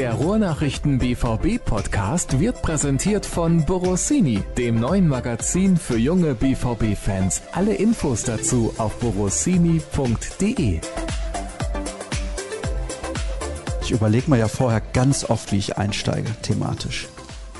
Der 0.00 0.14
Ruhrnachrichten 0.14 0.98
BVB 0.98 1.62
Podcast 1.62 2.40
wird 2.40 2.62
präsentiert 2.62 3.26
von 3.26 3.66
Borossini, 3.66 4.42
dem 4.56 4.80
neuen 4.80 5.06
Magazin 5.06 5.76
für 5.76 5.98
junge 5.98 6.34
BVB 6.34 6.96
Fans. 6.96 7.42
Alle 7.52 7.74
Infos 7.74 8.22
dazu 8.22 8.72
auf 8.78 8.98
borossini.de. 8.98 10.80
Ich 13.82 13.90
überlege 13.90 14.30
mir 14.30 14.38
ja 14.38 14.48
vorher 14.48 14.80
ganz 14.80 15.28
oft, 15.28 15.52
wie 15.52 15.58
ich 15.58 15.76
einsteige, 15.76 16.30
thematisch. 16.40 17.06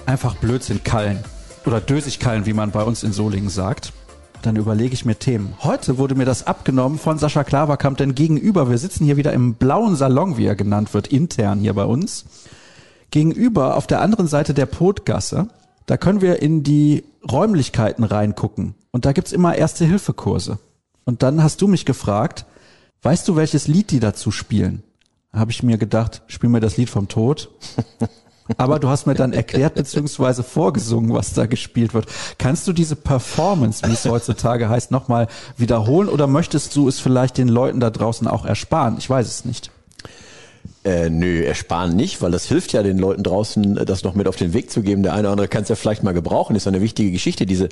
Einfach 0.07 0.35
Blödsinn 0.37 0.83
kallen. 0.83 1.23
Oder 1.67 1.83
dösig 1.83 2.21
kallen, 2.21 2.47
wie 2.47 2.55
man 2.55 2.71
bei 2.71 2.85
uns 2.85 3.03
in 3.03 3.13
Solingen 3.13 3.51
sagt. 3.51 3.93
Dann 4.43 4.57
überlege 4.57 4.95
ich 4.95 5.05
mir 5.05 5.17
Themen. 5.17 5.55
Heute 5.63 5.99
wurde 5.99 6.15
mir 6.15 6.25
das 6.25 6.47
abgenommen 6.47 6.99
von 6.99 7.19
Sascha 7.19 7.45
Klaverkamp, 7.45 7.99
denn 7.99 8.15
gegenüber, 8.15 8.71
wir 8.71 8.79
sitzen 8.79 9.05
hier 9.05 9.17
wieder 9.17 9.33
im 9.33 9.55
blauen 9.55 9.97
Salon, 9.97 10.37
wie 10.37 10.47
er 10.47 10.57
genannt 10.57 10.95
wird, 10.95 11.09
intern 11.09 11.61
hier 11.61 11.75
bei 11.75 11.85
uns. 11.85 12.25
Gegenüber, 13.11 13.77
auf 13.77 13.87
der 13.87 14.01
anderen 14.01 14.29
Seite 14.29 14.55
der 14.55 14.67
Potgasse, 14.67 15.49
da 15.87 15.97
können 15.97 16.21
wir 16.21 16.41
in 16.41 16.63
die 16.63 17.05
Räumlichkeiten 17.31 18.05
reingucken. 18.05 18.75
Und 18.93 19.05
da 19.05 19.13
gibt's 19.13 19.33
immer 19.33 19.57
Erste-Hilfe-Kurse. 19.57 20.59
Und 21.05 21.23
dann 21.23 21.43
hast 21.43 21.61
du 21.61 21.69
mich 21.69 21.85
gefragt, 21.85 22.47
weißt 23.03 23.29
du, 23.29 23.37
welches 23.37 23.69
Lied 23.69 23.91
die 23.91 24.01
dazu 24.01 24.31
spielen? 24.31 24.83
habe 25.33 25.51
ich 25.51 25.63
mir 25.63 25.79
gedacht, 25.79 26.23
spiel 26.27 26.51
mir 26.51 26.61
das 26.61 26.77
Lied 26.77 26.91
vom 26.91 27.09
Tod. 27.09 27.51
Aber 28.57 28.79
du 28.79 28.89
hast 28.89 29.07
mir 29.07 29.15
dann 29.15 29.33
erklärt 29.33 29.75
bzw. 29.75 30.43
vorgesungen, 30.43 31.13
was 31.13 31.33
da 31.35 31.47
gespielt 31.47 31.95
wird. 31.95 32.07
Kannst 32.39 32.67
du 32.67 32.73
diese 32.73 32.97
Performance, 32.97 33.87
wie 33.87 33.93
es 33.93 34.05
heutzutage 34.05 34.69
heißt, 34.69 34.91
nochmal 34.91 35.29
wiederholen 35.57 36.09
oder 36.09 36.27
möchtest 36.27 36.75
du 36.77 36.89
es 36.89 37.01
vielleicht 37.01 37.39
den 37.39 37.49
Leuten 37.49 37.81
da 37.81 37.91
draußen 37.91 38.27
auch 38.27 38.45
ersparen? 38.45 38.97
Ich 38.99 39.09
weiß 39.09 39.27
es 39.27 39.45
nicht. 39.45 39.71
Äh, 40.83 41.11
nö, 41.11 41.43
ersparen 41.43 41.95
nicht, 41.95 42.23
weil 42.23 42.31
das 42.31 42.47
hilft 42.47 42.73
ja 42.73 42.83
den 42.83 42.99
Leuten 42.99 43.23
draußen, 43.23 43.85
das 43.85 44.03
noch 44.03 44.15
mit 44.15 44.27
auf 44.27 44.37
den 44.37 44.55
Weg 44.55 44.71
zu 44.71 44.81
geben. 44.81 45.03
Der 45.03 45.13
eine 45.13 45.23
oder 45.23 45.33
andere 45.33 45.49
kann 45.49 45.63
es 45.63 45.69
ja 45.69 45.77
vielleicht 45.77 46.03
mal 46.03 46.13
gebrauchen. 46.13 46.57
Ist 46.57 46.67
eine 46.67 46.81
wichtige 46.81 47.11
Geschichte, 47.11 47.45
diese 47.45 47.69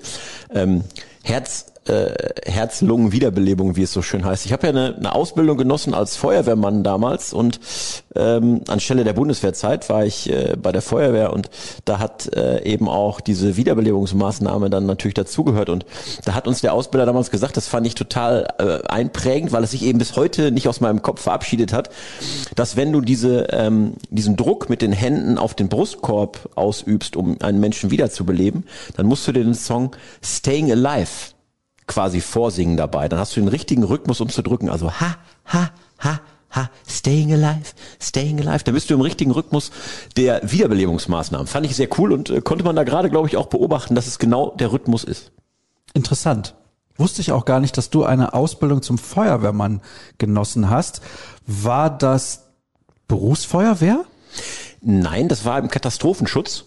ähm, 0.53 0.85
Herz 1.23 1.67
äh, 1.89 2.15
Herz-Lungen-Wiederbelebung, 2.45 3.77
wie 3.77 3.83
es 3.83 3.93
so 3.93 4.03
schön 4.03 4.25
heißt. 4.25 4.47
Ich 4.47 4.53
habe 4.53 4.67
ja 4.67 4.73
eine, 4.73 4.97
eine 4.97 5.15
Ausbildung 5.15 5.57
genossen 5.57 5.95
als 5.95 6.17
Feuerwehrmann 6.17 6.85
damals 6.85 7.33
und 7.33 7.61
ähm, 8.15 8.63
anstelle 8.69 9.05
der 9.05 9.13
Bundeswehrzeit 9.13 9.89
war 9.89 10.05
ich 10.05 10.31
äh, 10.31 10.57
bei 10.61 10.73
der 10.73 10.83
Feuerwehr 10.83 11.33
und 11.33 11.51
da 11.85 11.99
hat 11.99 12.35
äh, 12.35 12.63
eben 12.65 12.89
auch 12.89 13.21
diese 13.21 13.57
Wiederbelebungsmaßnahme 13.57 14.71
dann 14.71 14.87
natürlich 14.87 15.15
dazugehört 15.15 15.69
und 15.69 15.87
da 16.25 16.35
hat 16.35 16.49
uns 16.49 16.61
der 16.61 16.73
Ausbilder 16.75 17.07
damals 17.07 17.31
gesagt, 17.31 17.57
das 17.57 17.69
fand 17.69 17.87
ich 17.87 17.95
total 17.95 18.49
äh, 18.59 18.87
einprägend, 18.89 19.53
weil 19.53 19.65
es 19.65 19.71
sich 19.71 19.85
eben 19.85 19.99
bis 19.99 20.17
heute 20.17 20.51
nicht 20.51 20.69
aus 20.69 20.81
meinem 20.81 21.03
Kopf 21.03 21.23
verabschiedet 21.23 21.73
hat, 21.73 21.91
dass 22.57 22.77
wenn 22.77 22.93
du 22.93 23.01
diese, 23.01 23.49
ähm, 23.51 23.95
diesen 24.11 24.37
Druck 24.37 24.69
mit 24.69 24.83
den 24.83 24.93
Händen 24.93 25.39
auf 25.39 25.55
den 25.55 25.69
Brustkorb 25.69 26.51
ausübst, 26.55 27.17
um 27.17 27.37
einen 27.41 27.61
Menschen 27.61 27.91
wiederzubeleben, 27.91 28.65
dann 28.97 29.07
musst 29.07 29.27
du 29.27 29.33
den 29.33 29.55
Song 29.55 29.95
Staying 30.23 30.71
Alive 30.71 31.38
quasi 31.89 32.21
vorsingen 32.21 32.77
dabei. 32.77 33.09
Dann 33.09 33.19
hast 33.19 33.35
du 33.35 33.41
den 33.41 33.49
richtigen 33.49 33.83
Rhythmus, 33.83 34.21
um 34.21 34.29
zu 34.29 34.43
drücken. 34.43 34.69
Also 34.69 34.93
ha, 34.93 35.17
ha, 35.47 35.71
ha, 35.99 36.21
ha, 36.51 36.71
staying 36.89 37.33
alive, 37.33 37.73
staying 38.01 38.41
alive. 38.41 38.63
Da 38.63 38.71
bist 38.71 38.89
du 38.89 38.95
im 38.95 39.01
richtigen 39.01 39.33
Rhythmus 39.33 39.73
der 40.17 40.41
Wiederbelebungsmaßnahmen. 40.49 41.49
Fand 41.49 41.67
ich 41.67 41.75
sehr 41.75 41.89
cool 41.99 42.13
und 42.13 42.31
äh, 42.31 42.41
konnte 42.41 42.65
man 42.65 42.77
da 42.77 42.85
gerade, 42.85 43.11
glaube 43.11 43.27
ich, 43.27 43.37
auch 43.37 43.47
beobachten, 43.47 43.97
dass 43.97 44.07
es 44.07 44.19
genau 44.21 44.55
der 44.55 44.71
Rhythmus 44.71 45.03
ist. 45.03 45.33
Interessant. 45.95 46.55
Wusste 46.97 47.21
ich 47.21 47.33
auch 47.33 47.45
gar 47.45 47.61
nicht, 47.61 47.77
dass 47.77 47.91
du 47.91 48.05
eine 48.05 48.35
Ausbildung 48.35 48.83
zum 48.83 48.99
Feuerwehrmann 48.99 49.81
genossen 50.19 50.69
hast. 50.69 51.01
War 51.47 51.91
das 51.97 52.45
Berufsfeuerwehr? 53.07 54.05
Nein, 54.81 55.29
das 55.29 55.45
war 55.45 55.59
im 55.59 55.69
Katastrophenschutz. 55.69 56.65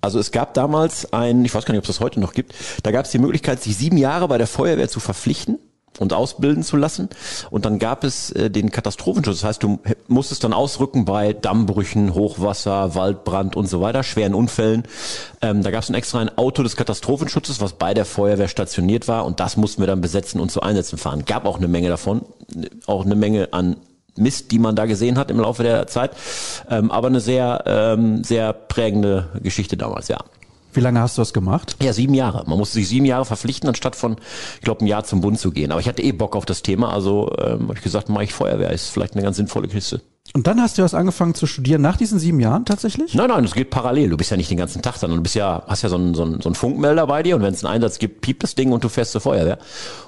Also 0.00 0.18
es 0.18 0.30
gab 0.30 0.54
damals 0.54 1.12
ein, 1.12 1.44
ich 1.44 1.54
weiß 1.54 1.64
gar 1.64 1.72
nicht, 1.72 1.80
ob 1.80 1.84
es 1.84 1.96
das 1.96 2.00
heute 2.00 2.20
noch 2.20 2.32
gibt, 2.32 2.54
da 2.82 2.90
gab 2.90 3.04
es 3.04 3.10
die 3.10 3.18
Möglichkeit, 3.18 3.62
sich 3.62 3.76
sieben 3.76 3.96
Jahre 3.96 4.28
bei 4.28 4.38
der 4.38 4.46
Feuerwehr 4.46 4.88
zu 4.88 5.00
verpflichten 5.00 5.58
und 5.98 6.12
ausbilden 6.12 6.62
zu 6.62 6.76
lassen. 6.76 7.08
Und 7.50 7.64
dann 7.64 7.78
gab 7.78 8.04
es 8.04 8.30
äh, 8.30 8.50
den 8.50 8.70
Katastrophenschutz. 8.70 9.40
Das 9.40 9.44
heißt, 9.44 9.62
du 9.62 9.80
musstest 10.06 10.44
dann 10.44 10.52
ausrücken 10.52 11.04
bei 11.04 11.32
Dammbrüchen, 11.32 12.14
Hochwasser, 12.14 12.94
Waldbrand 12.94 13.56
und 13.56 13.68
so 13.68 13.80
weiter, 13.80 14.02
schweren 14.02 14.34
Unfällen. 14.34 14.84
Ähm, 15.42 15.62
da 15.62 15.70
gab 15.70 15.82
es 15.82 15.88
ein 15.88 15.94
extra 15.94 16.20
ein 16.20 16.36
Auto 16.38 16.62
des 16.62 16.76
Katastrophenschutzes, 16.76 17.60
was 17.60 17.74
bei 17.74 17.94
der 17.94 18.04
Feuerwehr 18.04 18.48
stationiert 18.48 19.08
war. 19.08 19.24
Und 19.24 19.40
das 19.40 19.56
mussten 19.56 19.82
wir 19.82 19.86
dann 19.86 20.00
besetzen 20.00 20.40
und 20.40 20.50
zu 20.50 20.60
Einsätzen 20.62 20.98
fahren. 20.98 21.24
Gab 21.24 21.46
auch 21.46 21.58
eine 21.58 21.68
Menge 21.68 21.88
davon, 21.88 22.22
auch 22.86 23.04
eine 23.04 23.16
Menge 23.16 23.52
an 23.52 23.76
Mist, 24.18 24.50
die 24.50 24.58
man 24.58 24.76
da 24.76 24.86
gesehen 24.86 25.18
hat 25.18 25.30
im 25.30 25.38
Laufe 25.38 25.62
der 25.62 25.86
Zeit. 25.86 26.12
Ähm, 26.70 26.90
aber 26.90 27.08
eine 27.08 27.20
sehr, 27.20 27.64
ähm, 27.66 28.24
sehr 28.24 28.52
prägende 28.52 29.28
Geschichte 29.42 29.76
damals, 29.76 30.08
ja. 30.08 30.18
Wie 30.72 30.80
lange 30.80 31.00
hast 31.00 31.16
du 31.16 31.22
das 31.22 31.32
gemacht? 31.32 31.76
Ja, 31.82 31.92
sieben 31.92 32.14
Jahre. 32.14 32.44
Man 32.46 32.58
musste 32.58 32.74
sich 32.74 32.88
sieben 32.88 33.06
Jahre 33.06 33.24
verpflichten, 33.24 33.68
anstatt 33.68 33.96
von, 33.96 34.16
ich 34.56 34.60
glaube, 34.60 34.84
ein 34.84 34.86
Jahr 34.86 35.02
zum 35.02 35.20
Bund 35.20 35.38
zu 35.38 35.50
gehen. 35.50 35.72
Aber 35.72 35.80
ich 35.80 35.88
hatte 35.88 36.02
eh 36.02 36.12
Bock 36.12 36.36
auf 36.36 36.44
das 36.44 36.62
Thema, 36.62 36.92
also 36.92 37.32
ähm, 37.38 37.62
habe 37.62 37.74
ich 37.74 37.82
gesagt, 37.82 38.08
mache 38.08 38.24
ich 38.24 38.34
Feuerwehr, 38.34 38.70
ist 38.70 38.90
vielleicht 38.90 39.14
eine 39.14 39.22
ganz 39.22 39.38
sinnvolle 39.38 39.68
Kiste. 39.68 40.02
Und 40.34 40.46
dann 40.46 40.60
hast 40.60 40.78
du 40.78 40.82
was 40.82 40.94
angefangen 40.94 41.34
zu 41.34 41.46
studieren 41.46 41.80
nach 41.80 41.96
diesen 41.96 42.18
sieben 42.18 42.38
Jahren 42.38 42.64
tatsächlich? 42.64 43.14
Nein, 43.14 43.28
nein, 43.28 43.44
das 43.44 43.54
geht 43.54 43.70
parallel. 43.70 44.10
Du 44.10 44.16
bist 44.16 44.30
ja 44.30 44.36
nicht 44.36 44.50
den 44.50 44.58
ganzen 44.58 44.82
Tag 44.82 44.98
dann. 45.00 45.10
Du 45.10 45.20
bist 45.22 45.34
ja, 45.34 45.62
hast 45.66 45.82
ja 45.82 45.88
so 45.88 45.96
einen, 45.96 46.14
so 46.14 46.22
einen, 46.22 46.40
so 46.40 46.48
einen 46.48 46.54
Funkmelder 46.54 47.06
bei 47.06 47.22
dir 47.22 47.36
und 47.36 47.42
wenn 47.42 47.54
es 47.54 47.64
einen 47.64 47.74
Einsatz 47.74 47.98
gibt, 47.98 48.20
piept 48.20 48.42
das 48.42 48.54
Ding 48.54 48.72
und 48.72 48.84
du 48.84 48.88
fährst 48.88 49.12
zur 49.12 49.20
Feuerwehr. 49.20 49.58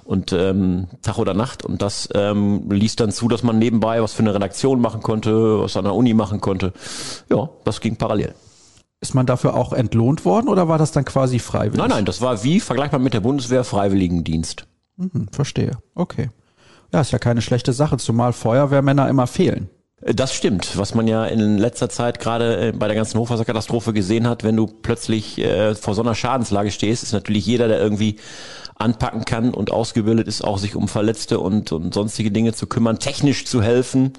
Und 0.05 0.33
ähm, 0.33 0.89
Tag 1.03 1.19
oder 1.19 1.35
Nacht. 1.35 1.65
Und 1.65 1.81
das 1.83 2.09
ähm, 2.15 2.71
ließ 2.71 2.97
dann 2.97 3.13
zu, 3.13 3.29
dass 3.29 3.43
man 3.43 3.59
nebenbei 3.59 4.03
was 4.03 4.13
für 4.13 4.23
eine 4.23 4.35
Redaktion 4.35 4.81
machen 4.81 5.03
konnte, 5.03 5.61
was 5.61 5.77
an 5.77 5.85
der 5.85 5.95
Uni 5.95 6.15
machen 6.15 6.41
konnte. 6.41 6.73
Ja, 7.31 7.49
das 7.65 7.81
ging 7.81 7.97
parallel. 7.97 8.35
Ist 9.01 9.15
man 9.15 9.25
dafür 9.25 9.55
auch 9.55 9.73
entlohnt 9.73 10.27
worden 10.27 10.49
oder 10.49 10.69
war 10.69 10.77
das 10.77 10.93
dann 10.93 11.07
quasi 11.07 11.39
freiwillig? 11.39 11.79
Nein, 11.79 11.89
nein, 11.89 12.05
das 12.05 12.21
war 12.21 12.45
wie 12.45 12.61
vergleichbar 12.61 13.01
mit 13.01 13.15
der 13.15 13.21
Bundeswehr 13.21 13.65
Freiwilligendienst. 13.65 14.67
Mhm, 14.99 15.29
verstehe. 15.33 15.79
Okay. 15.95 16.29
Ja, 16.93 17.01
ist 17.01 17.13
ja 17.13 17.19
keine 17.19 17.41
schlechte 17.41 17.73
Sache, 17.73 17.97
zumal 17.97 18.35
Feuerwehrmänner 18.35 19.09
immer 19.09 19.27
fehlen. 19.27 19.71
Das 20.03 20.33
stimmt, 20.35 20.79
was 20.79 20.95
man 20.95 21.07
ja 21.07 21.27
in 21.27 21.59
letzter 21.59 21.91
Zeit 21.91 22.21
gerade 22.21 22.69
äh, 22.69 22.73
bei 22.73 22.87
der 22.87 22.97
ganzen 22.97 23.19
Hochwasserkatastrophe 23.19 23.93
gesehen 23.93 24.27
hat, 24.27 24.45
wenn 24.45 24.57
du 24.57 24.67
plötzlich 24.67 25.39
äh, 25.39 25.75
vor 25.75 25.95
so 25.95 26.01
einer 26.01 26.15
Schadenslage 26.15 26.71
stehst, 26.71 27.03
ist 27.03 27.13
natürlich 27.13 27.45
jeder, 27.45 27.69
der 27.69 27.81
irgendwie 27.81 28.17
anpacken 28.77 29.27
kann 29.27 29.53
und 29.53 29.71
ausgebildet 29.71 30.27
ist, 30.27 30.43
auch 30.43 30.57
sich 30.57 30.75
um 30.75 30.89
Verletzte 30.89 31.39
und, 31.39 31.71
und 31.73 31.93
sonstige 31.93 32.31
Dinge 32.31 32.55
zu 32.55 32.67
kümmern, 32.67 32.99
technisch 32.99 33.45
zu 33.45 33.63
helfen, 33.63 34.15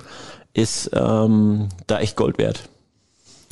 ist 0.53 0.91
ähm, 0.93 1.69
da 1.87 1.99
echt 1.99 2.15
Gold 2.15 2.37
wert. 2.37 2.69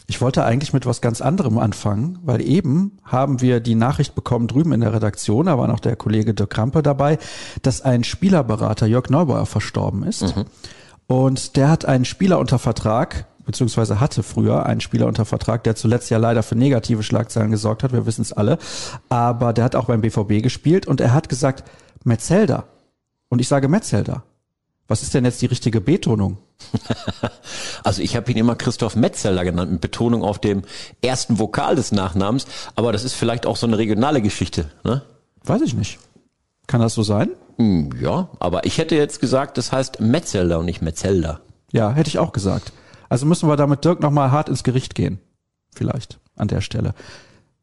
Ich 0.05 0.21
wollte 0.21 0.43
eigentlich 0.43 0.73
mit 0.73 0.85
was 0.85 1.01
ganz 1.01 1.21
anderem 1.21 1.57
anfangen, 1.57 2.19
weil 2.23 2.41
eben 2.41 2.97
haben 3.03 3.41
wir 3.41 3.59
die 3.59 3.75
Nachricht 3.75 4.13
bekommen 4.15 4.47
drüben 4.47 4.71
in 4.73 4.81
der 4.81 4.93
Redaktion, 4.93 5.47
da 5.47 5.57
war 5.57 5.67
noch 5.67 5.79
der 5.79 5.95
Kollege 5.95 6.35
Dirk 6.35 6.51
Krampe 6.51 6.83
dabei, 6.83 7.17
dass 7.63 7.81
ein 7.81 8.03
Spielerberater 8.03 8.85
Jörg 8.85 9.09
Neubauer 9.09 9.45
verstorben 9.45 10.03
ist. 10.03 10.35
Mhm. 10.35 10.45
Und 11.09 11.55
der 11.55 11.69
hat 11.69 11.85
einen 11.85 12.05
Spieler 12.05 12.37
unter 12.37 12.59
Vertrag, 12.59 13.25
beziehungsweise 13.43 13.99
hatte 13.99 14.21
früher 14.21 14.67
einen 14.67 14.79
Spieler 14.79 15.07
unter 15.07 15.25
Vertrag, 15.25 15.63
der 15.63 15.75
zuletzt 15.75 16.11
ja 16.11 16.19
leider 16.19 16.43
für 16.43 16.55
negative 16.55 17.01
Schlagzeilen 17.01 17.49
gesorgt 17.49 17.81
hat, 17.81 17.93
wir 17.93 18.05
wissen 18.05 18.21
es 18.21 18.31
alle. 18.31 18.59
Aber 19.09 19.51
der 19.51 19.63
hat 19.63 19.75
auch 19.75 19.85
beim 19.85 20.01
BVB 20.01 20.43
gespielt 20.43 20.85
und 20.85 21.01
er 21.01 21.11
hat 21.11 21.27
gesagt, 21.27 21.63
Metzelder. 22.03 22.65
Und 23.27 23.39
ich 23.41 23.47
sage 23.47 23.67
Metzelder. 23.67 24.21
Was 24.87 25.01
ist 25.01 25.15
denn 25.15 25.25
jetzt 25.25 25.41
die 25.41 25.47
richtige 25.47 25.81
Betonung? 25.81 26.37
Also 27.81 28.01
ich 28.01 28.17
habe 28.17 28.29
ihn 28.29 28.37
immer 28.37 28.55
Christoph 28.55 28.97
Metzeler 28.97 29.45
genannt, 29.45 29.71
mit 29.71 29.79
Betonung 29.79 30.21
auf 30.21 30.37
dem 30.37 30.63
ersten 31.01 31.39
Vokal 31.39 31.77
des 31.77 31.93
Nachnamens, 31.93 32.45
aber 32.75 32.91
das 32.91 33.05
ist 33.05 33.13
vielleicht 33.13 33.45
auch 33.45 33.55
so 33.55 33.65
eine 33.65 33.77
regionale 33.77 34.21
Geschichte, 34.21 34.69
ne? 34.83 35.01
Weiß 35.45 35.61
ich 35.61 35.73
nicht. 35.73 35.97
Kann 36.69 36.81
das 36.81 36.93
so 36.93 37.01
sein? 37.01 37.31
Hm, 37.57 37.89
ja, 37.99 38.29
aber 38.37 38.63
ich 38.63 38.77
hätte 38.77 38.95
jetzt 38.95 39.19
gesagt, 39.19 39.57
das 39.57 39.71
heißt 39.71 40.01
Metzelder 40.01 40.59
und 40.59 40.65
nicht 40.65 40.83
Metzelder. 40.83 41.41
Ja, 41.71 41.91
hätte 41.93 42.09
ich 42.09 42.19
auch 42.19 42.31
gesagt. 42.31 42.73
Also 43.09 43.25
müssen 43.25 43.49
wir 43.49 43.55
da 43.57 43.65
mit 43.65 43.83
Dirk 43.83 44.01
nochmal 44.01 44.29
hart 44.29 44.49
ins 44.49 44.63
Gericht 44.63 44.93
gehen. 44.93 45.17
Vielleicht 45.73 46.19
an 46.35 46.47
der 46.47 46.61
Stelle. 46.61 46.93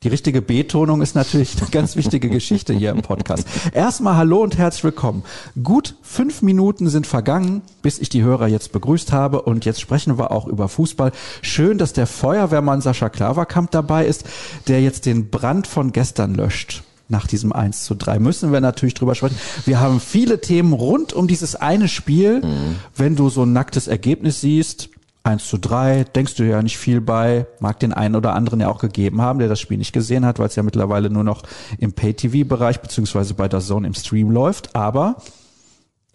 Die 0.02 0.08
richtige 0.08 0.42
Betonung 0.42 1.02
ist 1.02 1.14
natürlich 1.14 1.56
eine 1.56 1.70
ganz 1.70 1.94
wichtige 1.94 2.28
Geschichte 2.28 2.74
hier 2.74 2.90
im 2.90 3.02
Podcast. 3.02 3.46
Erstmal 3.72 4.16
hallo 4.16 4.42
und 4.42 4.58
herzlich 4.58 4.82
willkommen. 4.82 5.22
Gut 5.62 5.94
fünf 6.02 6.42
Minuten 6.42 6.88
sind 6.88 7.06
vergangen, 7.06 7.62
bis 7.82 8.00
ich 8.00 8.08
die 8.08 8.24
Hörer 8.24 8.48
jetzt 8.48 8.72
begrüßt 8.72 9.12
habe 9.12 9.42
und 9.42 9.64
jetzt 9.64 9.80
sprechen 9.80 10.18
wir 10.18 10.32
auch 10.32 10.48
über 10.48 10.68
Fußball. 10.68 11.12
Schön, 11.42 11.78
dass 11.78 11.92
der 11.92 12.08
Feuerwehrmann 12.08 12.80
Sascha 12.80 13.08
Klaverkamp 13.08 13.70
dabei 13.70 14.04
ist, 14.04 14.24
der 14.66 14.80
jetzt 14.82 15.06
den 15.06 15.30
Brand 15.30 15.68
von 15.68 15.92
gestern 15.92 16.34
löscht 16.34 16.82
nach 17.08 17.26
diesem 17.26 17.52
1 17.52 17.84
zu 17.84 17.94
3 17.94 18.18
müssen 18.18 18.52
wir 18.52 18.60
natürlich 18.60 18.94
drüber 18.94 19.14
sprechen. 19.14 19.36
Wir 19.64 19.80
haben 19.80 20.00
viele 20.00 20.40
Themen 20.40 20.72
rund 20.72 21.12
um 21.12 21.28
dieses 21.28 21.54
eine 21.54 21.88
Spiel. 21.88 22.40
Mhm. 22.40 22.76
Wenn 22.94 23.16
du 23.16 23.28
so 23.28 23.44
ein 23.44 23.52
nacktes 23.52 23.86
Ergebnis 23.86 24.40
siehst, 24.40 24.90
1 25.22 25.46
zu 25.46 25.58
3, 25.58 26.04
denkst 26.04 26.36
du 26.36 26.44
ja 26.44 26.62
nicht 26.62 26.78
viel 26.78 27.00
bei, 27.00 27.46
mag 27.58 27.80
den 27.80 27.92
einen 27.92 28.14
oder 28.14 28.34
anderen 28.34 28.60
ja 28.60 28.68
auch 28.68 28.78
gegeben 28.78 29.20
haben, 29.20 29.40
der 29.40 29.48
das 29.48 29.58
Spiel 29.58 29.76
nicht 29.76 29.92
gesehen 29.92 30.24
hat, 30.24 30.38
weil 30.38 30.46
es 30.46 30.56
ja 30.56 30.62
mittlerweile 30.62 31.10
nur 31.10 31.24
noch 31.24 31.42
im 31.78 31.92
Pay-TV-Bereich 31.92 32.80
beziehungsweise 32.80 33.34
bei 33.34 33.48
der 33.48 33.60
Zone 33.60 33.88
im 33.88 33.94
Stream 33.94 34.30
läuft, 34.30 34.76
aber 34.76 35.16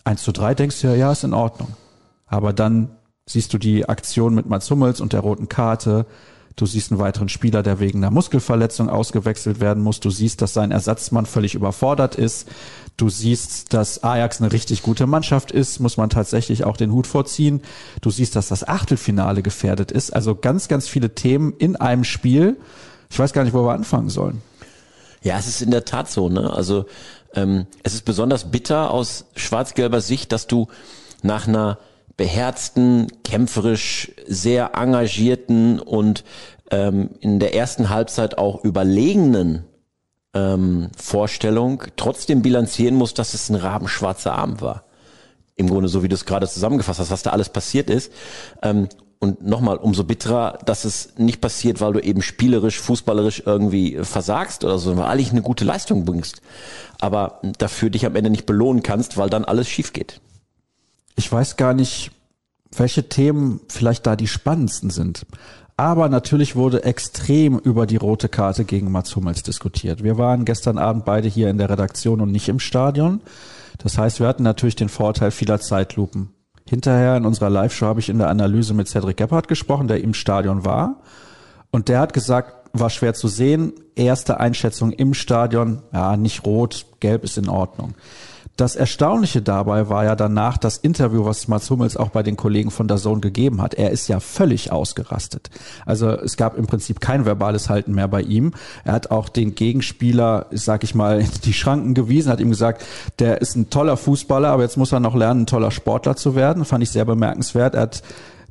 1 0.05 0.23
zu 0.23 0.31
3 0.31 0.55
denkst 0.55 0.81
du 0.81 0.87
ja, 0.87 0.95
ja, 0.95 1.11
ist 1.11 1.23
in 1.23 1.33
Ordnung. 1.33 1.73
Aber 2.25 2.53
dann 2.53 2.89
siehst 3.25 3.53
du 3.53 3.57
die 3.57 3.87
Aktion 3.87 4.33
mit 4.33 4.47
Mats 4.47 4.69
Hummels 4.71 5.01
und 5.01 5.13
der 5.13 5.19
roten 5.19 5.49
Karte. 5.49 6.05
Du 6.55 6.65
siehst 6.65 6.91
einen 6.91 6.99
weiteren 6.99 7.29
Spieler, 7.29 7.63
der 7.63 7.79
wegen 7.79 7.99
einer 7.99 8.11
Muskelverletzung 8.11 8.89
ausgewechselt 8.89 9.59
werden 9.59 9.83
muss. 9.83 9.99
Du 9.99 10.09
siehst, 10.09 10.41
dass 10.41 10.53
sein 10.53 10.71
Ersatzmann 10.71 11.25
völlig 11.25 11.55
überfordert 11.55 12.15
ist. 12.15 12.47
Du 12.97 13.09
siehst, 13.09 13.73
dass 13.73 14.03
Ajax 14.03 14.41
eine 14.41 14.51
richtig 14.51 14.83
gute 14.83 15.07
Mannschaft 15.07 15.51
ist, 15.51 15.79
muss 15.79 15.97
man 15.97 16.09
tatsächlich 16.09 16.65
auch 16.65 16.77
den 16.77 16.91
Hut 16.91 17.07
vorziehen. 17.07 17.61
Du 18.01 18.11
siehst, 18.11 18.35
dass 18.35 18.49
das 18.49 18.67
Achtelfinale 18.67 19.41
gefährdet 19.41 19.91
ist. 19.91 20.11
Also 20.13 20.35
ganz, 20.35 20.67
ganz 20.67 20.87
viele 20.87 21.15
Themen 21.15 21.53
in 21.57 21.77
einem 21.77 22.03
Spiel. 22.03 22.57
Ich 23.09 23.17
weiß 23.17 23.33
gar 23.33 23.43
nicht, 23.43 23.53
wo 23.53 23.63
wir 23.65 23.73
anfangen 23.73 24.09
sollen. 24.09 24.41
Ja, 25.23 25.37
es 25.37 25.47
ist 25.47 25.61
in 25.61 25.71
der 25.71 25.85
Tat 25.85 26.09
so. 26.09 26.29
Ne? 26.29 26.51
Also 26.51 26.85
ähm, 27.33 27.65
es 27.83 27.93
ist 27.93 28.05
besonders 28.05 28.51
bitter 28.51 28.91
aus 28.91 29.25
schwarz-gelber 29.35 30.01
Sicht, 30.01 30.31
dass 30.31 30.47
du 30.47 30.67
nach 31.23 31.47
einer 31.47 31.77
beherzten, 32.21 33.07
kämpferisch 33.23 34.11
sehr 34.27 34.75
engagierten 34.75 35.79
und 35.79 36.23
ähm, 36.69 37.09
in 37.19 37.39
der 37.39 37.55
ersten 37.55 37.89
Halbzeit 37.89 38.37
auch 38.37 38.63
überlegenen 38.63 39.65
ähm, 40.35 40.89
Vorstellung 40.95 41.81
trotzdem 41.95 42.43
bilanzieren 42.43 42.93
muss, 42.93 43.15
dass 43.15 43.33
es 43.33 43.49
ein 43.49 43.55
rabenschwarzer 43.55 44.33
Abend 44.33 44.61
war. 44.61 44.83
Im 45.55 45.67
Grunde, 45.67 45.89
so 45.89 46.03
wie 46.03 46.09
du 46.09 46.13
es 46.13 46.25
gerade 46.25 46.47
zusammengefasst 46.47 46.99
hast, 46.99 47.09
was 47.09 47.23
da 47.23 47.31
alles 47.31 47.49
passiert 47.49 47.89
ist. 47.89 48.13
Ähm, 48.61 48.87
und 49.17 49.43
nochmal, 49.43 49.77
umso 49.77 50.03
bitterer, 50.03 50.59
dass 50.63 50.85
es 50.85 51.13
nicht 51.17 51.41
passiert, 51.41 51.81
weil 51.81 51.93
du 51.93 51.99
eben 52.01 52.21
spielerisch, 52.21 52.79
fußballerisch 52.79 53.41
irgendwie 53.47 53.97
versagst 54.03 54.63
oder 54.63 54.77
so, 54.77 54.95
weil 54.95 55.05
eigentlich 55.05 55.31
eine 55.31 55.41
gute 55.41 55.65
Leistung 55.65 56.05
bringst. 56.05 56.43
Aber 56.99 57.41
dafür 57.57 57.89
dich 57.89 58.05
am 58.05 58.15
Ende 58.15 58.29
nicht 58.29 58.45
belohnen 58.45 58.83
kannst, 58.83 59.17
weil 59.17 59.31
dann 59.31 59.43
alles 59.43 59.67
schief 59.67 59.91
geht. 59.91 60.21
Ich 61.21 61.31
weiß 61.31 61.55
gar 61.55 61.75
nicht, 61.75 62.09
welche 62.75 63.07
Themen 63.07 63.61
vielleicht 63.69 64.07
da 64.07 64.15
die 64.15 64.25
spannendsten 64.25 64.89
sind. 64.89 65.27
Aber 65.77 66.09
natürlich 66.09 66.55
wurde 66.55 66.83
extrem 66.83 67.59
über 67.59 67.85
die 67.85 67.97
rote 67.97 68.27
Karte 68.27 68.65
gegen 68.65 68.91
Mats 68.91 69.15
Hummels 69.15 69.43
diskutiert. 69.43 70.03
Wir 70.03 70.17
waren 70.17 70.45
gestern 70.45 70.79
Abend 70.79 71.05
beide 71.05 71.27
hier 71.27 71.51
in 71.51 71.59
der 71.59 71.69
Redaktion 71.69 72.21
und 72.21 72.31
nicht 72.31 72.49
im 72.49 72.59
Stadion. 72.59 73.21
Das 73.77 73.99
heißt, 73.99 74.19
wir 74.19 74.27
hatten 74.27 74.41
natürlich 74.41 74.75
den 74.75 74.89
Vorteil 74.89 75.29
vieler 75.29 75.59
Zeitlupen. 75.59 76.33
Hinterher 76.67 77.15
in 77.17 77.27
unserer 77.27 77.51
Live-Show 77.51 77.85
habe 77.85 77.99
ich 77.99 78.09
in 78.09 78.17
der 78.17 78.29
Analyse 78.29 78.73
mit 78.73 78.87
Cedric 78.87 79.17
Gebhardt 79.17 79.47
gesprochen, 79.47 79.87
der 79.87 80.03
im 80.03 80.15
Stadion 80.15 80.65
war. 80.65 81.03
Und 81.69 81.87
der 81.87 81.99
hat 81.99 82.13
gesagt, 82.13 82.67
war 82.73 82.89
schwer 82.89 83.13
zu 83.13 83.27
sehen. 83.27 83.73
Erste 83.93 84.39
Einschätzung 84.39 84.91
im 84.91 85.13
Stadion, 85.13 85.83
ja, 85.93 86.17
nicht 86.17 86.47
rot, 86.47 86.87
gelb 86.99 87.23
ist 87.23 87.37
in 87.37 87.47
Ordnung. 87.47 87.93
Das 88.57 88.75
Erstaunliche 88.75 89.41
dabei 89.41 89.89
war 89.89 90.03
ja 90.03 90.15
danach 90.15 90.57
das 90.57 90.77
Interview, 90.77 91.25
was 91.25 91.47
Mats 91.47 91.69
Hummels 91.69 91.97
auch 91.97 92.09
bei 92.09 92.21
den 92.21 92.37
Kollegen 92.37 92.69
von 92.69 92.87
der 92.87 92.97
Zone 92.97 93.21
gegeben 93.21 93.61
hat. 93.61 93.73
Er 93.73 93.91
ist 93.91 94.07
ja 94.07 94.19
völlig 94.19 94.71
ausgerastet. 94.71 95.49
Also 95.85 96.09
es 96.09 96.37
gab 96.37 96.57
im 96.57 96.67
Prinzip 96.67 96.99
kein 96.99 97.25
verbales 97.25 97.69
Halten 97.69 97.93
mehr 97.93 98.07
bei 98.07 98.21
ihm. 98.21 98.53
Er 98.83 98.93
hat 98.93 99.09
auch 99.09 99.29
den 99.29 99.55
Gegenspieler, 99.55 100.47
sag 100.51 100.83
ich 100.83 100.93
mal, 100.93 101.23
die 101.45 101.53
Schranken 101.53 101.93
gewiesen, 101.93 102.31
hat 102.31 102.39
ihm 102.39 102.49
gesagt, 102.49 102.83
der 103.19 103.41
ist 103.41 103.55
ein 103.55 103.69
toller 103.69 103.97
Fußballer, 103.97 104.49
aber 104.49 104.63
jetzt 104.63 104.77
muss 104.77 104.91
er 104.91 104.99
noch 104.99 105.15
lernen, 105.15 105.43
ein 105.43 105.47
toller 105.47 105.71
Sportler 105.71 106.15
zu 106.15 106.35
werden. 106.35 106.65
Fand 106.65 106.83
ich 106.83 106.91
sehr 106.91 107.05
bemerkenswert. 107.05 107.73
Er 107.73 107.81
hat 107.81 108.03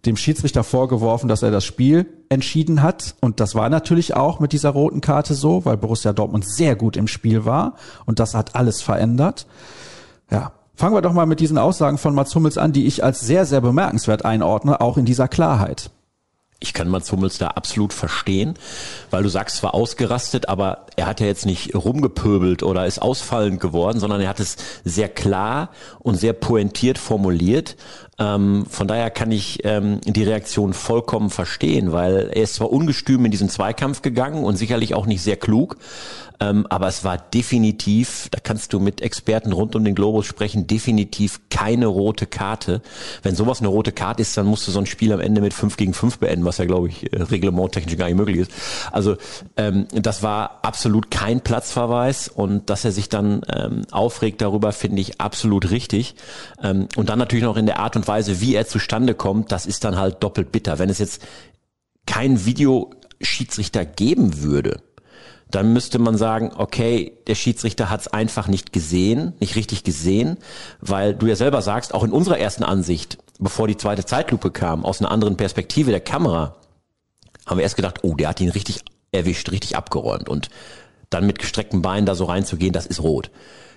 dem 0.06 0.16
Schiedsrichter 0.16 0.64
vorgeworfen, 0.64 1.28
dass 1.28 1.42
er 1.42 1.50
das 1.50 1.64
Spiel 1.64 2.06
entschieden 2.30 2.82
hat. 2.82 3.14
Und 3.20 3.38
das 3.38 3.54
war 3.54 3.68
natürlich 3.68 4.16
auch 4.16 4.40
mit 4.40 4.52
dieser 4.52 4.70
roten 4.70 5.00
Karte 5.00 5.34
so, 5.34 5.64
weil 5.64 5.76
Borussia 5.76 6.12
Dortmund 6.12 6.46
sehr 6.48 6.74
gut 6.74 6.96
im 6.96 7.06
Spiel 7.06 7.44
war. 7.44 7.74
Und 8.06 8.18
das 8.18 8.34
hat 8.34 8.56
alles 8.56 8.80
verändert. 8.80 9.46
Ja. 10.30 10.52
Fangen 10.74 10.94
wir 10.94 11.02
doch 11.02 11.12
mal 11.12 11.26
mit 11.26 11.40
diesen 11.40 11.58
Aussagen 11.58 11.98
von 11.98 12.14
Mats 12.14 12.34
Hummels 12.34 12.56
an, 12.56 12.72
die 12.72 12.86
ich 12.86 13.04
als 13.04 13.20
sehr, 13.20 13.44
sehr 13.44 13.60
bemerkenswert 13.60 14.24
einordne, 14.24 14.80
auch 14.80 14.96
in 14.96 15.04
dieser 15.04 15.28
Klarheit. 15.28 15.90
Ich 16.62 16.74
kann 16.74 16.88
Mats 16.88 17.10
Hummels 17.10 17.38
da 17.38 17.48
absolut 17.48 17.94
verstehen, 17.94 18.54
weil 19.10 19.22
du 19.22 19.30
sagst, 19.30 19.56
zwar 19.56 19.72
ausgerastet, 19.72 20.48
aber 20.50 20.86
er 20.96 21.06
hat 21.06 21.20
ja 21.20 21.26
jetzt 21.26 21.46
nicht 21.46 21.74
rumgepöbelt 21.74 22.62
oder 22.62 22.86
ist 22.86 23.00
ausfallend 23.00 23.60
geworden, 23.60 23.98
sondern 23.98 24.20
er 24.20 24.28
hat 24.28 24.40
es 24.40 24.56
sehr 24.84 25.08
klar 25.08 25.70
und 25.98 26.16
sehr 26.16 26.34
pointiert 26.34 26.98
formuliert. 26.98 27.76
Ähm, 28.20 28.66
von 28.68 28.86
daher 28.86 29.10
kann 29.10 29.32
ich 29.32 29.64
ähm, 29.64 30.00
die 30.04 30.22
Reaktion 30.22 30.74
vollkommen 30.74 31.30
verstehen, 31.30 31.90
weil 31.90 32.30
er 32.32 32.42
ist 32.42 32.56
zwar 32.56 32.70
ungestüm 32.70 33.24
in 33.24 33.30
diesen 33.30 33.48
Zweikampf 33.48 34.02
gegangen 34.02 34.44
und 34.44 34.56
sicherlich 34.56 34.94
auch 34.94 35.06
nicht 35.06 35.22
sehr 35.22 35.36
klug, 35.36 35.78
ähm, 36.40 36.66
aber 36.70 36.88
es 36.88 37.04
war 37.04 37.18
definitiv, 37.18 38.28
da 38.30 38.38
kannst 38.42 38.72
du 38.72 38.80
mit 38.80 39.02
Experten 39.02 39.52
rund 39.52 39.76
um 39.76 39.84
den 39.84 39.94
Globus 39.94 40.26
sprechen, 40.26 40.66
definitiv 40.66 41.40
keine 41.50 41.86
rote 41.86 42.26
Karte. 42.26 42.80
Wenn 43.22 43.36
sowas 43.36 43.60
eine 43.60 43.68
rote 43.68 43.92
Karte 43.92 44.22
ist, 44.22 44.36
dann 44.36 44.46
musst 44.46 44.66
du 44.66 44.72
so 44.72 44.78
ein 44.78 44.86
Spiel 44.86 45.12
am 45.12 45.20
Ende 45.20 45.42
mit 45.42 45.52
5 45.52 45.76
gegen 45.76 45.92
5 45.92 46.18
beenden, 46.18 46.46
was 46.46 46.58
ja, 46.58 46.64
glaube 46.64 46.88
ich, 46.88 47.12
äh, 47.12 47.22
reglementtechnisch 47.22 47.96
gar 47.98 48.06
nicht 48.06 48.16
möglich 48.16 48.38
ist. 48.38 48.52
Also 48.90 49.16
ähm, 49.56 49.86
das 49.92 50.22
war 50.22 50.60
absolut 50.62 51.10
kein 51.10 51.42
Platzverweis 51.42 52.28
und 52.28 52.70
dass 52.70 52.86
er 52.86 52.92
sich 52.92 53.10
dann 53.10 53.42
ähm, 53.54 53.82
aufregt 53.90 54.40
darüber, 54.40 54.72
finde 54.72 55.02
ich 55.02 55.20
absolut 55.20 55.70
richtig. 55.70 56.14
Ähm, 56.62 56.88
und 56.96 57.10
dann 57.10 57.18
natürlich 57.18 57.44
noch 57.44 57.58
in 57.58 57.66
der 57.66 57.80
Art 57.80 57.96
und 57.96 58.08
Weise, 58.08 58.09
wie 58.40 58.54
er 58.54 58.66
zustande 58.66 59.14
kommt, 59.14 59.52
das 59.52 59.66
ist 59.66 59.84
dann 59.84 59.96
halt 59.96 60.22
doppelt 60.22 60.52
bitter. 60.52 60.78
Wenn 60.78 60.90
es 60.90 60.98
jetzt 60.98 61.22
kein 62.06 62.44
Videoschiedsrichter 62.44 63.84
geben 63.84 64.42
würde, 64.42 64.82
dann 65.50 65.72
müsste 65.72 65.98
man 65.98 66.16
sagen, 66.16 66.52
okay, 66.56 67.12
der 67.26 67.34
Schiedsrichter 67.34 67.90
hat 67.90 68.00
es 68.00 68.08
einfach 68.08 68.46
nicht 68.46 68.72
gesehen, 68.72 69.34
nicht 69.40 69.56
richtig 69.56 69.84
gesehen, 69.84 70.38
weil 70.80 71.14
du 71.14 71.26
ja 71.26 71.36
selber 71.36 71.60
sagst, 71.62 71.92
auch 71.92 72.04
in 72.04 72.12
unserer 72.12 72.38
ersten 72.38 72.62
Ansicht, 72.62 73.18
bevor 73.38 73.66
die 73.66 73.76
zweite 73.76 74.04
Zeitlupe 74.04 74.50
kam, 74.50 74.84
aus 74.84 75.00
einer 75.00 75.10
anderen 75.10 75.36
Perspektive 75.36 75.90
der 75.90 76.00
Kamera, 76.00 76.56
haben 77.46 77.58
wir 77.58 77.64
erst 77.64 77.76
gedacht, 77.76 78.00
oh, 78.02 78.14
der 78.14 78.28
hat 78.28 78.40
ihn 78.40 78.50
richtig 78.50 78.80
erwischt, 79.12 79.50
richtig 79.50 79.76
abgeräumt 79.76 80.28
und 80.28 80.50
dann 81.10 81.26
mit 81.26 81.40
gestreckten 81.40 81.82
Beinen 81.82 82.06
da 82.06 82.14
so 82.14 82.24
reinzugehen, 82.24 82.72
das 82.72 82.86
ist 82.86 83.02
rot. 83.02 83.30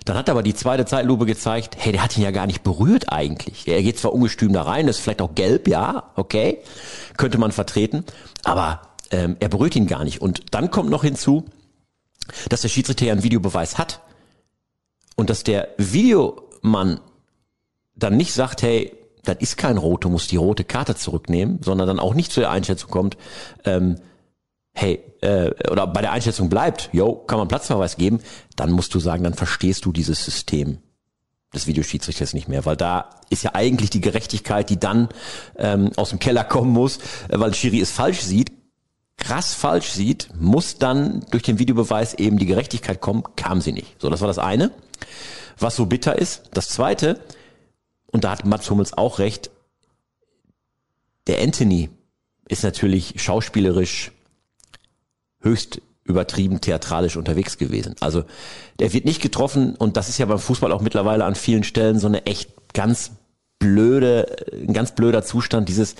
Dann 0.04 0.16
hat 0.16 0.28
aber 0.28 0.42
die 0.42 0.54
zweite 0.54 0.84
Zeitlupe 0.84 1.24
gezeigt, 1.24 1.76
hey, 1.78 1.92
der 1.92 2.04
hat 2.04 2.16
ihn 2.16 2.24
ja 2.24 2.30
gar 2.30 2.46
nicht 2.46 2.62
berührt 2.62 3.10
eigentlich. 3.10 3.66
Er 3.66 3.82
geht 3.82 3.98
zwar 3.98 4.12
ungestüm 4.12 4.52
da 4.52 4.62
rein, 4.62 4.86
ist 4.86 5.00
vielleicht 5.00 5.22
auch 5.22 5.34
gelb, 5.34 5.66
ja, 5.66 6.10
okay, 6.16 6.58
könnte 7.16 7.38
man 7.38 7.52
vertreten, 7.52 8.04
aber 8.42 8.82
ähm, 9.10 9.36
er 9.40 9.48
berührt 9.48 9.76
ihn 9.76 9.86
gar 9.86 10.04
nicht. 10.04 10.20
Und 10.20 10.42
dann 10.50 10.70
kommt 10.70 10.90
noch 10.90 11.04
hinzu, 11.04 11.46
dass 12.48 12.62
der 12.62 12.68
Schiedsrichter 12.68 13.06
ja 13.06 13.12
einen 13.12 13.22
Videobeweis 13.22 13.78
hat 13.78 14.00
und 15.16 15.30
dass 15.30 15.42
der 15.42 15.68
Videomann 15.78 17.00
dann 17.96 18.16
nicht 18.16 18.34
sagt, 18.34 18.62
hey, 18.62 18.92
das 19.22 19.36
ist 19.40 19.56
kein 19.56 19.78
Rot, 19.78 20.04
du 20.04 20.10
musst 20.10 20.32
die 20.32 20.36
rote 20.36 20.64
Karte 20.64 20.96
zurücknehmen, 20.96 21.60
sondern 21.62 21.86
dann 21.86 21.98
auch 21.98 22.14
nicht 22.14 22.30
zu 22.30 22.40
der 22.40 22.50
Einschätzung 22.50 22.90
kommt, 22.90 23.16
ähm, 23.64 23.96
hey, 24.74 25.02
äh, 25.22 25.50
oder 25.70 25.86
bei 25.86 26.02
der 26.02 26.12
Einschätzung 26.12 26.48
bleibt, 26.48 26.90
yo, 26.92 27.14
kann 27.14 27.38
man 27.38 27.48
Platzverweis 27.48 27.96
geben, 27.96 28.20
dann 28.56 28.72
musst 28.72 28.94
du 28.94 29.00
sagen, 29.00 29.24
dann 29.24 29.34
verstehst 29.34 29.84
du 29.84 29.92
dieses 29.92 30.24
System 30.24 30.78
des 31.54 31.68
Videoschiedsrichters 31.68 32.34
nicht 32.34 32.48
mehr, 32.48 32.66
weil 32.66 32.76
da 32.76 33.10
ist 33.30 33.44
ja 33.44 33.54
eigentlich 33.54 33.90
die 33.90 34.00
Gerechtigkeit, 34.00 34.68
die 34.70 34.78
dann 34.78 35.08
ähm, 35.56 35.92
aus 35.96 36.10
dem 36.10 36.18
Keller 36.18 36.42
kommen 36.42 36.72
muss, 36.72 36.98
äh, 37.28 37.38
weil 37.38 37.54
Schiri 37.54 37.80
es 37.80 37.92
falsch 37.92 38.20
sieht, 38.20 38.52
krass 39.16 39.54
falsch 39.54 39.90
sieht, 39.90 40.28
muss 40.38 40.78
dann 40.78 41.24
durch 41.30 41.44
den 41.44 41.60
Videobeweis 41.60 42.14
eben 42.14 42.38
die 42.38 42.46
Gerechtigkeit 42.46 43.00
kommen, 43.00 43.22
kam 43.36 43.60
sie 43.60 43.72
nicht. 43.72 44.00
So, 44.00 44.10
das 44.10 44.20
war 44.20 44.28
das 44.28 44.38
eine. 44.38 44.72
Was 45.56 45.76
so 45.76 45.86
bitter 45.86 46.18
ist. 46.18 46.50
Das 46.52 46.68
zweite, 46.68 47.20
und 48.10 48.24
da 48.24 48.32
hat 48.32 48.44
Mats 48.44 48.68
Hummels 48.68 48.92
auch 48.92 49.20
recht, 49.20 49.50
der 51.28 51.40
Anthony 51.40 51.90
ist 52.48 52.64
natürlich 52.64 53.14
schauspielerisch 53.22 54.10
höchst 55.44 55.80
übertrieben 56.04 56.60
theatralisch 56.60 57.16
unterwegs 57.16 57.56
gewesen. 57.56 57.94
Also 58.00 58.24
der 58.78 58.92
wird 58.92 59.04
nicht 59.04 59.22
getroffen 59.22 59.74
und 59.76 59.96
das 59.96 60.08
ist 60.08 60.18
ja 60.18 60.26
beim 60.26 60.38
Fußball 60.38 60.72
auch 60.72 60.82
mittlerweile 60.82 61.24
an 61.24 61.34
vielen 61.34 61.64
Stellen 61.64 61.98
so 61.98 62.06
eine 62.06 62.26
echt 62.26 62.50
ganz 62.74 63.12
blöde, 63.64 64.26
ein 64.52 64.74
ganz 64.74 64.92
blöder 64.92 65.22
Zustand, 65.22 65.70
dieses 65.70 65.94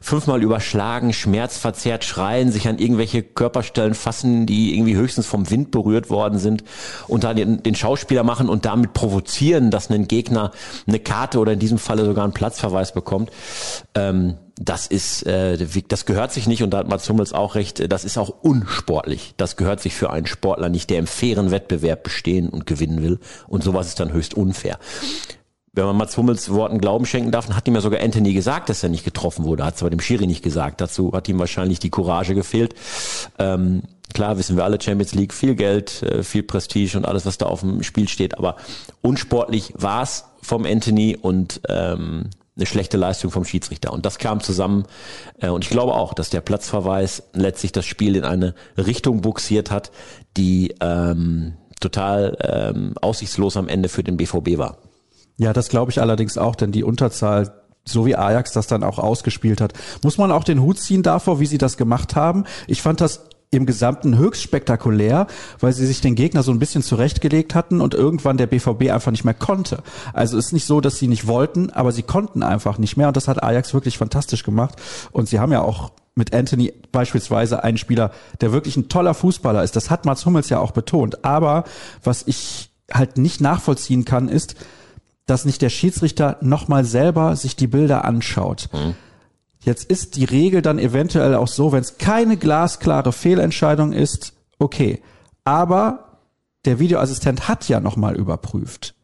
fünfmal 0.00 0.42
überschlagen, 0.42 1.12
schmerzverzerrt 1.12 2.02
schreien, 2.02 2.50
sich 2.50 2.66
an 2.66 2.78
irgendwelche 2.78 3.22
Körperstellen 3.22 3.94
fassen, 3.94 4.46
die 4.46 4.74
irgendwie 4.74 4.96
höchstens 4.96 5.26
vom 5.26 5.48
Wind 5.48 5.70
berührt 5.70 6.10
worden 6.10 6.40
sind 6.40 6.64
und 7.06 7.22
dann 7.22 7.36
den, 7.36 7.62
den 7.62 7.76
Schauspieler 7.76 8.24
machen 8.24 8.48
und 8.48 8.64
damit 8.64 8.94
provozieren, 8.94 9.70
dass 9.70 9.90
ein 9.90 10.08
Gegner 10.08 10.50
eine 10.88 10.98
Karte 10.98 11.38
oder 11.38 11.52
in 11.52 11.60
diesem 11.60 11.78
Falle 11.78 12.04
sogar 12.04 12.24
einen 12.24 12.34
Platzverweis 12.34 12.92
bekommt. 12.92 13.30
Ähm, 13.94 14.34
das 14.56 14.88
ist, 14.88 15.24
äh, 15.26 15.56
das 15.88 16.04
gehört 16.04 16.32
sich 16.32 16.48
nicht 16.48 16.64
und 16.64 16.70
da 16.70 16.78
hat 16.78 16.88
Mats 16.88 17.08
Hummels 17.08 17.32
auch 17.32 17.54
recht, 17.54 17.92
das 17.92 18.04
ist 18.04 18.18
auch 18.18 18.42
unsportlich. 18.42 19.34
Das 19.36 19.56
gehört 19.56 19.80
sich 19.80 19.94
für 19.94 20.10
einen 20.10 20.26
Sportler 20.26 20.68
nicht, 20.68 20.90
der 20.90 20.98
im 20.98 21.06
fairen 21.06 21.52
Wettbewerb 21.52 22.02
bestehen 22.02 22.48
und 22.48 22.66
gewinnen 22.66 23.02
will. 23.02 23.20
Und 23.46 23.62
sowas 23.62 23.86
ist 23.86 24.00
dann 24.00 24.12
höchst 24.12 24.34
unfair 24.34 24.78
wenn 25.74 25.84
man 25.86 25.96
Mats 25.96 26.16
Hummels 26.16 26.50
Worten 26.50 26.78
Glauben 26.78 27.04
schenken 27.04 27.32
darf, 27.32 27.46
dann 27.46 27.56
hat 27.56 27.66
ihm 27.66 27.74
ja 27.74 27.80
sogar 27.80 28.00
Anthony 28.00 28.32
gesagt, 28.32 28.68
dass 28.68 28.82
er 28.82 28.88
nicht 28.88 29.04
getroffen 29.04 29.44
wurde. 29.44 29.64
Hat 29.64 29.74
es 29.74 29.82
aber 29.82 29.90
dem 29.90 30.00
Schiri 30.00 30.26
nicht 30.26 30.42
gesagt. 30.42 30.80
Dazu 30.80 31.12
hat 31.12 31.28
ihm 31.28 31.38
wahrscheinlich 31.38 31.80
die 31.80 31.90
Courage 31.90 32.34
gefehlt. 32.34 32.74
Ähm, 33.38 33.82
klar 34.12 34.38
wissen 34.38 34.56
wir 34.56 34.64
alle, 34.64 34.80
Champions 34.80 35.14
League, 35.14 35.34
viel 35.34 35.56
Geld, 35.56 36.02
äh, 36.02 36.22
viel 36.22 36.44
Prestige 36.44 36.96
und 36.96 37.04
alles, 37.04 37.26
was 37.26 37.38
da 37.38 37.46
auf 37.46 37.60
dem 37.60 37.82
Spiel 37.82 38.08
steht. 38.08 38.38
Aber 38.38 38.56
unsportlich 39.02 39.72
war 39.76 40.02
es 40.02 40.24
vom 40.42 40.64
Anthony 40.64 41.16
und 41.20 41.60
ähm, 41.68 42.30
eine 42.56 42.66
schlechte 42.66 42.96
Leistung 42.96 43.32
vom 43.32 43.44
Schiedsrichter. 43.44 43.92
Und 43.92 44.06
das 44.06 44.18
kam 44.18 44.40
zusammen. 44.40 44.84
Äh, 45.40 45.48
und 45.48 45.64
ich 45.64 45.70
glaube 45.70 45.94
auch, 45.94 46.14
dass 46.14 46.30
der 46.30 46.40
Platzverweis 46.40 47.24
letztlich 47.32 47.72
das 47.72 47.84
Spiel 47.84 48.14
in 48.14 48.24
eine 48.24 48.54
Richtung 48.76 49.22
buxiert 49.22 49.72
hat, 49.72 49.90
die 50.36 50.74
ähm, 50.80 51.54
total 51.80 52.36
ähm, 52.40 52.94
aussichtslos 53.00 53.56
am 53.56 53.68
Ende 53.68 53.88
für 53.88 54.04
den 54.04 54.16
BVB 54.16 54.56
war. 54.56 54.78
Ja, 55.36 55.52
das 55.52 55.68
glaube 55.68 55.90
ich 55.90 56.00
allerdings 56.00 56.38
auch, 56.38 56.54
denn 56.54 56.72
die 56.72 56.84
Unterzahl 56.84 57.52
so 57.86 58.06
wie 58.06 58.16
Ajax 58.16 58.52
das 58.52 58.66
dann 58.66 58.82
auch 58.82 58.98
ausgespielt 58.98 59.60
hat. 59.60 59.74
Muss 60.02 60.16
man 60.18 60.32
auch 60.32 60.44
den 60.44 60.62
Hut 60.62 60.78
ziehen 60.78 61.02
davor, 61.02 61.38
wie 61.38 61.46
sie 61.46 61.58
das 61.58 61.76
gemacht 61.76 62.16
haben. 62.16 62.44
Ich 62.66 62.80
fand 62.80 63.00
das 63.00 63.26
im 63.50 63.66
Gesamten 63.66 64.18
höchst 64.18 64.42
spektakulär, 64.42 65.26
weil 65.60 65.72
sie 65.72 65.86
sich 65.86 66.00
den 66.00 66.14
Gegner 66.14 66.42
so 66.42 66.50
ein 66.50 66.58
bisschen 66.58 66.82
zurechtgelegt 66.82 67.54
hatten 67.54 67.80
und 67.80 67.94
irgendwann 67.94 68.36
der 68.36 68.46
BVB 68.46 68.90
einfach 68.90 69.12
nicht 69.12 69.24
mehr 69.24 69.34
konnte. 69.34 69.82
Also 70.12 70.36
ist 70.38 70.52
nicht 70.52 70.66
so, 70.66 70.80
dass 70.80 70.98
sie 70.98 71.08
nicht 71.08 71.26
wollten, 71.26 71.70
aber 71.70 71.92
sie 71.92 72.02
konnten 72.02 72.42
einfach 72.42 72.78
nicht 72.78 72.96
mehr 72.96 73.08
und 73.08 73.16
das 73.16 73.28
hat 73.28 73.42
Ajax 73.42 73.72
wirklich 73.72 73.98
fantastisch 73.98 74.42
gemacht 74.42 74.76
und 75.12 75.28
sie 75.28 75.38
haben 75.38 75.52
ja 75.52 75.62
auch 75.62 75.92
mit 76.16 76.34
Anthony 76.34 76.72
beispielsweise 76.92 77.62
einen 77.64 77.78
Spieler, 77.78 78.12
der 78.40 78.52
wirklich 78.52 78.76
ein 78.76 78.88
toller 78.88 79.14
Fußballer 79.14 79.62
ist. 79.62 79.76
Das 79.76 79.90
hat 79.90 80.04
Mats 80.04 80.24
Hummels 80.26 80.48
ja 80.48 80.60
auch 80.60 80.70
betont. 80.70 81.24
Aber 81.24 81.64
was 82.04 82.22
ich 82.26 82.70
halt 82.92 83.18
nicht 83.18 83.40
nachvollziehen 83.40 84.04
kann, 84.04 84.28
ist, 84.28 84.54
dass 85.26 85.44
nicht 85.44 85.62
der 85.62 85.70
Schiedsrichter 85.70 86.38
nochmal 86.40 86.84
selber 86.84 87.36
sich 87.36 87.56
die 87.56 87.66
Bilder 87.66 88.04
anschaut. 88.04 88.68
Mhm. 88.72 88.94
Jetzt 89.60 89.84
ist 89.84 90.16
die 90.16 90.24
Regel 90.24 90.60
dann 90.60 90.78
eventuell 90.78 91.34
auch 91.34 91.48
so, 91.48 91.72
wenn 91.72 91.80
es 91.80 91.96
keine 91.96 92.36
glasklare 92.36 93.12
Fehlentscheidung 93.12 93.92
ist, 93.92 94.34
okay. 94.58 95.00
Aber 95.44 96.18
der 96.66 96.78
Videoassistent 96.78 97.48
hat 97.48 97.68
ja 97.68 97.80
nochmal 97.80 98.16
überprüft. 98.16 98.94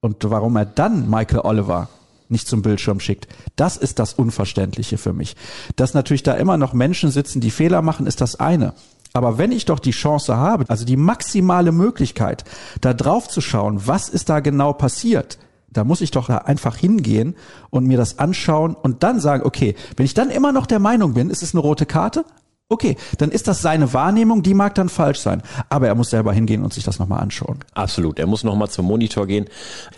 Und 0.00 0.16
warum 0.30 0.56
er 0.56 0.66
dann 0.66 1.10
Michael 1.10 1.40
Oliver 1.40 1.88
nicht 2.28 2.46
zum 2.46 2.62
Bildschirm 2.62 3.00
schickt, 3.00 3.28
das 3.56 3.76
ist 3.76 3.98
das 3.98 4.14
Unverständliche 4.14 4.98
für 4.98 5.12
mich. 5.12 5.36
Dass 5.76 5.94
natürlich 5.94 6.22
da 6.22 6.34
immer 6.34 6.56
noch 6.56 6.72
Menschen 6.72 7.10
sitzen, 7.10 7.40
die 7.40 7.50
Fehler 7.50 7.82
machen, 7.82 8.06
ist 8.06 8.20
das 8.20 8.38
eine. 8.38 8.74
Aber 9.12 9.38
wenn 9.38 9.52
ich 9.52 9.64
doch 9.64 9.78
die 9.78 9.92
Chance 9.92 10.36
habe, 10.36 10.64
also 10.68 10.84
die 10.84 10.96
maximale 10.96 11.72
Möglichkeit, 11.72 12.44
da 12.80 12.92
drauf 12.92 13.28
zu 13.28 13.40
schauen, 13.40 13.86
was 13.86 14.08
ist 14.08 14.28
da 14.28 14.40
genau 14.40 14.72
passiert, 14.72 15.38
da 15.74 15.84
muss 15.84 16.00
ich 16.00 16.10
doch 16.10 16.30
einfach 16.30 16.76
hingehen 16.76 17.36
und 17.68 17.86
mir 17.86 17.98
das 17.98 18.18
anschauen 18.18 18.74
und 18.74 19.02
dann 19.02 19.20
sagen, 19.20 19.42
okay, 19.44 19.74
wenn 19.96 20.06
ich 20.06 20.14
dann 20.14 20.30
immer 20.30 20.52
noch 20.52 20.66
der 20.66 20.78
Meinung 20.78 21.14
bin, 21.14 21.28
ist 21.28 21.42
es 21.42 21.54
eine 21.54 21.60
rote 21.60 21.84
Karte, 21.84 22.24
Okay, 22.70 22.96
dann 23.18 23.30
ist 23.30 23.46
das 23.46 23.60
seine 23.60 23.92
Wahrnehmung, 23.92 24.42
die 24.42 24.54
mag 24.54 24.74
dann 24.74 24.88
falsch 24.88 25.18
sein. 25.18 25.42
Aber 25.68 25.86
er 25.86 25.94
muss 25.94 26.08
selber 26.08 26.32
hingehen 26.32 26.64
und 26.64 26.72
sich 26.72 26.82
das 26.82 26.98
nochmal 26.98 27.20
anschauen. 27.20 27.58
Absolut, 27.74 28.18
er 28.18 28.26
muss 28.26 28.42
nochmal 28.42 28.70
zum 28.70 28.86
Monitor 28.86 29.26
gehen. 29.26 29.50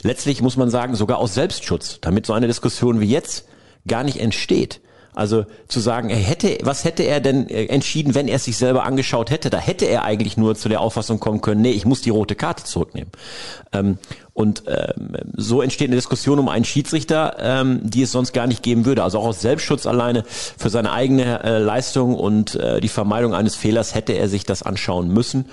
Letztlich 0.02 0.42
muss 0.42 0.56
man 0.56 0.68
sagen, 0.68 0.96
sogar 0.96 1.18
aus 1.18 1.34
Selbstschutz, 1.34 2.00
damit 2.00 2.26
so 2.26 2.32
eine 2.32 2.48
Diskussion 2.48 2.98
wie 3.00 3.06
jetzt 3.06 3.46
gar 3.86 4.02
nicht 4.02 4.18
entsteht. 4.18 4.80
Also 5.16 5.46
zu 5.66 5.80
sagen, 5.80 6.10
er 6.10 6.18
hätte, 6.18 6.58
was 6.62 6.84
hätte 6.84 7.02
er 7.02 7.20
denn 7.20 7.48
äh, 7.48 7.64
entschieden, 7.64 8.14
wenn 8.14 8.28
er 8.28 8.36
es 8.36 8.44
sich 8.44 8.58
selber 8.58 8.84
angeschaut 8.84 9.30
hätte? 9.30 9.48
Da 9.48 9.58
hätte 9.58 9.86
er 9.86 10.04
eigentlich 10.04 10.36
nur 10.36 10.54
zu 10.54 10.68
der 10.68 10.82
Auffassung 10.82 11.20
kommen 11.20 11.40
können, 11.40 11.62
nee, 11.62 11.70
ich 11.70 11.86
muss 11.86 12.02
die 12.02 12.10
rote 12.10 12.34
Karte 12.34 12.64
zurücknehmen. 12.64 13.10
Ähm, 13.72 13.96
und 14.34 14.64
ähm, 14.66 15.16
so 15.34 15.62
entsteht 15.62 15.88
eine 15.88 15.96
Diskussion 15.96 16.38
um 16.38 16.50
einen 16.50 16.66
Schiedsrichter, 16.66 17.36
ähm, 17.40 17.80
die 17.82 18.02
es 18.02 18.12
sonst 18.12 18.34
gar 18.34 18.46
nicht 18.46 18.62
geben 18.62 18.84
würde. 18.84 19.02
Also 19.04 19.18
auch 19.18 19.28
aus 19.28 19.40
Selbstschutz 19.40 19.86
alleine 19.86 20.24
für 20.26 20.68
seine 20.68 20.92
eigene 20.92 21.42
äh, 21.42 21.58
Leistung 21.60 22.14
und 22.14 22.54
äh, 22.56 22.82
die 22.82 22.90
Vermeidung 22.90 23.32
eines 23.32 23.56
Fehlers 23.56 23.94
hätte 23.94 24.12
er 24.12 24.28
sich 24.28 24.44
das 24.44 24.62
anschauen 24.62 25.08
müssen. 25.08 25.46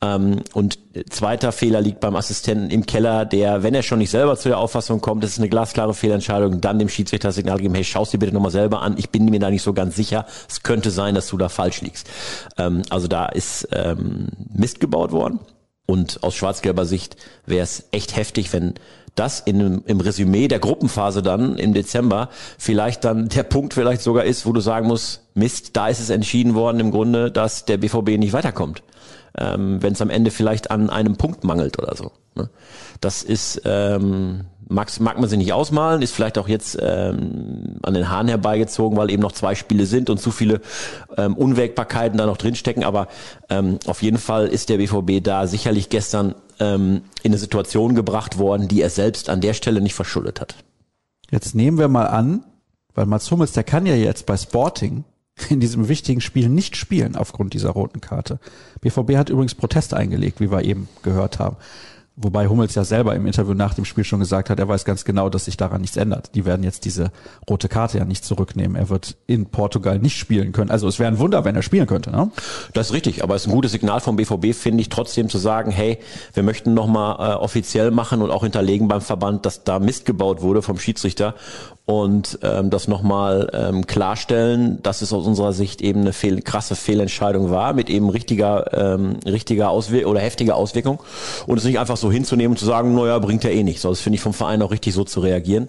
Ähm, 0.00 0.42
und 0.52 0.78
zweiter 1.10 1.50
Fehler 1.50 1.80
liegt 1.80 2.00
beim 2.00 2.14
Assistenten 2.14 2.70
im 2.70 2.86
Keller, 2.86 3.24
der, 3.24 3.62
wenn 3.62 3.74
er 3.74 3.82
schon 3.82 3.98
nicht 3.98 4.10
selber 4.10 4.36
zu 4.36 4.48
der 4.48 4.58
Auffassung 4.58 5.00
kommt, 5.00 5.24
das 5.24 5.32
ist 5.32 5.38
eine 5.38 5.48
glasklare 5.48 5.94
Fehlentscheidung, 5.94 6.60
dann 6.60 6.78
dem 6.78 6.88
Schiedsrichter 6.88 7.32
Signal 7.32 7.58
geben, 7.58 7.74
hey, 7.74 7.84
schau's 7.84 8.10
dir 8.10 8.18
bitte 8.18 8.32
nochmal 8.32 8.52
selber 8.52 8.82
an, 8.82 8.94
ich 8.96 9.10
bin 9.10 9.24
mir 9.24 9.40
da 9.40 9.50
nicht 9.50 9.62
so 9.62 9.72
ganz 9.72 9.96
sicher, 9.96 10.26
es 10.48 10.62
könnte 10.62 10.90
sein, 10.90 11.14
dass 11.14 11.28
du 11.28 11.36
da 11.36 11.48
falsch 11.48 11.80
liegst. 11.80 12.08
Ähm, 12.58 12.82
also 12.90 13.08
da 13.08 13.26
ist 13.26 13.68
ähm, 13.72 14.28
Mist 14.52 14.80
gebaut 14.80 15.12
worden. 15.12 15.40
Und 15.90 16.22
aus 16.22 16.34
schwarz-gelber 16.34 16.84
Sicht 16.84 17.16
wäre 17.46 17.62
es 17.62 17.88
echt 17.92 18.14
heftig, 18.14 18.52
wenn 18.52 18.74
das 19.14 19.40
in, 19.40 19.82
im 19.86 20.00
Resümee 20.00 20.46
der 20.46 20.58
Gruppenphase 20.58 21.22
dann 21.22 21.56
im 21.56 21.72
Dezember 21.72 22.28
vielleicht 22.58 23.04
dann 23.04 23.30
der 23.30 23.42
Punkt 23.42 23.72
vielleicht 23.72 24.02
sogar 24.02 24.24
ist, 24.24 24.44
wo 24.44 24.52
du 24.52 24.60
sagen 24.60 24.86
musst, 24.86 25.22
Mist, 25.34 25.76
da 25.78 25.88
ist 25.88 25.98
es 25.98 26.10
entschieden 26.10 26.54
worden 26.54 26.78
im 26.78 26.90
Grunde, 26.90 27.30
dass 27.30 27.64
der 27.64 27.78
BVB 27.78 28.18
nicht 28.18 28.34
weiterkommt 28.34 28.82
ähm, 29.38 29.82
wenn 29.82 29.92
es 29.92 30.02
am 30.02 30.10
Ende 30.10 30.30
vielleicht 30.30 30.70
an 30.70 30.90
einem 30.90 31.16
Punkt 31.16 31.44
mangelt 31.44 31.78
oder 31.78 31.94
so. 31.96 32.12
Ne? 32.34 32.50
Das 33.00 33.22
ist, 33.22 33.62
ähm, 33.64 34.46
mag, 34.68 34.88
mag 35.00 35.18
man 35.18 35.28
sich 35.28 35.38
nicht 35.38 35.52
ausmalen, 35.52 36.02
ist 36.02 36.14
vielleicht 36.14 36.38
auch 36.38 36.48
jetzt 36.48 36.78
ähm, 36.80 37.76
an 37.82 37.94
den 37.94 38.08
Haaren 38.08 38.28
herbeigezogen, 38.28 38.96
weil 38.98 39.10
eben 39.10 39.22
noch 39.22 39.32
zwei 39.32 39.54
Spiele 39.54 39.86
sind 39.86 40.10
und 40.10 40.18
zu 40.18 40.30
viele 40.30 40.60
ähm, 41.16 41.36
Unwägbarkeiten 41.36 42.18
da 42.18 42.26
noch 42.26 42.36
drinstecken. 42.36 42.84
Aber 42.84 43.08
ähm, 43.48 43.78
auf 43.86 44.02
jeden 44.02 44.18
Fall 44.18 44.48
ist 44.48 44.68
der 44.68 44.78
BVB 44.78 45.22
da 45.22 45.46
sicherlich 45.46 45.88
gestern 45.88 46.34
ähm, 46.60 47.02
in 47.22 47.32
eine 47.32 47.38
Situation 47.38 47.94
gebracht 47.94 48.38
worden, 48.38 48.68
die 48.68 48.82
er 48.82 48.90
selbst 48.90 49.30
an 49.30 49.40
der 49.40 49.54
Stelle 49.54 49.80
nicht 49.80 49.94
verschuldet 49.94 50.40
hat. 50.40 50.56
Jetzt 51.30 51.54
nehmen 51.54 51.78
wir 51.78 51.88
mal 51.88 52.06
an, 52.06 52.44
weil 52.94 53.06
Mats 53.06 53.30
Hummels, 53.30 53.52
der 53.52 53.64
kann 53.64 53.86
ja 53.86 53.94
jetzt 53.94 54.26
bei 54.26 54.36
Sporting 54.36 55.04
in 55.48 55.60
diesem 55.60 55.88
wichtigen 55.88 56.20
Spiel 56.20 56.48
nicht 56.48 56.76
spielen 56.76 57.16
aufgrund 57.16 57.54
dieser 57.54 57.70
roten 57.70 58.00
Karte. 58.00 58.38
BVB 58.80 59.16
hat 59.16 59.30
übrigens 59.30 59.54
Protest 59.54 59.94
eingelegt, 59.94 60.40
wie 60.40 60.50
wir 60.50 60.64
eben 60.64 60.88
gehört 61.02 61.38
haben. 61.38 61.56
Wobei 62.20 62.48
Hummels 62.48 62.74
ja 62.74 62.82
selber 62.82 63.14
im 63.14 63.26
Interview 63.26 63.54
nach 63.54 63.74
dem 63.74 63.84
Spiel 63.84 64.02
schon 64.02 64.18
gesagt 64.18 64.50
hat, 64.50 64.58
er 64.58 64.66
weiß 64.66 64.84
ganz 64.84 65.04
genau, 65.04 65.28
dass 65.28 65.44
sich 65.44 65.56
daran 65.56 65.80
nichts 65.80 65.96
ändert. 65.96 66.34
Die 66.34 66.44
werden 66.44 66.64
jetzt 66.64 66.84
diese 66.84 67.12
rote 67.48 67.68
Karte 67.68 67.98
ja 67.98 68.04
nicht 68.04 68.24
zurücknehmen. 68.24 68.76
Er 68.76 68.88
wird 68.88 69.16
in 69.28 69.46
Portugal 69.46 70.00
nicht 70.00 70.18
spielen 70.18 70.50
können. 70.50 70.72
Also 70.72 70.88
es 70.88 70.98
wäre 70.98 71.12
ein 71.12 71.20
Wunder, 71.20 71.44
wenn 71.44 71.54
er 71.54 71.62
spielen 71.62 71.86
könnte. 71.86 72.10
Ne? 72.10 72.32
Das 72.72 72.88
ist 72.88 72.92
richtig, 72.92 73.22
aber 73.22 73.36
es 73.36 73.42
ist 73.42 73.48
ein 73.48 73.54
gutes 73.54 73.70
Signal 73.70 74.00
vom 74.00 74.16
BVB, 74.16 74.52
finde 74.52 74.80
ich, 74.80 74.88
trotzdem 74.88 75.28
zu 75.28 75.38
sagen, 75.38 75.70
hey, 75.70 75.98
wir 76.34 76.42
möchten 76.42 76.74
nochmal 76.74 77.34
äh, 77.34 77.34
offiziell 77.36 77.92
machen 77.92 78.20
und 78.20 78.32
auch 78.32 78.42
hinterlegen 78.42 78.88
beim 78.88 79.00
Verband, 79.00 79.46
dass 79.46 79.62
da 79.62 79.78
Mist 79.78 80.04
gebaut 80.04 80.42
wurde 80.42 80.60
vom 80.60 80.78
Schiedsrichter 80.78 81.36
und 81.88 82.38
ähm, 82.42 82.68
das 82.68 82.86
nochmal 82.86 83.48
ähm, 83.54 83.86
klarstellen, 83.86 84.78
dass 84.82 85.00
es 85.00 85.10
aus 85.10 85.26
unserer 85.26 85.54
Sicht 85.54 85.80
eben 85.80 86.02
eine 86.02 86.12
fehl, 86.12 86.42
krasse 86.42 86.76
Fehlentscheidung 86.76 87.50
war 87.50 87.72
mit 87.72 87.88
eben 87.88 88.10
richtiger, 88.10 88.74
ähm, 88.74 89.16
richtiger 89.24 89.70
Auswirkung 89.70 90.10
oder 90.10 90.20
heftiger 90.20 90.54
Auswirkung 90.54 91.02
und 91.46 91.56
es 91.56 91.64
nicht 91.64 91.78
einfach 91.78 91.96
so 91.96 92.07
hinzunehmen 92.10 92.52
und 92.52 92.58
zu 92.58 92.66
sagen, 92.66 92.94
naja, 92.94 93.18
bringt 93.18 93.44
ja 93.44 93.50
eh 93.50 93.62
nichts. 93.62 93.82
So, 93.82 93.90
das 93.90 94.00
finde 94.00 94.16
ich 94.16 94.22
vom 94.22 94.34
Verein 94.34 94.62
auch 94.62 94.70
richtig 94.70 94.94
so 94.94 95.04
zu 95.04 95.20
reagieren. 95.20 95.68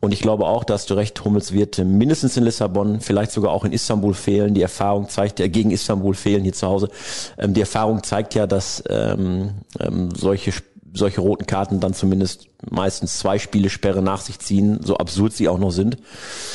Und 0.00 0.12
ich 0.12 0.20
glaube 0.20 0.46
auch, 0.46 0.64
dass 0.64 0.86
du 0.86 0.94
recht, 0.94 1.22
Hummels 1.24 1.52
wird 1.52 1.76
mindestens 1.78 2.36
in 2.38 2.44
Lissabon, 2.44 3.00
vielleicht 3.00 3.32
sogar 3.32 3.52
auch 3.52 3.66
in 3.66 3.72
Istanbul 3.72 4.14
fehlen. 4.14 4.54
Die 4.54 4.62
Erfahrung 4.62 5.10
zeigt 5.10 5.40
ja, 5.40 5.46
gegen 5.46 5.70
Istanbul 5.70 6.14
fehlen 6.14 6.42
hier 6.42 6.54
zu 6.54 6.66
Hause. 6.66 6.88
Ähm, 7.36 7.52
die 7.52 7.60
Erfahrung 7.60 8.02
zeigt 8.02 8.34
ja, 8.34 8.46
dass 8.46 8.82
ähm, 8.88 9.50
ähm, 9.78 10.08
solche 10.14 10.52
solche 10.92 11.20
roten 11.20 11.46
Karten 11.46 11.78
dann 11.78 11.94
zumindest 11.94 12.46
meistens 12.68 13.18
zwei 13.18 13.38
Spiele 13.38 13.70
Sperre 13.70 14.02
nach 14.02 14.20
sich 14.20 14.40
ziehen, 14.40 14.80
so 14.82 14.96
absurd 14.96 15.32
sie 15.32 15.48
auch 15.48 15.58
noch 15.58 15.70
sind. 15.70 15.98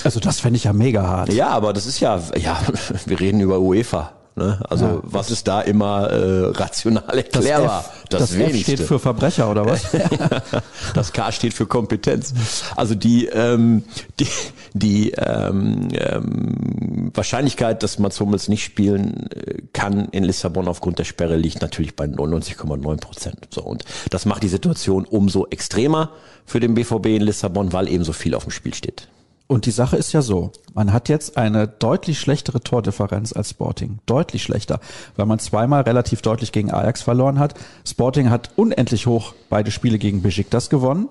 Also 0.03 0.19
das 0.19 0.41
fände 0.41 0.57
ich 0.57 0.65
ja 0.65 0.73
mega 0.73 1.03
hart. 1.07 1.31
Ja, 1.31 1.49
aber 1.49 1.71
das 1.71 1.85
ist 1.85 1.99
ja, 1.99 2.21
ja, 2.37 2.59
wir 3.05 3.19
reden 3.19 3.39
über 3.39 3.59
UEFA. 3.59 4.11
Ne? 4.37 4.59
Also 4.69 4.85
ja, 4.85 4.99
was 5.03 5.31
ist 5.31 5.47
da 5.47 5.61
immer 5.61 6.09
äh, 6.09 6.47
rational 6.47 7.17
erklärbar? 7.17 7.85
Das, 8.09 8.23
F, 8.23 8.33
das, 8.33 8.37
das 8.37 8.51
F 8.51 8.61
steht 8.63 8.79
für 8.81 8.99
Verbrecher 8.99 9.49
oder 9.49 9.65
was? 9.65 9.83
das 10.93 11.13
K 11.13 11.31
steht 11.31 11.53
für 11.53 11.65
Kompetenz. 11.65 12.33
Also 12.75 12.95
die 12.95 13.27
ähm, 13.27 13.83
die, 14.19 14.27
die 14.73 15.11
ähm, 15.11 15.87
ähm, 15.93 17.11
Wahrscheinlichkeit, 17.13 17.81
dass 17.81 17.97
Mats 17.97 18.19
Hummels 18.19 18.49
nicht 18.49 18.65
spielen 18.65 19.29
äh, 19.31 19.61
kann 19.71 20.09
in 20.09 20.25
Lissabon 20.25 20.67
aufgrund 20.67 20.99
der 20.99 21.05
Sperre 21.05 21.37
liegt 21.37 21.61
natürlich 21.61 21.95
bei 21.95 22.03
99,9 22.03 22.97
Prozent. 22.97 23.47
So 23.51 23.61
und 23.61 23.85
das 24.09 24.25
macht 24.25 24.43
die 24.43 24.49
Situation 24.49 25.05
umso 25.05 25.45
extremer 25.47 26.11
für 26.45 26.59
den 26.59 26.73
BVB 26.73 27.05
in 27.05 27.21
Lissabon, 27.21 27.71
weil 27.71 27.87
eben 27.87 28.03
so 28.03 28.11
viel 28.11 28.35
auf 28.35 28.43
dem 28.43 28.51
Spiel 28.51 28.73
steht. 28.73 29.07
Und 29.47 29.67
die 29.67 29.71
Sache 29.71 29.95
ist 29.95 30.11
ja 30.11 30.23
so, 30.23 30.51
man 30.73 30.91
hat 30.91 31.07
jetzt 31.07 31.37
eine 31.37 31.67
deutlich 31.67 32.19
schlechtere 32.19 32.61
Tordifferenz 32.61 33.31
als 33.31 33.51
Sporting. 33.51 33.99
Deutlich 34.07 34.41
schlechter, 34.41 34.79
weil 35.15 35.27
man 35.27 35.37
zweimal 35.37 35.83
relativ 35.83 36.23
deutlich 36.23 36.51
gegen 36.51 36.71
Ajax 36.71 37.03
verloren 37.03 37.37
hat. 37.37 37.53
Sporting 37.87 38.31
hat 38.31 38.51
unendlich 38.55 39.05
hoch 39.05 39.35
beide 39.49 39.69
Spiele 39.69 39.99
gegen 39.99 40.23
Besiktas 40.23 40.69
gewonnen. 40.69 41.09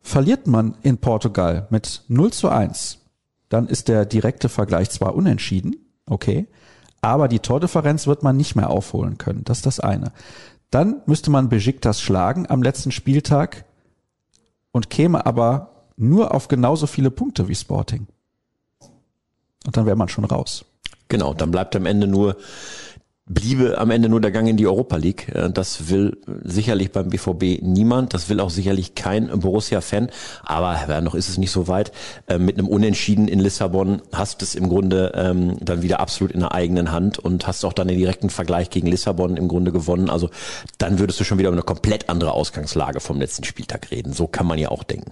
Verliert 0.00 0.46
man 0.46 0.74
in 0.82 0.98
Portugal 0.98 1.66
mit 1.70 2.02
0 2.08 2.32
zu 2.32 2.48
1, 2.48 2.98
dann 3.48 3.68
ist 3.68 3.88
der 3.88 4.04
direkte 4.04 4.48
Vergleich 4.48 4.90
zwar 4.90 5.14
unentschieden, 5.14 5.76
okay, 6.06 6.46
aber 7.00 7.28
die 7.28 7.38
Tordifferenz 7.38 8.06
wird 8.06 8.22
man 8.22 8.36
nicht 8.36 8.56
mehr 8.56 8.68
aufholen 8.68 9.16
können. 9.16 9.44
Das 9.44 9.58
ist 9.58 9.66
das 9.66 9.80
eine. 9.80 10.12
Dann 10.70 11.02
müsste 11.06 11.30
man 11.30 11.48
Besiktas 11.48 12.00
schlagen 12.00 12.50
am 12.50 12.62
letzten 12.62 12.90
Spieltag 12.90 13.64
und 14.72 14.90
käme 14.90 15.24
aber 15.24 15.73
nur 15.96 16.34
auf 16.34 16.48
genauso 16.48 16.86
viele 16.86 17.10
Punkte 17.10 17.48
wie 17.48 17.54
Sporting. 17.54 18.06
Und 19.66 19.76
dann 19.76 19.86
wäre 19.86 19.96
man 19.96 20.08
schon 20.08 20.24
raus. 20.24 20.64
Genau, 21.08 21.34
dann 21.34 21.50
bleibt 21.50 21.76
am 21.76 21.86
Ende 21.86 22.06
nur 22.06 22.36
bliebe 23.26 23.78
am 23.78 23.90
Ende 23.90 24.08
nur 24.08 24.20
der 24.20 24.30
Gang 24.30 24.48
in 24.48 24.56
die 24.56 24.66
Europa 24.66 24.96
League. 24.96 25.34
Äh, 25.34 25.50
das 25.50 25.88
will 25.88 26.18
sicherlich 26.42 26.92
beim 26.92 27.08
BVB 27.08 27.62
niemand. 27.62 28.12
Das 28.14 28.28
will 28.28 28.40
auch 28.40 28.50
sicherlich 28.50 28.94
kein 28.94 29.28
Borussia-Fan. 29.28 30.10
Aber 30.42 31.00
noch 31.00 31.14
ist 31.14 31.28
es 31.28 31.38
nicht 31.38 31.50
so 31.50 31.68
weit. 31.68 31.92
Äh, 32.26 32.38
mit 32.38 32.58
einem 32.58 32.68
Unentschieden 32.68 33.28
in 33.28 33.40
Lissabon 33.40 34.02
hast 34.12 34.40
du 34.40 34.44
es 34.44 34.54
im 34.54 34.68
Grunde 34.68 35.12
ähm, 35.14 35.56
dann 35.60 35.82
wieder 35.82 36.00
absolut 36.00 36.32
in 36.32 36.40
der 36.40 36.52
eigenen 36.52 36.92
Hand 36.92 37.18
und 37.18 37.46
hast 37.46 37.64
auch 37.64 37.72
dann 37.72 37.88
den 37.88 37.98
direkten 37.98 38.30
Vergleich 38.30 38.70
gegen 38.70 38.88
Lissabon 38.88 39.36
im 39.36 39.48
Grunde 39.48 39.72
gewonnen. 39.72 40.10
Also 40.10 40.28
dann 40.78 40.98
würdest 40.98 41.18
du 41.20 41.24
schon 41.24 41.38
wieder 41.38 41.48
über 41.48 41.56
eine 41.56 41.64
komplett 41.64 42.10
andere 42.10 42.32
Ausgangslage 42.32 43.00
vom 43.00 43.18
letzten 43.18 43.44
Spieltag 43.44 43.90
reden. 43.90 44.12
So 44.12 44.26
kann 44.26 44.46
man 44.46 44.58
ja 44.58 44.68
auch 44.68 44.82
denken. 44.82 45.10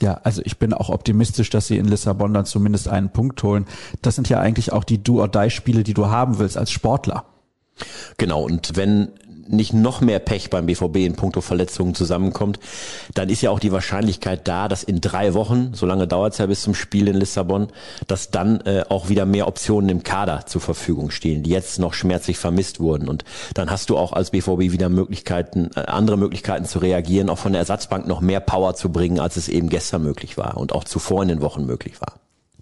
Ja, 0.00 0.20
also 0.22 0.42
ich 0.44 0.58
bin 0.58 0.72
auch 0.72 0.90
optimistisch, 0.90 1.50
dass 1.50 1.66
sie 1.66 1.76
in 1.76 1.86
Lissabon 1.86 2.32
dann 2.32 2.46
zumindest 2.46 2.88
einen 2.88 3.10
Punkt 3.10 3.42
holen. 3.42 3.66
Das 4.00 4.14
sind 4.14 4.28
ja 4.28 4.38
eigentlich 4.38 4.72
auch 4.72 4.84
die 4.84 5.02
Do-or-Die-Spiele, 5.02 5.82
die 5.82 5.94
du 5.94 6.06
haben 6.06 6.38
willst 6.38 6.56
als 6.56 6.70
Sportler. 6.70 7.24
Genau, 8.16 8.42
und 8.42 8.76
wenn 8.76 9.10
nicht 9.48 9.72
noch 9.72 10.00
mehr 10.00 10.18
Pech 10.18 10.50
beim 10.50 10.66
BVB 10.66 10.96
in 10.96 11.16
puncto 11.16 11.40
Verletzungen 11.40 11.94
zusammenkommt, 11.94 12.58
dann 13.14 13.28
ist 13.28 13.42
ja 13.42 13.50
auch 13.50 13.60
die 13.60 13.72
Wahrscheinlichkeit 13.72 14.46
da, 14.46 14.68
dass 14.68 14.82
in 14.82 15.00
drei 15.00 15.34
Wochen, 15.34 15.72
so 15.74 15.86
lange 15.86 16.06
dauert 16.06 16.32
es 16.32 16.38
ja 16.38 16.46
bis 16.46 16.62
zum 16.62 16.74
Spiel 16.74 17.08
in 17.08 17.16
Lissabon, 17.16 17.68
dass 18.06 18.30
dann 18.30 18.60
äh, 18.62 18.84
auch 18.88 19.08
wieder 19.08 19.26
mehr 19.26 19.48
Optionen 19.48 19.88
im 19.90 20.02
Kader 20.02 20.46
zur 20.46 20.60
Verfügung 20.60 21.10
stehen, 21.10 21.42
die 21.42 21.50
jetzt 21.50 21.78
noch 21.78 21.94
schmerzlich 21.94 22.38
vermisst 22.38 22.80
wurden. 22.80 23.08
Und 23.08 23.24
dann 23.54 23.70
hast 23.70 23.90
du 23.90 23.96
auch 23.96 24.12
als 24.12 24.30
BVB 24.30 24.72
wieder 24.72 24.88
Möglichkeiten, 24.88 25.70
äh, 25.74 25.80
andere 25.80 26.16
Möglichkeiten 26.16 26.64
zu 26.64 26.78
reagieren, 26.78 27.30
auch 27.30 27.38
von 27.38 27.52
der 27.52 27.60
Ersatzbank 27.60 28.06
noch 28.06 28.20
mehr 28.20 28.40
Power 28.40 28.74
zu 28.74 28.90
bringen, 28.90 29.20
als 29.20 29.36
es 29.36 29.48
eben 29.48 29.68
gestern 29.68 30.02
möglich 30.02 30.36
war 30.36 30.56
und 30.56 30.72
auch 30.72 30.84
zuvor 30.84 31.22
in 31.22 31.28
den 31.28 31.40
Wochen 31.40 31.66
möglich 31.66 32.00
war. 32.00 32.14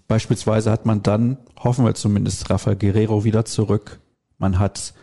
Beispielsweise 0.07 0.71
hat 0.71 0.85
man 0.85 1.03
dann, 1.03 1.37
hoffen 1.59 1.83
wir 1.85 1.93
zumindest, 1.93 2.49
Rafael 2.49 2.77
Guerrero 2.77 3.23
wieder 3.23 3.45
zurück. 3.45 3.99
Man 4.37 4.57
hat 4.57 4.93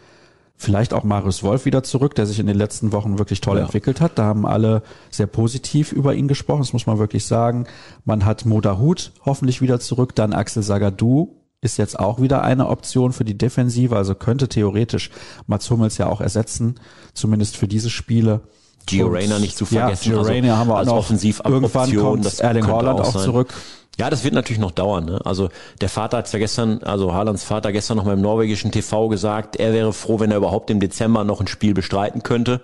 Vielleicht 0.57 0.95
auch 0.95 1.03
Marius 1.03 1.43
Wolf 1.43 1.65
wieder 1.65 1.83
zurück, 1.83 2.15
der 2.15 2.27
sich 2.27 2.39
in 2.39 2.47
den 2.47 2.57
letzten 2.57 2.93
Wochen 2.93 3.19
wirklich 3.19 3.41
toll 3.41 3.59
ja. 3.59 3.65
entwickelt 3.65 4.01
hat. 4.01 4.19
Da 4.19 4.25
haben 4.25 4.47
alle 4.47 4.83
sehr 5.11 5.27
positiv 5.27 5.91
über 5.93 6.15
ihn 6.15 6.29
gesprochen, 6.29 6.61
das 6.61 6.73
muss 6.73 6.87
man 6.87 6.99
wirklich 6.99 7.25
sagen. 7.27 7.67
Man 8.05 8.25
hat 8.25 8.47
Moda 8.47 8.79
Hut 8.79 9.13
hoffentlich 9.25 9.61
wieder 9.61 9.81
zurück, 9.81 10.15
dann 10.15 10.33
Axel 10.33 10.63
Sagadou 10.63 11.35
ist 11.61 11.79
jetzt 11.79 11.99
auch 11.99 12.21
wieder 12.21 12.43
eine 12.43 12.69
Option 12.69 13.13
für 13.13 13.25
die 13.25 13.39
Defensive, 13.39 13.97
also 13.97 14.15
könnte 14.15 14.49
theoretisch 14.49 15.11
Mats 15.47 15.71
Hummels 15.71 15.99
ja 15.99 16.07
auch 16.07 16.21
ersetzen, 16.21 16.79
zumindest 17.15 17.57
für 17.57 17.67
diese 17.67 17.91
Spiele. 17.91 18.43
Gio 18.87 19.09
Reyna 19.09 19.39
nicht 19.39 19.57
zu 19.57 19.67
vergessen. 19.67 20.11
Ja, 20.11 20.17
Gio 20.19 20.23
Reyna 20.23 20.49
also 20.49 20.59
haben 20.59 20.69
wir 20.69 20.81
auch 20.81 20.85
noch. 20.85 20.97
Offensiv 20.97 21.41
Irgendwann 21.45 21.97
kommt 21.97 22.41
Erling 22.41 22.67
Haaland 22.67 23.01
auch, 23.01 23.15
auch 23.15 23.23
zurück. 23.23 23.55
Ja, 23.99 24.11
das 24.11 24.25
wird 24.25 24.35
natürlich 24.35 24.61
noch 24.61 24.73
dauern. 24.73 25.05
Ne? 25.05 25.21
Also 25.25 25.51
der 25.81 25.89
Vater 25.89 26.19
hat 26.19 26.33
ja 26.33 26.39
gestern, 26.39 26.83
also 26.83 27.13
Haalands 27.15 27.45
Vater 27.45 27.71
gestern 27.71 27.97
noch 27.97 28.05
mal 28.05 28.15
im 28.15 28.21
norwegischen 28.21 28.73
TV 28.73 29.09
gesagt, 29.09 29.57
er 29.57 29.73
wäre 29.73 29.93
froh, 29.93 30.19
wenn 30.19 30.33
er 30.33 30.39
überhaupt 30.39 30.71
im 30.71 30.81
Dezember 30.81 31.23
noch 31.23 31.41
ein 31.41 31.47
Spiel 31.47 31.75
bestreiten 31.75 32.23
könnte. 32.23 32.61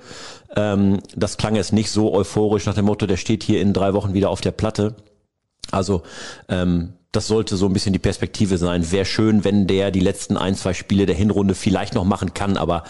Ähm, 0.56 0.98
das 1.14 1.36
klang 1.36 1.54
jetzt 1.54 1.72
nicht 1.72 1.90
so 1.90 2.12
euphorisch 2.12 2.66
nach 2.66 2.74
dem 2.74 2.86
Motto, 2.86 3.06
der 3.06 3.16
steht 3.16 3.44
hier 3.44 3.60
in 3.60 3.72
drei 3.72 3.94
Wochen 3.94 4.12
wieder 4.12 4.30
auf 4.30 4.40
der 4.40 4.50
Platte. 4.50 4.96
Also 5.70 6.02
ähm, 6.48 6.94
das 7.12 7.28
sollte 7.28 7.56
so 7.56 7.66
ein 7.66 7.72
bisschen 7.72 7.92
die 7.92 7.98
Perspektive 8.00 8.58
sein. 8.58 8.90
Wäre 8.90 9.04
schön, 9.04 9.44
wenn 9.44 9.68
der 9.68 9.92
die 9.92 10.00
letzten 10.00 10.36
ein, 10.36 10.56
zwei 10.56 10.74
Spiele 10.74 11.06
der 11.06 11.16
Hinrunde 11.16 11.54
vielleicht 11.54 11.94
noch 11.94 12.04
machen 12.04 12.34
kann, 12.34 12.56
aber 12.56 12.84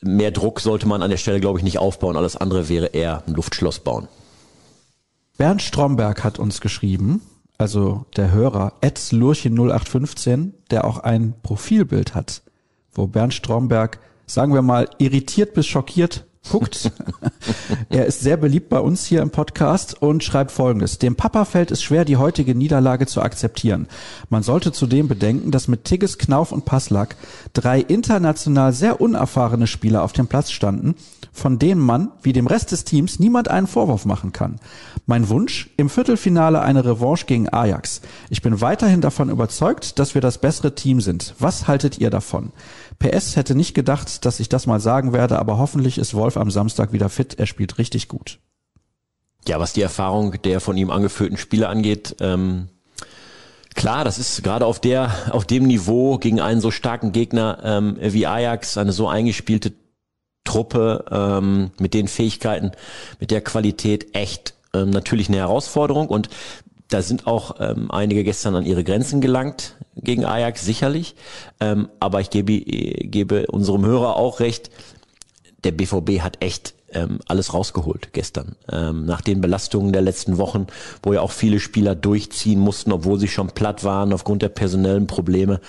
mehr 0.00 0.30
Druck 0.30 0.60
sollte 0.60 0.86
man 0.86 1.02
an 1.02 1.10
der 1.10 1.16
Stelle, 1.16 1.40
glaube 1.40 1.58
ich, 1.58 1.64
nicht 1.64 1.78
aufbauen. 1.78 2.16
Alles 2.16 2.36
andere 2.36 2.68
wäre 2.68 2.86
eher 2.86 3.22
ein 3.26 3.34
Luftschloss 3.34 3.80
bauen. 3.80 4.08
Bernd 5.36 5.62
Stromberg 5.62 6.24
hat 6.24 6.38
uns 6.38 6.60
geschrieben, 6.60 7.22
also 7.58 8.06
der 8.16 8.30
Hörer, 8.30 8.74
Ed 8.80 9.12
Lurchen 9.12 9.54
0815, 9.54 10.54
der 10.70 10.84
auch 10.84 10.98
ein 10.98 11.34
Profilbild 11.42 12.14
hat, 12.14 12.42
wo 12.92 13.06
Bernd 13.06 13.34
Stromberg, 13.34 13.98
sagen 14.26 14.54
wir 14.54 14.62
mal, 14.62 14.88
irritiert 14.98 15.54
bis 15.54 15.66
schockiert 15.66 16.24
guckt. 16.50 16.90
er 17.90 18.06
ist 18.06 18.20
sehr 18.20 18.36
beliebt 18.36 18.68
bei 18.68 18.80
uns 18.80 19.04
hier 19.04 19.22
im 19.22 19.30
Podcast 19.30 20.00
und 20.00 20.24
schreibt 20.24 20.50
folgendes. 20.50 20.98
Dem 20.98 21.16
Papa 21.16 21.44
fällt 21.44 21.70
es 21.70 21.82
schwer, 21.82 22.04
die 22.04 22.16
heutige 22.16 22.54
Niederlage 22.54 23.06
zu 23.06 23.22
akzeptieren. 23.22 23.88
Man 24.28 24.42
sollte 24.42 24.72
zudem 24.72 25.08
bedenken, 25.08 25.50
dass 25.50 25.68
mit 25.68 25.84
Tigges, 25.84 26.18
Knauf 26.18 26.52
und 26.52 26.64
Passlack 26.64 27.16
drei 27.52 27.80
international 27.80 28.72
sehr 28.72 29.00
unerfahrene 29.00 29.66
Spieler 29.66 30.02
auf 30.02 30.12
dem 30.12 30.26
Platz 30.26 30.50
standen, 30.50 30.94
von 31.32 31.58
denen 31.58 31.80
man, 31.80 32.10
wie 32.22 32.32
dem 32.32 32.46
Rest 32.46 32.72
des 32.72 32.84
Teams, 32.84 33.18
niemand 33.18 33.48
einen 33.48 33.66
Vorwurf 33.66 34.04
machen 34.04 34.32
kann. 34.32 34.58
Mein 35.06 35.28
Wunsch, 35.28 35.70
im 35.76 35.88
Viertelfinale 35.88 36.60
eine 36.60 36.84
Revanche 36.84 37.26
gegen 37.26 37.48
Ajax. 37.48 38.00
Ich 38.30 38.42
bin 38.42 38.60
weiterhin 38.60 39.00
davon 39.00 39.30
überzeugt, 39.30 39.98
dass 39.98 40.14
wir 40.14 40.20
das 40.20 40.38
bessere 40.38 40.74
Team 40.74 41.00
sind. 41.00 41.34
Was 41.38 41.68
haltet 41.68 41.98
ihr 41.98 42.10
davon? 42.10 42.52
PS 42.98 43.36
hätte 43.36 43.54
nicht 43.54 43.74
gedacht, 43.74 44.24
dass 44.24 44.40
ich 44.40 44.48
das 44.48 44.66
mal 44.66 44.80
sagen 44.80 45.12
werde, 45.12 45.38
aber 45.38 45.58
hoffentlich 45.58 45.98
ist 45.98 46.14
Wolf 46.14 46.36
am 46.36 46.50
Samstag 46.50 46.92
wieder 46.92 47.08
fit. 47.08 47.38
Er 47.38 47.46
spielt 47.46 47.78
richtig 47.78 48.08
gut. 48.08 48.40
Ja, 49.46 49.60
was 49.60 49.72
die 49.72 49.82
Erfahrung 49.82 50.40
der 50.42 50.60
von 50.60 50.76
ihm 50.76 50.90
angeführten 50.90 51.36
Spieler 51.36 51.68
angeht, 51.68 52.16
ähm, 52.20 52.68
klar, 53.74 54.04
das 54.04 54.18
ist 54.18 54.42
gerade 54.42 54.66
auf 54.66 54.80
der, 54.80 55.12
auf 55.30 55.44
dem 55.44 55.66
Niveau 55.66 56.18
gegen 56.18 56.40
einen 56.40 56.60
so 56.60 56.70
starken 56.70 57.12
Gegner 57.12 57.60
ähm, 57.62 57.96
wie 58.00 58.26
Ajax, 58.26 58.76
eine 58.76 58.92
so 58.92 59.08
eingespielte 59.08 59.72
Truppe 60.44 61.04
ähm, 61.10 61.70
mit 61.78 61.94
den 61.94 62.08
Fähigkeiten, 62.08 62.72
mit 63.20 63.30
der 63.30 63.42
Qualität 63.42 64.14
echt 64.16 64.54
ähm, 64.74 64.90
natürlich 64.90 65.28
eine 65.28 65.38
Herausforderung 65.38 66.08
und 66.08 66.28
da 66.88 67.02
sind 67.02 67.26
auch 67.26 67.56
ähm, 67.60 67.90
einige 67.90 68.24
gestern 68.24 68.54
an 68.54 68.66
ihre 68.66 68.84
Grenzen 68.84 69.20
gelangt 69.20 69.76
gegen 69.96 70.24
Ajax, 70.24 70.64
sicherlich. 70.64 71.14
Ähm, 71.60 71.88
aber 72.00 72.20
ich 72.20 72.30
gebe, 72.30 72.60
gebe 72.60 73.46
unserem 73.48 73.84
Hörer 73.84 74.16
auch 74.16 74.40
recht, 74.40 74.70
der 75.64 75.72
BVB 75.72 76.20
hat 76.20 76.42
echt 76.42 76.74
ähm, 76.92 77.18
alles 77.26 77.54
rausgeholt 77.54 78.12
gestern. 78.12 78.56
Ähm, 78.70 79.04
nach 79.04 79.20
den 79.20 79.40
Belastungen 79.40 79.92
der 79.92 80.02
letzten 80.02 80.38
Wochen, 80.38 80.66
wo 81.02 81.12
ja 81.12 81.20
auch 81.20 81.32
viele 81.32 81.60
Spieler 81.60 81.94
durchziehen 81.94 82.58
mussten, 82.58 82.92
obwohl 82.92 83.18
sie 83.18 83.28
schon 83.28 83.48
platt 83.48 83.84
waren 83.84 84.12
aufgrund 84.12 84.42
der 84.42 84.48
personellen 84.48 85.06
Probleme. 85.06 85.60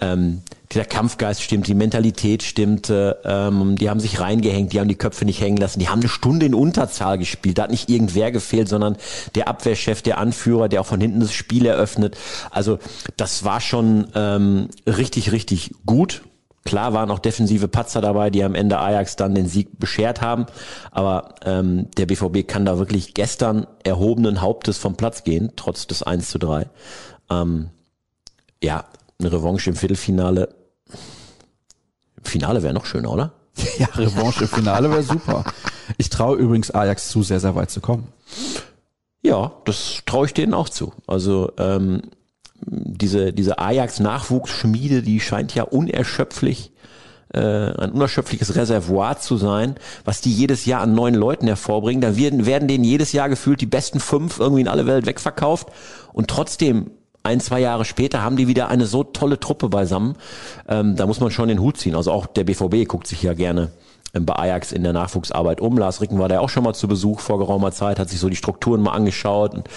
Ähm, 0.00 0.42
dieser 0.72 0.84
Kampfgeist 0.86 1.42
stimmt, 1.42 1.66
die 1.66 1.74
Mentalität 1.74 2.42
stimmte, 2.42 3.18
ähm, 3.24 3.76
die 3.76 3.90
haben 3.90 4.00
sich 4.00 4.20
reingehängt, 4.20 4.72
die 4.72 4.80
haben 4.80 4.88
die 4.88 4.94
Köpfe 4.94 5.26
nicht 5.26 5.40
hängen 5.40 5.58
lassen, 5.58 5.80
die 5.80 5.88
haben 5.88 6.00
eine 6.00 6.08
Stunde 6.08 6.46
in 6.46 6.54
Unterzahl 6.54 7.18
gespielt, 7.18 7.58
da 7.58 7.64
hat 7.64 7.70
nicht 7.70 7.90
irgendwer 7.90 8.32
gefehlt, 8.32 8.68
sondern 8.68 8.96
der 9.34 9.48
Abwehrchef, 9.48 10.00
der 10.00 10.16
Anführer, 10.16 10.68
der 10.68 10.80
auch 10.80 10.86
von 10.86 11.00
hinten 11.00 11.20
das 11.20 11.34
Spiel 11.34 11.66
eröffnet. 11.66 12.16
Also 12.50 12.78
das 13.18 13.44
war 13.44 13.60
schon 13.60 14.06
ähm, 14.14 14.68
richtig, 14.86 15.32
richtig 15.32 15.72
gut 15.84 16.22
Klar 16.64 16.92
waren 16.92 17.10
auch 17.10 17.18
defensive 17.18 17.66
Patzer 17.66 18.00
dabei, 18.00 18.30
die 18.30 18.44
am 18.44 18.54
Ende 18.54 18.78
Ajax 18.78 19.16
dann 19.16 19.34
den 19.34 19.48
Sieg 19.48 19.78
beschert 19.78 20.20
haben. 20.20 20.46
Aber 20.90 21.34
ähm, 21.44 21.90
der 21.96 22.06
BVB 22.06 22.46
kann 22.46 22.64
da 22.64 22.78
wirklich 22.78 23.14
gestern 23.14 23.66
erhobenen 23.82 24.40
Hauptes 24.40 24.78
vom 24.78 24.96
Platz 24.96 25.24
gehen, 25.24 25.52
trotz 25.56 25.86
des 25.86 26.02
1 26.02 26.30
zu 26.30 26.38
3. 26.38 26.68
Ähm, 27.30 27.70
ja, 28.62 28.84
eine 29.18 29.32
Revanche 29.32 29.70
im 29.70 29.76
Viertelfinale. 29.76 30.54
Finale 32.22 32.62
wäre 32.62 32.74
noch 32.74 32.86
schöner, 32.86 33.12
oder? 33.12 33.32
Ja, 33.78 33.86
Revanche 33.94 34.42
im 34.42 34.48
Finale 34.48 34.90
wäre 34.90 35.02
super. 35.02 35.44
Ich 35.98 36.10
traue 36.10 36.36
übrigens 36.36 36.70
Ajax 36.70 37.08
zu, 37.08 37.22
sehr, 37.22 37.40
sehr 37.40 37.54
weit 37.54 37.70
zu 37.70 37.80
kommen. 37.80 38.08
Ja, 39.20 39.52
das 39.64 40.02
traue 40.06 40.26
ich 40.26 40.34
denen 40.34 40.54
auch 40.54 40.68
zu. 40.68 40.92
Also 41.06 41.52
ähm, 41.58 42.02
diese, 42.66 43.32
diese 43.32 43.58
Ajax-Nachwuchsschmiede, 43.58 45.02
die 45.02 45.20
scheint 45.20 45.54
ja 45.54 45.64
unerschöpflich 45.64 46.72
äh, 47.34 47.38
ein 47.38 47.92
unerschöpfliches 47.92 48.54
Reservoir 48.56 49.18
zu 49.18 49.36
sein, 49.36 49.76
was 50.04 50.20
die 50.20 50.32
jedes 50.32 50.66
Jahr 50.66 50.82
an 50.82 50.94
neuen 50.94 51.14
Leuten 51.14 51.46
hervorbringen. 51.46 52.02
Da 52.02 52.16
werden, 52.16 52.46
werden 52.46 52.68
denen 52.68 52.84
jedes 52.84 53.12
Jahr 53.12 53.28
gefühlt 53.28 53.60
die 53.60 53.66
besten 53.66 54.00
fünf 54.00 54.38
irgendwie 54.38 54.60
in 54.60 54.68
alle 54.68 54.86
Welt 54.86 55.06
wegverkauft 55.06 55.68
und 56.12 56.28
trotzdem 56.28 56.90
ein, 57.22 57.40
zwei 57.40 57.60
Jahre 57.60 57.84
später 57.84 58.22
haben 58.22 58.36
die 58.36 58.48
wieder 58.48 58.68
eine 58.68 58.84
so 58.84 59.04
tolle 59.04 59.38
Truppe 59.38 59.68
beisammen. 59.68 60.16
Ähm, 60.68 60.96
da 60.96 61.06
muss 61.06 61.20
man 61.20 61.30
schon 61.30 61.48
den 61.48 61.60
Hut 61.60 61.76
ziehen. 61.76 61.94
Also 61.94 62.10
auch 62.10 62.26
der 62.26 62.44
BVB 62.44 62.88
guckt 62.88 63.06
sich 63.06 63.22
ja 63.22 63.32
gerne 63.32 63.70
bei 64.12 64.34
Ajax 64.34 64.72
in 64.72 64.82
der 64.82 64.92
Nachwuchsarbeit 64.92 65.60
um. 65.60 65.78
Lars 65.78 66.00
Ricken 66.00 66.18
war 66.18 66.28
da 66.28 66.40
auch 66.40 66.48
schon 66.48 66.64
mal 66.64 66.74
zu 66.74 66.88
Besuch 66.88 67.20
vor 67.20 67.38
geraumer 67.38 67.72
Zeit, 67.72 67.98
hat 67.98 68.10
sich 68.10 68.20
so 68.20 68.28
die 68.28 68.36
Strukturen 68.36 68.82
mal 68.82 68.92
angeschaut 68.92 69.54
und 69.54 69.68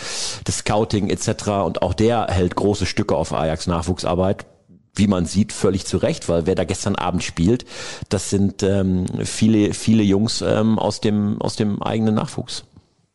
das 0.44 0.60
Scouting 0.60 1.10
etc. 1.10 1.50
Und 1.66 1.82
auch 1.82 1.94
der 1.94 2.28
hält 2.30 2.56
große 2.56 2.86
Stücke 2.86 3.16
auf 3.16 3.34
Ajax 3.34 3.68
Nachwuchsarbeit. 3.68 4.46
Wie 4.98 5.08
man 5.08 5.26
sieht, 5.26 5.52
völlig 5.52 5.86
zu 5.86 5.98
Recht, 5.98 6.30
weil 6.30 6.46
wer 6.46 6.56
da 6.56 6.64
gestern 6.64 6.96
Abend 6.96 7.22
spielt, 7.22 7.66
das 8.08 8.30
sind 8.30 8.64
ähm, 8.64 9.06
viele, 9.24 9.74
viele 9.74 10.04
Jungs 10.04 10.42
ähm, 10.42 10.80
aus 10.80 11.02
dem 11.02 11.42
aus 11.42 11.58
dem 11.58 11.82
eigenen 11.82 12.16
Nachwuchs. 12.16 12.64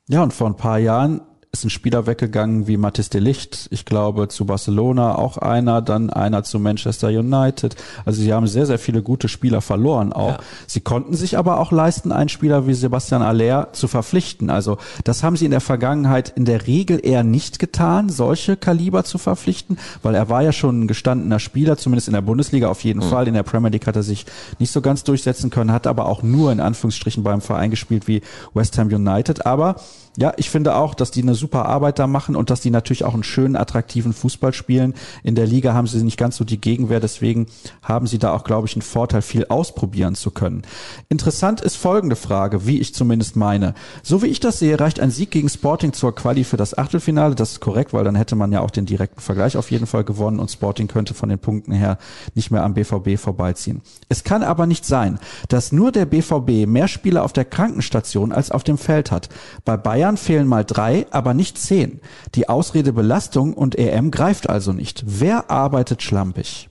Ja, 0.07 0.23
und 0.23 0.35
vor 0.35 0.49
ein 0.49 0.57
paar 0.57 0.79
Jahren 0.79 1.23
ist 1.53 1.65
ein 1.65 1.71
Spieler 1.71 2.07
weggegangen 2.07 2.69
wie 2.69 2.77
Mathis 2.77 3.11
de 3.11 3.21
Licht, 3.21 3.67
ich 3.71 3.85
glaube 3.85 4.29
zu 4.29 4.45
Barcelona 4.45 5.17
auch 5.17 5.37
einer, 5.37 5.83
dann 5.83 6.09
einer 6.09 6.45
zu 6.45 6.61
Manchester 6.61 7.09
United. 7.09 7.75
Also 8.05 8.23
sie 8.23 8.33
haben 8.33 8.47
sehr, 8.47 8.67
sehr 8.67 8.79
viele 8.79 9.03
gute 9.03 9.29
Spieler 9.29 9.61
verloren 9.61 10.13
auch. 10.13 10.35
Ja. 10.35 10.39
Sie 10.69 10.81
konnten 10.81 11.15
sich 11.15 11.37
aber 11.37 11.59
auch 11.59 11.73
leisten, 11.73 12.13
einen 12.13 12.29
Spieler 12.29 12.69
wie 12.69 12.75
Sebastian 12.75 13.23
Aller 13.23 13.73
zu 13.73 13.89
verpflichten. 13.89 14.49
Also 14.49 14.79
das 15.03 15.25
haben 15.25 15.37
sie 15.37 15.45
in 15.45 15.51
der 15.51 15.61
Vergangenheit 15.61 16.33
in 16.37 16.45
der 16.45 16.69
Regel 16.69 17.05
eher 17.05 17.25
nicht 17.25 17.59
getan, 17.59 18.11
solche 18.11 18.57
Kaliber 18.57 19.03
zu 19.03 19.19
verpflichten, 19.19 19.77
weil 20.05 20.15
er 20.15 20.29
war 20.29 20.43
ja 20.43 20.53
schon 20.53 20.83
ein 20.83 20.89
gestandener 20.89 21.41
Spieler, 21.41 21.77
zumindest 21.77 22.07
in 22.07 22.15
der 22.15 22.23
Bundesliga 22.23 22.69
auf 22.69 22.85
jeden 22.85 23.05
mhm. 23.05 23.11
Fall. 23.11 23.27
In 23.27 23.35
der 23.35 23.43
Premier 23.43 23.71
League 23.71 23.89
hat 23.89 23.97
er 23.97 24.05
sich 24.05 24.25
nicht 24.61 24.71
so 24.71 24.81
ganz 24.81 25.03
durchsetzen 25.03 25.51
können, 25.51 25.73
hat 25.73 25.89
aber 25.89 26.07
auch 26.07 26.23
nur 26.23 26.53
in 26.53 26.61
Anführungsstrichen 26.61 27.25
beim 27.25 27.41
Verein 27.41 27.71
gespielt 27.71 28.07
wie 28.07 28.23
West 28.55 28.79
Ham 28.79 28.87
United. 28.87 29.47
Aber 29.47 29.75
ja, 30.17 30.33
ich 30.37 30.51
finde 30.51 30.75
auch, 30.75 30.95
dass 30.95 31.13
die 31.13 31.23
eine 31.23 31.35
super 31.35 31.67
Arbeit 31.67 32.01
da 32.01 32.07
machen 32.07 32.35
und 32.35 32.51
dass 32.51 32.61
die 32.61 32.71
natürlich 32.71 33.05
auch 33.05 33.15
einen 33.15 33.23
schönen, 33.23 33.55
attraktiven 33.55 34.13
Fußball 34.13 34.53
spielen. 34.53 34.95
In 35.23 35.37
der 35.37 35.47
Liga 35.47 35.73
haben 35.73 35.87
sie 35.87 36.03
nicht 36.03 36.19
ganz 36.19 36.37
so 36.37 36.45
die 36.45 36.61
Gegenwehr, 36.61 36.99
deswegen 36.99 37.47
haben 37.83 38.07
sie 38.07 38.19
da 38.19 38.35
auch, 38.35 38.43
glaube 38.43 38.67
ich, 38.67 38.75
einen 38.75 38.83
Vorteil, 38.83 39.23
viel 39.23 39.47
ausprobieren 39.47 40.17
zu 40.17 40.33
können. 40.33 40.63
Interessant 41.09 41.61
ist 41.61 41.77
folgende 41.77 42.17
Frage, 42.17 42.67
wie 42.67 42.81
ich 42.81 42.93
zumindest 42.93 43.37
meine. 43.37 43.75
So 44.03 44.23
wie 44.23 44.27
ich 44.27 44.41
das 44.41 44.59
sehe, 44.59 44.79
reicht 44.81 44.99
ein 44.99 45.11
Sieg 45.11 45.31
gegen 45.31 45.49
Sporting 45.49 45.93
zur 45.93 46.15
Quali 46.15 46.43
für 46.43 46.57
das 46.57 46.77
Achtelfinale. 46.77 47.37
Das 47.37 47.53
ist 47.53 47.61
korrekt, 47.61 47.93
weil 47.93 48.05
dann 48.05 48.17
hätte 48.17 48.35
man 48.35 48.53
ja 48.53 48.61
auch 48.61 48.71
den 48.71 48.87
direkten 48.87 49.21
Vergleich 49.21 49.57
auf 49.57 49.71
jeden 49.71 49.87
Fall 49.87 50.03
gewonnen 50.05 50.41
und 50.41 50.51
Sporting 50.51 50.89
könnte 50.89 51.15
von 51.15 51.29
den 51.29 51.39
Punkten 51.39 51.73
her 51.73 51.99
nicht 52.35 52.51
mehr 52.51 52.65
am 52.65 52.75
BVB 52.75 53.17
vorbeiziehen. 53.17 53.81
Es 54.09 54.25
kann 54.25 54.43
aber 54.43 54.67
nicht 54.67 54.85
sein, 54.85 55.21
dass 55.49 55.73
nur 55.73 55.93
der 55.93 56.05
BVB 56.05 56.67
mehr 56.67 56.89
Spieler 56.89 57.25
auf 57.25 57.33
der 57.33 57.45
Krankenstation 57.45 58.33
als 58.33 58.51
auf 58.51 58.65
dem 58.65 58.77
Feld 58.77 59.11
hat. 59.11 59.29
Bei 59.65 59.77
Bayern 59.77 60.00
Bayern 60.01 60.17
fehlen 60.17 60.47
mal 60.47 60.65
drei, 60.65 61.07
aber 61.11 61.35
nicht 61.35 61.59
zehn. 61.59 62.01
Die 62.35 62.49
Ausrede 62.49 62.95
Belastung 62.95 63.53
und 63.53 63.77
EM 63.79 64.11
greift 64.11 64.49
also 64.49 64.73
nicht. 64.73 65.05
Wer 65.07 65.51
arbeitet 65.51 66.03
schlampig? 66.03 66.71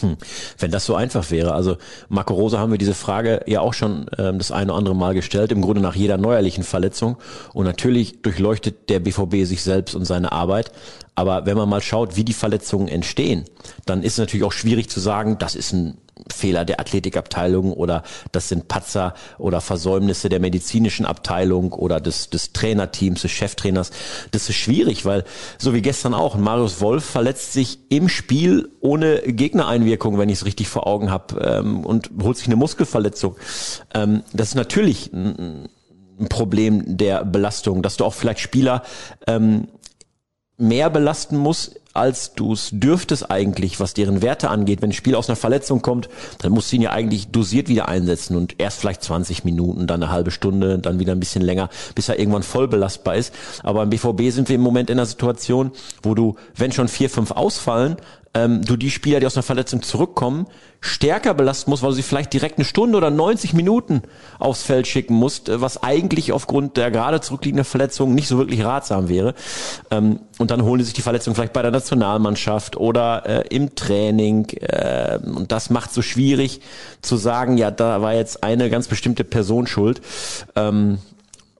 Hm. 0.00 0.16
Wenn 0.58 0.72
das 0.72 0.84
so 0.86 0.96
einfach 0.96 1.30
wäre, 1.30 1.54
also 1.54 1.76
Marco 2.08 2.34
Rose 2.34 2.58
haben 2.58 2.72
wir 2.72 2.78
diese 2.78 2.94
Frage 2.94 3.42
ja 3.46 3.60
auch 3.60 3.74
schon 3.74 4.06
ähm, 4.18 4.38
das 4.38 4.50
eine 4.50 4.72
oder 4.72 4.78
andere 4.78 4.96
Mal 4.96 5.14
gestellt, 5.14 5.52
im 5.52 5.62
Grunde 5.62 5.80
nach 5.80 5.94
jeder 5.94 6.16
neuerlichen 6.16 6.64
Verletzung. 6.64 7.16
Und 7.54 7.64
natürlich 7.64 8.22
durchleuchtet 8.22 8.90
der 8.90 8.98
BVB 8.98 9.44
sich 9.44 9.62
selbst 9.62 9.94
und 9.94 10.04
seine 10.04 10.32
Arbeit. 10.32 10.72
Aber 11.16 11.46
wenn 11.46 11.56
man 11.56 11.68
mal 11.68 11.80
schaut, 11.80 12.16
wie 12.16 12.24
die 12.24 12.34
Verletzungen 12.34 12.88
entstehen, 12.88 13.44
dann 13.86 14.02
ist 14.02 14.18
natürlich 14.18 14.44
auch 14.44 14.52
schwierig 14.52 14.88
zu 14.88 15.00
sagen, 15.00 15.38
das 15.38 15.56
ist 15.56 15.72
ein 15.72 15.98
Fehler 16.32 16.64
der 16.64 16.80
Athletikabteilung 16.80 17.72
oder 17.72 18.02
das 18.32 18.48
sind 18.48 18.68
Patzer 18.68 19.14
oder 19.38 19.60
Versäumnisse 19.60 20.28
der 20.28 20.40
medizinischen 20.40 21.04
Abteilung 21.04 21.72
oder 21.72 22.00
des, 22.00 22.30
des 22.30 22.52
Trainerteams, 22.52 23.22
des 23.22 23.30
Cheftrainers. 23.30 23.90
Das 24.30 24.48
ist 24.48 24.56
schwierig, 24.56 25.04
weil 25.04 25.24
so 25.58 25.74
wie 25.74 25.82
gestern 25.82 26.14
auch, 26.14 26.36
Marius 26.36 26.80
Wolf 26.80 27.04
verletzt 27.04 27.52
sich 27.52 27.78
im 27.90 28.08
Spiel 28.08 28.70
ohne 28.80 29.20
Gegnereinwirkung, 29.20 30.18
wenn 30.18 30.28
ich 30.28 30.38
es 30.38 30.46
richtig 30.46 30.68
vor 30.68 30.86
Augen 30.86 31.10
habe, 31.10 31.38
ähm, 31.40 31.84
und 31.84 32.10
holt 32.22 32.36
sich 32.36 32.46
eine 32.46 32.56
Muskelverletzung. 32.56 33.36
Ähm, 33.94 34.22
das 34.32 34.48
ist 34.48 34.54
natürlich 34.54 35.12
ein, 35.12 35.68
ein 36.18 36.28
Problem 36.28 36.96
der 36.96 37.24
Belastung, 37.24 37.82
dass 37.82 37.96
du 37.96 38.04
auch 38.04 38.14
vielleicht 38.14 38.40
Spieler 38.40 38.82
ähm, 39.26 39.68
mehr 40.58 40.90
belasten 40.90 41.36
musst 41.36 41.80
als 41.96 42.34
du 42.34 42.52
es 42.52 42.68
dürftest 42.72 43.30
eigentlich, 43.30 43.80
was 43.80 43.94
deren 43.94 44.22
Werte 44.22 44.50
angeht. 44.50 44.82
Wenn 44.82 44.90
ein 44.90 44.92
Spiel 44.92 45.14
aus 45.14 45.28
einer 45.28 45.36
Verletzung 45.36 45.82
kommt, 45.82 46.08
dann 46.38 46.52
musst 46.52 46.70
du 46.70 46.76
ihn 46.76 46.82
ja 46.82 46.90
eigentlich 46.90 47.28
dosiert 47.28 47.68
wieder 47.68 47.88
einsetzen 47.88 48.36
und 48.36 48.56
erst 48.58 48.80
vielleicht 48.80 49.02
20 49.02 49.44
Minuten, 49.44 49.86
dann 49.86 50.02
eine 50.02 50.12
halbe 50.12 50.30
Stunde, 50.30 50.78
dann 50.78 50.98
wieder 50.98 51.12
ein 51.12 51.20
bisschen 51.20 51.42
länger, 51.42 51.70
bis 51.94 52.08
er 52.08 52.18
irgendwann 52.18 52.42
voll 52.42 52.68
belastbar 52.68 53.16
ist. 53.16 53.32
Aber 53.62 53.82
im 53.82 53.90
BVB 53.90 54.30
sind 54.30 54.48
wir 54.48 54.56
im 54.56 54.60
Moment 54.60 54.90
in 54.90 54.98
einer 54.98 55.06
Situation, 55.06 55.72
wo 56.02 56.14
du, 56.14 56.36
wenn 56.54 56.70
schon 56.70 56.88
vier, 56.88 57.08
fünf 57.08 57.30
ausfallen, 57.30 57.96
ähm, 58.36 58.62
du 58.62 58.76
die 58.76 58.90
Spieler, 58.90 59.18
die 59.18 59.26
aus 59.26 59.36
einer 59.36 59.42
Verletzung 59.42 59.82
zurückkommen, 59.82 60.46
stärker 60.80 61.32
belasten 61.32 61.70
musst, 61.70 61.82
weil 61.82 61.90
du 61.90 61.96
sie 61.96 62.02
vielleicht 62.02 62.34
direkt 62.34 62.58
eine 62.58 62.66
Stunde 62.66 62.98
oder 62.98 63.10
90 63.10 63.54
Minuten 63.54 64.02
aufs 64.38 64.62
Feld 64.62 64.86
schicken 64.86 65.14
musst, 65.14 65.48
äh, 65.48 65.60
was 65.60 65.82
eigentlich 65.82 66.32
aufgrund 66.32 66.76
der 66.76 66.90
gerade 66.90 67.20
zurückliegenden 67.22 67.64
Verletzung 67.64 68.14
nicht 68.14 68.28
so 68.28 68.36
wirklich 68.36 68.62
ratsam 68.62 69.08
wäre. 69.08 69.34
Ähm, 69.90 70.20
und 70.38 70.50
dann 70.50 70.62
holen 70.62 70.78
die 70.78 70.84
sich 70.84 70.92
die 70.92 71.02
Verletzung 71.02 71.34
vielleicht 71.34 71.54
bei 71.54 71.62
der 71.62 71.70
Nationalmannschaft 71.70 72.76
oder 72.76 73.24
äh, 73.26 73.48
im 73.48 73.74
Training. 73.74 74.48
Äh, 74.60 75.18
und 75.24 75.50
das 75.50 75.70
macht 75.70 75.94
so 75.94 76.02
schwierig 76.02 76.60
zu 77.00 77.16
sagen, 77.16 77.56
ja, 77.56 77.70
da 77.70 78.02
war 78.02 78.12
jetzt 78.12 78.44
eine 78.44 78.68
ganz 78.68 78.86
bestimmte 78.86 79.24
Person 79.24 79.66
schuld. 79.66 80.02
Ähm, 80.56 80.98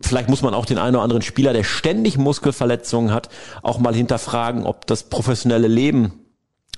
vielleicht 0.02 0.28
muss 0.28 0.42
man 0.42 0.52
auch 0.52 0.66
den 0.66 0.76
einen 0.76 0.96
oder 0.96 1.04
anderen 1.04 1.22
Spieler, 1.22 1.54
der 1.54 1.64
ständig 1.64 2.18
Muskelverletzungen 2.18 3.14
hat, 3.14 3.30
auch 3.62 3.78
mal 3.78 3.94
hinterfragen, 3.94 4.66
ob 4.66 4.86
das 4.86 5.04
professionelle 5.04 5.68
Leben 5.68 6.12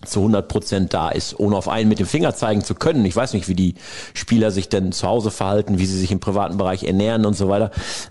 zu 0.04 0.20
100 0.20 0.48
Prozent 0.48 0.94
da 0.94 1.10
ist, 1.10 1.38
ohne 1.38 1.56
auf 1.56 1.68
einen 1.68 1.88
mit 1.88 1.98
dem 1.98 2.06
Finger 2.06 2.34
zeigen 2.34 2.62
zu 2.62 2.74
können. 2.74 3.04
Ich 3.04 3.16
weiß 3.16 3.32
nicht, 3.32 3.48
wie 3.48 3.54
die 3.54 3.74
Spieler 4.14 4.50
sich 4.50 4.68
denn 4.68 4.92
zu 4.92 5.06
Hause 5.06 5.30
verhalten, 5.30 5.78
wie 5.78 5.86
sie 5.86 5.98
sich 5.98 6.12
im 6.12 6.20
privaten 6.20 6.56
Bereich 6.56 6.84
ernähren 6.84 7.26
und 7.26 7.34
so 7.34 7.48
weiter. 7.48 7.70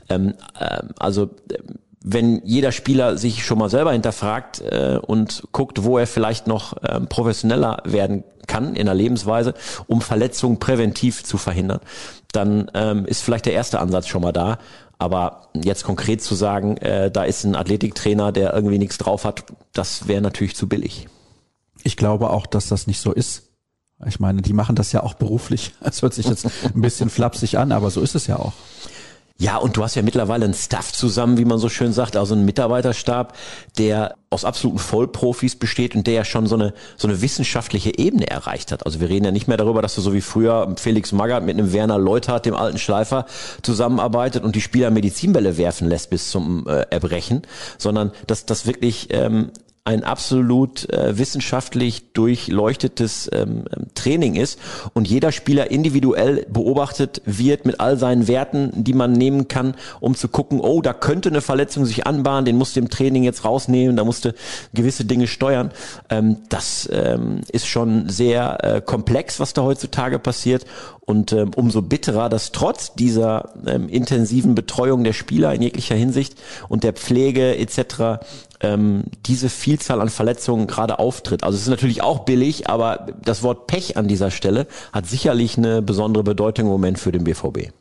Ähm, 0.10 0.34
äh, 0.60 0.82
also 0.98 1.30
wenn 2.10 2.42
jeder 2.46 2.72
Spieler 2.72 3.18
sich 3.18 3.46
schon 3.46 3.58
mal 3.58 3.70
selber 3.70 3.92
hinterfragt 3.92 4.62
äh, 4.62 4.98
und 5.02 5.44
guckt, 5.52 5.84
wo 5.84 5.98
er 5.98 6.08
vielleicht 6.08 6.48
noch 6.48 6.76
ähm, 6.88 7.08
professioneller 7.08 7.82
werden 7.84 8.24
kann 8.48 8.76
in 8.76 8.86
der 8.86 8.96
Lebensweise, 8.96 9.54
um 9.88 10.02
Verletzungen 10.02 10.58
präventiv 10.58 11.24
zu 11.24 11.38
verhindern, 11.38 11.82
dann 12.32 12.72
ähm, 12.74 13.06
ist 13.06 13.24
vielleicht 13.24 13.46
der 13.46 13.54
erste 13.54 13.80
Ansatz 13.80 14.08
schon 14.08 14.22
mal 14.22 14.32
da. 14.32 14.58
Aber 15.00 15.50
jetzt 15.54 15.84
konkret 15.84 16.24
zu 16.24 16.34
sagen, 16.34 16.78
äh, 16.78 17.12
da 17.12 17.24
ist 17.24 17.44
ein 17.44 17.56
Athletiktrainer, 17.56 18.32
der 18.32 18.54
irgendwie 18.54 18.80
nichts 18.80 18.98
drauf 18.98 19.26
hat, 19.26 19.44
das 19.74 20.08
wäre 20.08 20.22
natürlich 20.22 20.56
zu 20.56 20.68
billig. 20.68 21.08
Ich 21.88 21.96
glaube 21.96 22.32
auch, 22.32 22.48
dass 22.48 22.68
das 22.68 22.86
nicht 22.86 23.00
so 23.00 23.14
ist. 23.14 23.44
Ich 24.06 24.20
meine, 24.20 24.42
die 24.42 24.52
machen 24.52 24.76
das 24.76 24.92
ja 24.92 25.04
auch 25.04 25.14
beruflich. 25.14 25.72
Es 25.82 26.02
hört 26.02 26.14
sich 26.14 26.28
jetzt 26.28 26.46
ein 26.76 26.82
bisschen 26.82 27.10
flapsig 27.10 27.58
an, 27.58 27.72
aber 27.72 27.92
so 27.92 28.02
ist 28.02 28.14
es 28.14 28.28
ja 28.28 28.36
auch. 28.36 28.52
Ja, 29.40 29.56
und 29.56 29.78
du 29.78 29.84
hast 29.84 29.96
ja 29.96 30.02
mittlerweile 30.02 30.44
einen 30.44 30.54
Staff 30.54 30.92
zusammen, 30.92 31.38
wie 31.38 31.46
man 31.46 31.60
so 31.60 31.70
schön 31.70 31.94
sagt, 31.94 32.18
also 32.18 32.34
einen 32.34 32.44
Mitarbeiterstab, 32.44 33.38
der 33.78 34.16
aus 34.30 34.44
absoluten 34.44 34.80
Vollprofis 34.80 35.56
besteht 35.56 35.96
und 35.96 36.08
der 36.08 36.14
ja 36.14 36.26
schon 36.26 36.46
so 36.46 36.56
eine, 36.56 36.74
so 36.98 37.08
eine 37.08 37.22
wissenschaftliche 37.22 37.98
Ebene 37.98 38.30
erreicht 38.30 38.74
hat. 38.74 38.86
Also 38.86 39.00
wir 39.00 39.08
reden 39.08 39.24
ja 39.24 39.32
nicht 39.32 39.48
mehr 39.48 39.56
darüber, 39.56 39.82
dass 39.82 39.96
du 39.96 40.02
so 40.02 40.14
wie 40.14 40.20
früher 40.20 40.76
Felix 40.78 41.14
Magath 41.14 41.46
mit 41.46 41.58
einem 41.58 41.72
Werner 41.72 42.00
Leuthard, 42.00 42.46
dem 42.46 42.56
alten 42.56 42.80
Schleifer, 42.80 43.28
zusammenarbeitet 43.62 44.44
und 44.44 44.58
die 44.58 44.62
Spieler 44.62 44.92
Medizinbälle 44.92 45.56
werfen 45.58 45.88
lässt 45.88 46.10
bis 46.10 46.32
zum 46.32 46.68
äh, 46.68 46.82
Erbrechen, 46.90 47.44
sondern 47.78 48.12
dass 48.26 48.46
das 48.46 48.66
wirklich 48.66 49.08
ähm, 49.12 49.52
ein 49.88 50.04
absolut 50.04 50.90
äh, 50.90 51.18
wissenschaftlich 51.18 52.12
durchleuchtetes 52.12 53.30
ähm, 53.32 53.64
ähm, 53.74 53.86
Training 53.96 54.36
ist 54.36 54.60
und 54.94 55.08
jeder 55.08 55.32
Spieler 55.32 55.72
individuell 55.72 56.46
beobachtet 56.50 57.22
wird 57.24 57.66
mit 57.66 57.80
all 57.80 57.98
seinen 57.98 58.28
Werten, 58.28 58.84
die 58.84 58.92
man 58.92 59.14
nehmen 59.14 59.48
kann, 59.48 59.76
um 60.02 60.14
zu 60.14 60.28
gucken, 60.28 60.60
oh, 60.60 60.82
da 60.82 60.92
könnte 60.92 61.30
eine 61.30 61.40
Verletzung 61.40 61.86
sich 61.86 62.06
anbahnen, 62.06 62.44
den 62.44 62.58
musst 62.58 62.76
du 62.76 62.82
im 62.82 62.90
Training 62.90 63.24
jetzt 63.24 63.46
rausnehmen, 63.46 63.96
da 63.96 64.04
musst 64.04 64.26
du 64.26 64.34
gewisse 64.74 65.06
Dinge 65.06 65.26
steuern. 65.26 65.72
Ähm, 66.10 66.40
das 66.50 66.90
ähm, 66.92 67.40
ist 67.50 67.68
schon 67.68 68.10
sehr 68.10 68.58
äh, 68.66 68.82
komplex, 68.82 69.40
was 69.40 69.54
da 69.54 69.62
heutzutage 69.62 70.20
passiert 70.20 70.66
und 71.06 71.32
ähm, 71.32 71.52
umso 71.56 71.82
bitterer, 71.82 72.28
dass 72.28 72.52
trotz 72.52 72.94
dieser 72.94 73.54
ähm, 73.66 73.88
intensiven 73.88 74.54
Betreuung 74.54 75.06
der 75.06 75.14
Spieler 75.14 75.54
in 75.54 75.62
jeglicher 75.62 75.96
Hinsicht 75.96 76.36
und 76.68 76.84
der 76.84 76.92
Pflege 76.92 77.58
etc 77.58 78.20
ähm, 78.62 79.04
diese 79.26 79.50
Vielzahl 79.50 80.02
an 80.02 80.10
Verletzungen 80.10 80.68
gerade 80.68 81.00
auftritt. 81.00 81.44
Also 81.44 81.56
es 81.56 81.64
ist 81.64 81.70
natürlich 81.70 82.02
auch 82.02 82.20
billig, 82.20 82.70
aber 82.70 83.08
das 83.24 83.44
Wort 83.44 83.68
Pech 83.68 83.98
an 83.98 84.08
dieser 84.08 84.32
Stelle 84.32 84.68
hat 84.92 85.08
sicherlich 85.08 85.58
eine 85.58 85.82
besondere 85.82 86.24
Bedeutung 86.24 86.66
im 86.66 86.72
Moment 86.72 87.00
für 87.00 87.12
den 87.12 87.24
BVB. 87.24 87.72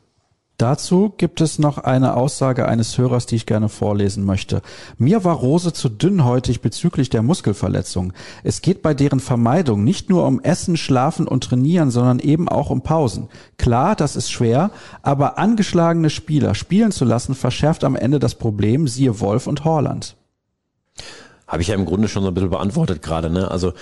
Dazu 0.57 1.13
gibt 1.15 1.39
es 1.39 1.59
noch 1.59 1.77
eine 1.77 2.15
Aussage 2.15 2.67
eines 2.67 2.97
Hörers, 2.97 3.27
die 3.27 3.35
ich 3.35 3.45
gerne 3.45 3.69
vorlesen 3.69 4.25
möchte. 4.25 4.63
Mir 4.97 5.23
war 5.23 5.35
Rose 5.35 5.71
zu 5.71 5.87
dünnhäutig 5.87 6.61
bezüglich 6.61 7.11
der 7.11 7.21
Muskelverletzung. 7.21 8.11
Es 8.43 8.63
geht 8.63 8.81
bei 8.81 8.95
deren 8.95 9.19
Vermeidung 9.19 9.83
nicht 9.83 10.09
nur 10.09 10.25
um 10.25 10.41
Essen, 10.41 10.75
Schlafen 10.75 11.27
und 11.27 11.43
Trainieren, 11.43 11.91
sondern 11.91 12.17
eben 12.17 12.49
auch 12.49 12.71
um 12.71 12.81
Pausen. 12.81 13.27
Klar, 13.59 13.95
das 13.95 14.15
ist 14.15 14.31
schwer, 14.31 14.71
aber 15.03 15.37
angeschlagene 15.37 16.09
Spieler 16.09 16.55
spielen 16.55 16.91
zu 16.91 17.05
lassen 17.05 17.35
verschärft 17.35 17.83
am 17.83 17.95
Ende 17.95 18.17
das 18.17 18.33
Problem, 18.33 18.87
siehe 18.87 19.19
Wolf 19.19 19.45
und 19.45 19.63
Horland. 19.63 20.15
Habe 21.47 21.61
ich 21.61 21.69
ja 21.69 21.75
im 21.75 21.85
Grunde 21.85 22.07
schon 22.07 22.23
so 22.23 22.29
ein 22.29 22.33
bisschen 22.33 22.49
beantwortet 22.49 23.01
gerade, 23.01 23.29
ne? 23.29 23.49
Also 23.49 23.73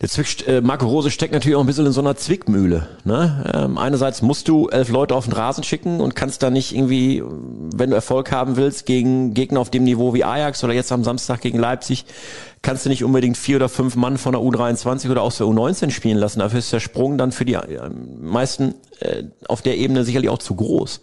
der 0.00 0.08
Zwick, 0.08 0.46
äh, 0.46 0.60
Marco 0.60 0.86
Rose 0.86 1.10
steckt 1.10 1.32
natürlich 1.32 1.56
auch 1.56 1.60
ein 1.60 1.66
bisschen 1.66 1.86
in 1.86 1.90
so 1.90 2.00
einer 2.00 2.14
Zwickmühle. 2.14 2.86
Ne? 3.02 3.50
Ähm, 3.52 3.78
einerseits 3.78 4.22
musst 4.22 4.46
du 4.46 4.68
elf 4.68 4.90
Leute 4.90 5.16
auf 5.16 5.24
den 5.24 5.32
Rasen 5.32 5.64
schicken 5.64 6.00
und 6.00 6.14
kannst 6.14 6.40
da 6.44 6.50
nicht 6.50 6.72
irgendwie, 6.72 7.20
wenn 7.74 7.90
du 7.90 7.96
Erfolg 7.96 8.30
haben 8.30 8.56
willst, 8.56 8.86
gegen 8.86 9.34
Gegner 9.34 9.58
auf 9.58 9.70
dem 9.70 9.82
Niveau 9.82 10.14
wie 10.14 10.22
Ajax 10.22 10.62
oder 10.62 10.72
jetzt 10.72 10.92
am 10.92 11.02
Samstag 11.02 11.40
gegen 11.40 11.58
Leipzig, 11.58 12.04
kannst 12.62 12.84
du 12.84 12.90
nicht 12.90 13.02
unbedingt 13.02 13.36
vier 13.36 13.56
oder 13.56 13.68
fünf 13.68 13.96
Mann 13.96 14.18
von 14.18 14.32
der 14.32 14.40
U23 14.40 15.10
oder 15.10 15.22
aus 15.22 15.38
der 15.38 15.48
U19 15.48 15.90
spielen 15.90 16.18
lassen. 16.18 16.38
Dafür 16.38 16.60
ist 16.60 16.72
der 16.72 16.78
Sprung 16.78 17.18
dann 17.18 17.32
für 17.32 17.44
die 17.44 17.54
äh, 17.54 17.90
meisten 18.20 18.76
äh, 19.00 19.24
auf 19.48 19.62
der 19.62 19.78
Ebene 19.78 20.04
sicherlich 20.04 20.30
auch 20.30 20.38
zu 20.38 20.54
groß. 20.54 21.00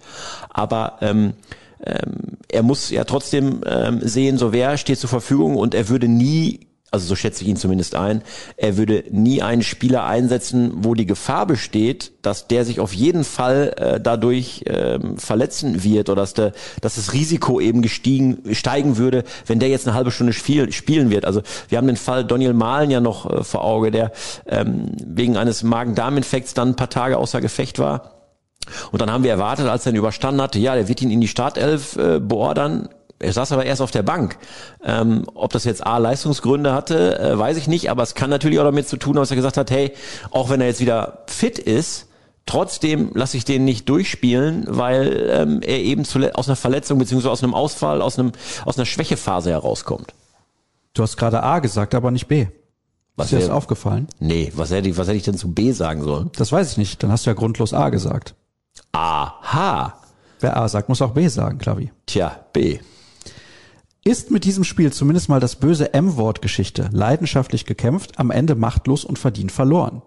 Aber 0.50 1.00
ähm, 1.02 1.34
ähm, 1.86 2.38
er 2.48 2.64
muss 2.64 2.90
ja 2.90 3.04
trotzdem 3.04 3.62
ähm, 3.66 4.00
sehen, 4.02 4.38
so 4.38 4.54
wer 4.54 4.78
steht 4.78 5.00
zur 5.00 5.10
Verfügung 5.10 5.56
und 5.56 5.74
er 5.74 5.90
würde 5.90 6.08
nie 6.08 6.68
also 6.96 7.08
so 7.08 7.16
schätze 7.16 7.44
ich 7.44 7.50
ihn 7.50 7.58
zumindest 7.58 7.94
ein, 7.96 8.22
er 8.56 8.78
würde 8.78 9.04
nie 9.12 9.42
einen 9.42 9.64
Spieler 9.64 10.06
einsetzen, 10.06 10.72
wo 10.78 10.94
die 10.94 11.06
Gefahr 11.06 11.46
besteht, 11.46 12.14
dass 12.22 12.48
der 12.48 12.64
sich 12.64 12.80
auf 12.80 12.94
jeden 12.94 13.26
Fall 13.26 13.76
äh, 13.78 14.00
dadurch 14.00 14.64
ähm, 14.68 15.18
verletzen 15.18 15.84
wird 15.84 16.10
oder 16.10 16.22
dass, 16.22 16.34
der, 16.34 16.54
dass 16.80 16.96
das 16.96 17.12
Risiko 17.12 17.60
eben 17.60 17.82
gestiegen, 17.82 18.42
steigen 18.54 18.96
würde, 18.96 19.26
wenn 19.46 19.60
der 19.60 19.68
jetzt 19.68 19.88
eine 19.88 19.96
halbe 19.96 20.12
Stunde 20.12 20.32
spiel, 20.32 20.72
spielen 20.72 21.10
wird. 21.10 21.26
Also 21.26 21.42
wir 21.68 21.78
haben 21.78 21.88
den 21.88 21.98
Fall 21.98 22.24
Daniel 22.24 22.54
Mahlen 22.54 22.90
ja 22.90 23.02
noch 23.02 23.30
äh, 23.30 23.44
vor 23.44 23.66
Auge, 23.66 23.92
der 23.92 24.14
ähm, 24.48 24.92
wegen 25.06 25.36
eines 25.36 25.64
Magen-Darm-Infekts 25.64 26.54
dann 26.54 26.70
ein 26.70 26.76
paar 26.76 26.90
Tage 26.90 27.18
außer 27.18 27.42
Gefecht 27.42 27.78
war. 27.78 28.15
Und 28.92 29.02
dann 29.02 29.12
haben 29.12 29.24
wir 29.24 29.32
erwartet, 29.32 29.68
als 29.68 29.86
er 29.86 29.92
ihn 29.92 29.98
überstanden 29.98 30.42
hatte, 30.42 30.60
ja, 30.60 30.76
der 30.76 30.88
wird 30.88 31.02
ihn 31.02 31.12
in 31.12 31.22
die 31.22 31.28
Startelf 31.28 31.96
äh, 31.98 32.20
beordern. 32.20 32.90
Er 33.20 33.32
saß 33.32 33.52
aber 33.54 33.66
erst 33.66 33.82
auf 33.82 33.92
der 33.92 34.04
Bank. 34.04 34.38
Ähm, 34.84 35.26
ob 35.34 35.54
das 35.54 35.64
jetzt 35.64 35.86
A 35.86 35.98
Leistungsgründe 35.98 36.74
hatte, 36.74 37.18
äh, 37.20 37.38
weiß 37.38 37.58
ich 37.58 37.68
nicht, 37.68 37.90
aber 37.90 38.04
es 38.04 38.14
kann 38.14 38.30
natürlich 38.30 38.60
auch 38.60 38.66
damit 38.66 38.88
zu 38.88 38.98
tun, 38.98 39.16
dass 39.16 39.32
er 39.32 39.38
gesagt 39.38 39.58
hat, 39.58 39.72
hey, 39.72 39.94
auch 40.32 40.50
wenn 40.50 40.62
er 40.62 40.68
jetzt 40.68 40.82
wieder 40.82 41.24
fit 41.28 41.58
ist, 41.58 42.08
trotzdem 42.46 43.12
lasse 43.14 43.38
ich 43.38 43.46
den 43.46 43.66
nicht 43.66 43.88
durchspielen, 43.90 44.66
weil 44.68 45.30
ähm, 45.32 45.62
er 45.62 45.80
eben 45.80 46.06
zu, 46.06 46.20
aus 46.36 46.48
einer 46.48 46.56
Verletzung 46.56 47.00
beziehungsweise 47.00 47.32
aus 47.32 47.44
einem 47.44 47.54
Ausfall, 47.54 48.02
aus, 48.02 48.20
einem, 48.20 48.34
aus 48.66 48.78
einer 48.78 48.86
Schwächephase 48.86 49.50
herauskommt. 49.52 50.14
Du 50.94 51.04
hast 51.04 51.18
gerade 51.18 51.42
A 51.44 51.60
gesagt, 51.60 51.96
aber 51.96 52.12
nicht 52.12 52.28
B. 52.28 52.48
Was 53.16 53.28
Ist 53.28 53.34
dir 53.34 53.40
das 53.40 53.50
aufgefallen? 53.50 54.08
Nee, 54.20 54.52
was 54.56 54.72
hätte, 54.72 54.90
ich, 54.90 54.98
was 54.98 55.08
hätte 55.08 55.18
ich 55.18 55.24
denn 55.24 55.38
zu 55.38 55.54
B 55.54 55.72
sagen 55.72 56.04
sollen? 56.04 56.32
Das 56.36 56.52
weiß 56.52 56.72
ich 56.72 56.78
nicht. 56.78 57.02
Dann 57.02 57.12
hast 57.12 57.26
du 57.26 57.30
ja 57.30 57.34
grundlos 57.34 57.74
A 57.74 57.90
gesagt. 57.90 58.36
Aha. 58.92 60.02
Wer 60.40 60.58
A 60.58 60.68
sagt, 60.68 60.90
muss 60.90 61.02
auch 61.02 61.14
B 61.14 61.28
sagen, 61.28 61.58
Klavi. 61.58 61.92
Tja, 62.06 62.46
B. 62.54 62.80
Ist 64.04 64.30
mit 64.30 64.46
diesem 64.46 64.64
Spiel 64.64 64.94
zumindest 64.94 65.30
mal 65.30 65.40
das 65.40 65.56
böse 65.56 65.94
M-Wort 65.94 66.42
Geschichte. 66.42 66.90
Leidenschaftlich 66.92 67.66
gekämpft, 67.66 68.20
am 68.20 68.32
Ende 68.32 68.56
machtlos 68.56 69.04
und 69.04 69.18
verdient 69.18 69.52
verloren. 69.52 70.02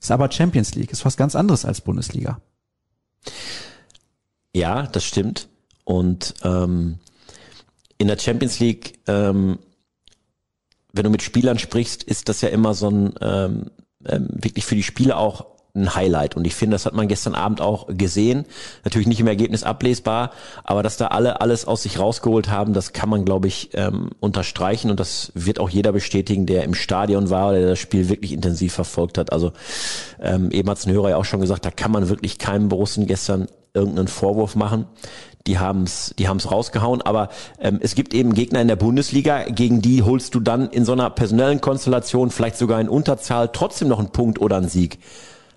Ist 0.00 0.10
aber 0.10 0.30
Champions 0.30 0.74
League, 0.74 0.92
ist 0.92 1.04
was 1.04 1.16
ganz 1.16 1.36
anderes 1.36 1.64
als 1.64 1.80
Bundesliga. 1.80 2.40
Ja, 4.54 4.86
das 4.86 5.04
stimmt. 5.04 5.48
Und 5.84 6.34
ähm, 6.42 6.98
in 7.98 8.08
der 8.08 8.18
Champions 8.18 8.58
League, 8.60 8.98
ähm, 9.06 9.58
wenn 10.92 11.04
du 11.04 11.10
mit 11.10 11.22
Spielern 11.22 11.58
sprichst, 11.58 12.02
ist 12.02 12.28
das 12.28 12.40
ja 12.40 12.48
immer 12.48 12.74
so 12.74 12.88
ein 12.88 13.14
ähm, 13.20 13.70
ähm, 14.06 14.28
wirklich 14.32 14.64
für 14.64 14.74
die 14.74 14.82
Spieler 14.82 15.18
auch 15.18 15.46
ein 15.74 15.94
Highlight. 15.94 16.36
Und 16.36 16.46
ich 16.46 16.54
finde, 16.54 16.76
das 16.76 16.86
hat 16.86 16.94
man 16.94 17.08
gestern 17.08 17.34
Abend 17.34 17.60
auch 17.60 17.88
gesehen. 17.88 18.44
Natürlich 18.84 19.08
nicht 19.08 19.20
im 19.20 19.26
Ergebnis 19.26 19.64
ablesbar, 19.64 20.30
aber 20.62 20.84
dass 20.84 20.96
da 20.96 21.08
alle 21.08 21.40
alles 21.40 21.66
aus 21.66 21.82
sich 21.82 21.98
rausgeholt 21.98 22.48
haben, 22.48 22.74
das 22.74 22.92
kann 22.92 23.08
man, 23.08 23.24
glaube 23.24 23.48
ich, 23.48 23.70
ähm, 23.74 24.10
unterstreichen. 24.20 24.90
Und 24.90 25.00
das 25.00 25.32
wird 25.34 25.58
auch 25.58 25.68
jeder 25.68 25.90
bestätigen, 25.90 26.46
der 26.46 26.62
im 26.62 26.74
Stadion 26.74 27.28
war 27.28 27.48
oder 27.48 27.58
der 27.58 27.68
das 27.70 27.80
Spiel 27.80 28.08
wirklich 28.08 28.32
intensiv 28.32 28.72
verfolgt 28.72 29.18
hat. 29.18 29.32
Also 29.32 29.52
ähm, 30.20 30.50
eben 30.52 30.70
hat's 30.70 30.86
ein 30.86 30.92
Hörer 30.92 31.10
ja 31.10 31.16
auch 31.16 31.24
schon 31.24 31.40
gesagt, 31.40 31.64
da 31.64 31.72
kann 31.72 31.90
man 31.90 32.08
wirklich 32.08 32.38
keinem 32.38 32.68
Borussen 32.68 33.06
gestern 33.06 33.48
irgendeinen 33.74 34.08
Vorwurf 34.08 34.54
machen. 34.54 34.86
Die 35.48 35.58
haben's, 35.58 36.14
die 36.18 36.28
haben's 36.28 36.50
rausgehauen, 36.50 37.02
aber 37.02 37.28
ähm, 37.58 37.80
es 37.82 37.96
gibt 37.96 38.14
eben 38.14 38.32
Gegner 38.32 38.62
in 38.62 38.68
der 38.68 38.76
Bundesliga, 38.76 39.42
gegen 39.42 39.82
die 39.82 40.02
holst 40.02 40.34
du 40.34 40.40
dann 40.40 40.70
in 40.70 40.84
so 40.86 40.92
einer 40.92 41.10
personellen 41.10 41.60
Konstellation 41.60 42.30
vielleicht 42.30 42.56
sogar 42.56 42.80
in 42.80 42.88
Unterzahl 42.88 43.50
trotzdem 43.52 43.88
noch 43.88 43.98
einen 43.98 44.10
Punkt 44.10 44.40
oder 44.40 44.56
einen 44.56 44.68
Sieg. 44.68 45.00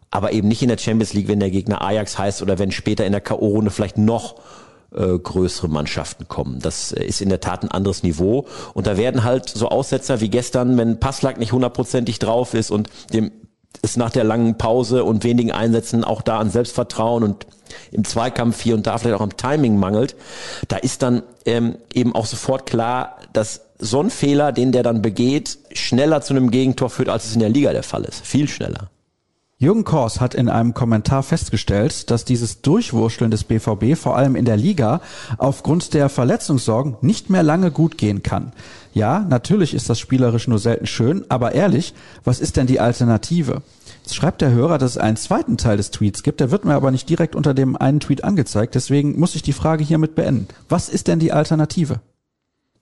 Aber 0.10 0.32
eben 0.32 0.48
nicht 0.48 0.62
in 0.62 0.70
der 0.70 0.78
Champions 0.78 1.14
League, 1.14 1.28
wenn 1.28 1.40
der 1.40 1.52
Gegner 1.52 1.82
Ajax 1.82 2.18
heißt 2.18 2.42
oder 2.42 2.60
wenn 2.60 2.72
später 2.72 3.06
in 3.06 3.12
der 3.12 3.22
K.O.-Runde 3.22 3.70
vielleicht 3.70 3.98
noch 3.98 4.36
äh, 4.96 5.18
größere 5.18 5.68
Mannschaften 5.68 6.28
kommen. 6.28 6.60
Das 6.60 6.92
äh, 6.92 7.04
ist 7.04 7.22
in 7.22 7.30
der 7.30 7.42
Tat 7.42 7.64
ein 7.64 7.72
anderes 7.72 8.04
Niveau. 8.04 8.48
Und 8.74 8.88
da 8.88 8.98
werden 8.98 9.24
halt 9.24 9.50
so 9.50 9.70
Aussetzer 9.70 10.22
wie 10.22 10.30
gestern, 10.30 10.78
wenn 10.78 11.00
Passlack 11.00 11.38
nicht 11.38 11.52
hundertprozentig 11.52 12.20
drauf 12.20 12.54
ist 12.54 12.72
und 12.72 12.90
dem 13.14 13.32
es 13.82 13.98
nach 13.98 14.10
der 14.10 14.24
langen 14.24 14.58
Pause 14.58 15.04
und 15.04 15.24
wenigen 15.24 15.52
Einsätzen 15.52 16.04
auch 16.04 16.22
da 16.22 16.40
an 16.40 16.50
Selbstvertrauen 16.50 17.24
und 17.24 17.46
im 17.92 18.06
Zweikampf 18.06 18.62
hier 18.62 18.76
und 18.76 18.88
da 18.88 18.98
vielleicht 18.98 19.18
auch 19.18 19.22
am 19.22 19.38
Timing 19.38 19.78
mangelt, 19.78 20.16
da 20.68 20.78
ist 20.78 21.04
dann 21.04 21.22
ähm, 21.46 21.78
eben 21.94 22.16
auch 22.16 22.26
sofort 22.26 22.66
klar, 22.66 23.18
dass 23.34 23.62
so 23.78 24.02
ein 24.02 24.10
Fehler, 24.10 24.52
den 24.52 24.72
der 24.72 24.84
dann 24.84 25.02
begeht, 25.02 25.60
schneller 25.74 26.22
zu 26.22 26.34
einem 26.34 26.50
Gegentor 26.50 26.90
führt, 26.90 27.10
als 27.10 27.26
es 27.26 27.34
in 27.34 27.42
der 27.42 27.50
Liga 27.50 27.72
der 27.74 27.84
Fall 27.84 28.04
ist. 28.04 28.26
Viel 28.26 28.48
schneller. 28.48 28.90
Jürgen 29.60 29.86
Kors 29.86 30.22
hat 30.22 30.36
in 30.36 30.50
einem 30.50 30.76
Kommentar 30.76 31.24
festgestellt, 31.24 32.12
dass 32.12 32.26
dieses 32.26 32.62
Durchwurschteln 32.62 33.32
des 33.32 33.44
BVB 33.44 33.98
vor 33.98 34.16
allem 34.16 34.36
in 34.36 34.46
der 34.46 34.56
Liga 34.56 35.02
aufgrund 35.40 35.96
der 35.96 36.10
Verletzungssorgen 36.10 36.98
nicht 37.02 37.32
mehr 37.32 37.42
lange 37.42 37.72
gut 37.72 37.98
gehen 37.98 38.22
kann. 38.22 38.52
Ja, 38.94 39.26
natürlich 39.28 39.74
ist 39.74 39.90
das 39.90 40.00
spielerisch 40.00 40.48
nur 40.48 40.60
selten 40.60 40.86
schön, 40.86 41.26
aber 41.30 41.54
ehrlich, 41.54 41.96
was 42.24 42.40
ist 42.40 42.56
denn 42.56 42.68
die 42.68 42.80
Alternative? 42.80 43.64
Jetzt 44.04 44.14
schreibt 44.14 44.42
der 44.42 44.52
Hörer, 44.52 44.78
dass 44.78 44.92
es 44.92 44.98
einen 45.00 45.18
zweiten 45.18 45.58
Teil 45.58 45.78
des 45.78 45.90
Tweets 45.90 46.22
gibt, 46.22 46.40
der 46.40 46.52
wird 46.52 46.64
mir 46.64 46.76
aber 46.76 46.92
nicht 46.92 47.10
direkt 47.10 47.36
unter 47.36 47.56
dem 47.56 47.76
einen 47.76 48.00
Tweet 48.00 48.24
angezeigt, 48.24 48.76
deswegen 48.76 49.20
muss 49.20 49.34
ich 49.34 49.42
die 49.42 49.54
Frage 49.54 49.84
hiermit 49.84 50.14
beenden. 50.14 50.50
Was 50.70 50.88
ist 50.88 51.08
denn 51.08 51.18
die 51.18 51.32
Alternative? 51.32 52.00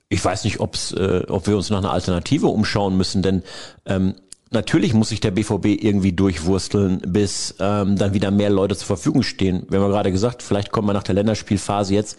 Ich 0.08 0.24
weiß 0.24 0.44
nicht, 0.44 0.60
ob's, 0.60 0.92
äh, 0.92 1.24
ob 1.28 1.46
wir 1.46 1.56
uns 1.56 1.70
nach 1.70 1.78
einer 1.78 1.90
Alternative 1.92 2.46
umschauen 2.48 2.96
müssen, 2.96 3.22
denn 3.22 3.42
ähm, 3.86 4.14
natürlich 4.56 4.94
muss 4.94 5.10
sich 5.10 5.20
der 5.20 5.30
BVB 5.30 5.66
irgendwie 5.66 6.12
durchwursteln, 6.12 7.00
bis 7.06 7.54
ähm, 7.60 7.96
dann 7.96 8.14
wieder 8.14 8.30
mehr 8.30 8.50
Leute 8.50 8.74
zur 8.74 8.86
Verfügung 8.86 9.22
stehen. 9.22 9.66
Wir 9.68 9.78
haben 9.78 9.86
ja 9.86 9.92
gerade 9.92 10.10
gesagt, 10.10 10.42
vielleicht 10.42 10.72
kommen 10.72 10.88
wir 10.88 10.94
nach 10.94 11.04
der 11.04 11.14
Länderspielphase 11.14 11.94
jetzt 11.94 12.18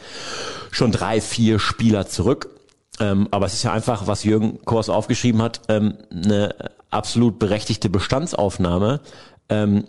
schon 0.71 0.91
drei, 0.91 1.19
vier 1.19 1.60
Spieler 1.60 2.08
zurück. 2.08 2.50
Ähm, 3.00 3.28
aber 3.32 3.47
es 3.47 3.54
ist 3.54 3.63
ja 3.63 3.73
einfach, 3.73 4.08
was 4.08 4.23
Jürgen 4.23 4.63
Kors 4.63 4.89
aufgeschrieben 4.89 5.41
hat, 5.41 5.62
ähm, 5.67 5.97
eine 6.12 6.56
absolut 6.91 7.39
berechtigte 7.39 7.89
Bestandsaufnahme. 7.89 9.02
Ähm, 9.50 9.86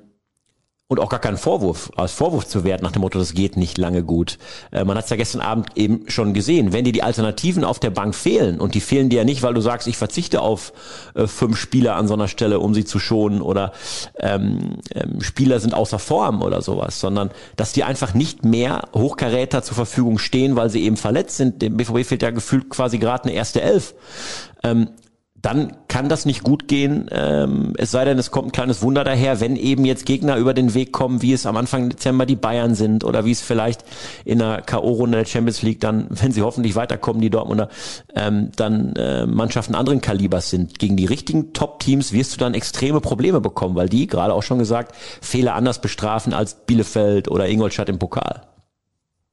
und 0.89 1.01
auch 1.01 1.11
gar 1.11 1.21
keinen 1.21 1.37
Vorwurf, 1.37 1.93
als 1.97 2.13
Vorwurf 2.13 2.47
zu 2.47 2.65
werten 2.65 2.83
nach 2.83 2.93
dem 2.93 3.03
Motto, 3.03 3.19
das 3.19 3.35
geht 3.35 3.59
nicht 3.59 3.77
lange 3.77 4.03
gut. 4.03 4.39
Äh, 4.73 4.85
man 4.85 4.97
hat 4.97 5.05
es 5.05 5.11
ja 5.11 5.17
gestern 5.17 5.43
Abend 5.43 5.77
eben 5.77 6.09
schon 6.09 6.33
gesehen, 6.33 6.73
wenn 6.73 6.87
dir 6.87 6.93
die 6.93 7.03
Alternativen 7.03 7.63
auf 7.63 7.79
der 7.79 7.91
Bank 7.91 8.15
fehlen 8.15 8.59
und 8.59 8.75
die 8.75 8.81
fehlen 8.81 9.11
dir 9.11 9.19
ja 9.19 9.25
nicht, 9.25 9.43
weil 9.43 9.53
du 9.53 9.61
sagst, 9.61 9.87
ich 9.87 9.99
verzichte 9.99 10.41
auf 10.41 10.73
äh, 11.15 11.27
fünf 11.27 11.59
Spieler 11.59 11.97
an 11.97 12.09
so 12.09 12.15
einer 12.15 12.27
Stelle, 12.27 12.59
um 12.61 12.73
sie 12.73 12.87
zu 12.87 12.99
schonen 12.99 13.43
oder 13.43 13.73
ähm, 14.19 14.79
ähm, 14.95 15.21
Spieler 15.21 15.61
sind 15.61 15.75
außer 15.75 15.99
Form 15.99 16.41
oder 16.41 16.63
sowas, 16.63 16.99
sondern 17.01 17.31
dass 17.57 17.75
dir 17.75 17.87
einfach 17.87 18.15
nicht 18.15 18.47
mehr 18.47 18.89
Hochkaräter 18.95 19.63
zur 19.63 19.75
Verfügung 19.75 20.19
stehen, 20.19 20.57
weil 20.57 20.71
sie 20.71 20.83
eben 20.83 20.97
verletzt 20.97 21.37
sind. 21.37 21.61
Dem 21.61 21.77
BVB 21.77 22.07
fehlt 22.07 22.23
ja 22.23 22.31
gefühlt 22.31 22.71
quasi 22.71 22.97
gerade 22.97 23.25
eine 23.25 23.35
erste 23.35 23.61
Elf. 23.61 23.95
Ähm, 24.63 24.89
dann 25.41 25.73
kann 25.87 26.09
das 26.09 26.27
nicht 26.27 26.43
gut 26.43 26.67
gehen, 26.67 27.09
ähm, 27.13 27.75
es 27.79 27.93
sei 27.93 28.05
denn, 28.05 28.19
es 28.19 28.31
kommt 28.31 28.49
ein 28.49 28.53
kleines 28.53 28.83
Wunder 28.83 29.05
daher, 29.05 29.41
wenn 29.41 29.55
eben 29.55 29.85
jetzt 29.85 30.05
Gegner 30.05 30.37
über 30.37 30.53
den 30.53 30.75
Weg 30.75 30.93
kommen, 30.93 31.23
wie 31.23 31.33
es 31.33 31.47
am 31.47 31.57
Anfang 31.57 31.91
Dezember 31.91 32.27
die 32.27 32.37
Bayern 32.37 32.75
sind 32.75 33.05
oder 33.05 33.25
wie 33.25 33.31
es 33.31 33.41
vielleicht 33.41 33.85
in 34.25 34.39
der 34.39 34.63
K.O.-Runde 34.63 35.13
der 35.13 35.25
Champions 35.27 35.63
League 35.63 35.81
dann, 35.81 36.07
wenn 36.11 36.33
sie 36.33 36.43
hoffentlich 36.43 36.75
weiterkommen, 36.75 37.23
die 37.23 37.31
Dortmunder, 37.31 37.69
ähm, 38.15 38.51
dann 38.57 38.95
äh, 38.97 39.27
Mannschaften 39.27 39.75
anderen 39.75 40.01
Kalibers 40.01 40.51
sind. 40.51 40.79
Gegen 40.79 40.97
die 40.97 41.07
richtigen 41.07 41.53
Top-Teams 41.53 42.13
wirst 42.13 42.35
du 42.35 42.39
dann 42.39 42.55
extreme 42.55 43.01
Probleme 43.01 43.41
bekommen, 43.41 43.77
weil 43.77 43.89
die, 43.89 44.09
gerade 44.09 44.35
auch 44.35 44.43
schon 44.43 44.59
gesagt, 44.59 44.95
Fehler 45.21 45.55
anders 45.55 45.81
bestrafen 45.81 46.35
als 46.35 46.55
Bielefeld 46.67 47.29
oder 47.29 47.49
Ingolstadt 47.49 47.89
im 47.89 47.99
Pokal. 47.99 48.43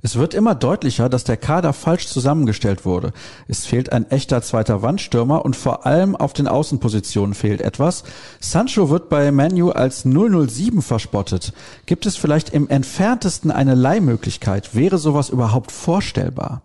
Es 0.05 0.17
wird 0.17 0.35
immer 0.35 0.53
deutlicher, 0.53 1.09
dass 1.09 1.23
der 1.23 1.35
Kader 1.35 1.73
falsch 1.73 2.05
zusammengestellt 2.05 2.85
wurde. 2.85 3.11
Es 3.47 3.65
fehlt 3.65 3.91
ein 3.91 4.07
echter 4.11 4.43
zweiter 4.43 4.83
Wandstürmer 4.83 5.43
und 5.43 5.55
vor 5.55 5.87
allem 5.87 6.15
auf 6.15 6.31
den 6.31 6.47
Außenpositionen 6.47 7.33
fehlt 7.33 7.59
etwas. 7.59 8.03
Sancho 8.39 8.91
wird 8.91 9.09
bei 9.09 9.31
Manu 9.31 9.71
als 9.71 10.03
007 10.03 10.83
verspottet. 10.83 11.53
Gibt 11.87 12.05
es 12.05 12.17
vielleicht 12.17 12.51
im 12.51 12.69
entferntesten 12.69 13.49
eine 13.49 13.73
Leihmöglichkeit? 13.73 14.75
Wäre 14.75 14.99
sowas 14.99 15.29
überhaupt 15.29 15.71
vorstellbar? 15.71 16.61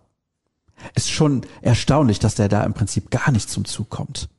Ist 0.93 1.09
schon 1.09 1.41
erstaunlich, 1.63 2.19
dass 2.19 2.35
der 2.35 2.47
da 2.47 2.63
im 2.63 2.75
Prinzip 2.75 3.09
gar 3.09 3.31
nicht 3.31 3.49
zum 3.49 3.65
Zug 3.65 3.89
kommt. 3.89 4.29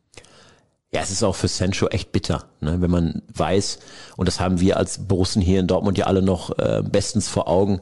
Ja, 0.94 1.00
es 1.00 1.10
ist 1.10 1.22
auch 1.22 1.34
für 1.34 1.48
Sancho 1.48 1.88
echt 1.88 2.12
bitter, 2.12 2.44
ne? 2.60 2.82
wenn 2.82 2.90
man 2.90 3.22
weiß, 3.34 3.78
und 4.18 4.28
das 4.28 4.40
haben 4.40 4.60
wir 4.60 4.76
als 4.76 4.98
Borussen 5.08 5.40
hier 5.40 5.58
in 5.58 5.66
Dortmund 5.66 5.96
ja 5.96 6.04
alle 6.04 6.20
noch 6.20 6.56
äh, 6.58 6.82
bestens 6.84 7.28
vor 7.28 7.48
Augen, 7.48 7.80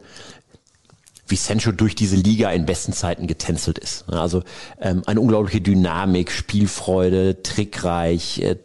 wie 1.30 1.36
Sancho 1.36 1.72
durch 1.72 1.94
diese 1.94 2.16
Liga 2.16 2.50
in 2.50 2.66
besten 2.66 2.92
Zeiten 2.92 3.26
getänzelt 3.26 3.78
ist. 3.78 4.08
Also 4.08 4.42
ähm, 4.80 5.02
eine 5.06 5.20
unglaubliche 5.20 5.60
Dynamik, 5.60 6.30
Spielfreude, 6.30 7.42
trickreich, 7.42 8.42
äh, 8.42 8.56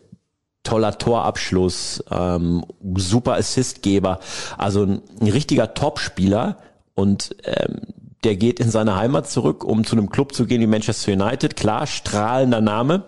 toller 0.64 0.98
Torabschluss, 0.98 2.04
ähm, 2.12 2.66
super 2.96 3.36
Assistgeber, 3.36 4.20
also 4.58 4.84
ein, 4.84 5.02
ein 5.22 5.28
richtiger 5.28 5.74
Topspieler 5.74 6.58
und 6.96 7.36
ähm, 7.44 7.82
der 8.24 8.36
geht 8.36 8.60
in 8.60 8.72
seine 8.72 8.96
Heimat 8.96 9.30
zurück, 9.30 9.64
um 9.64 9.86
zu 9.86 9.96
einem 9.96 10.10
Club 10.10 10.34
zu 10.34 10.46
gehen 10.46 10.60
wie 10.60 10.68
Manchester 10.68 11.14
United. 11.14 11.56
Klar, 11.56 11.86
strahlender 11.86 12.62
Name, 12.62 13.04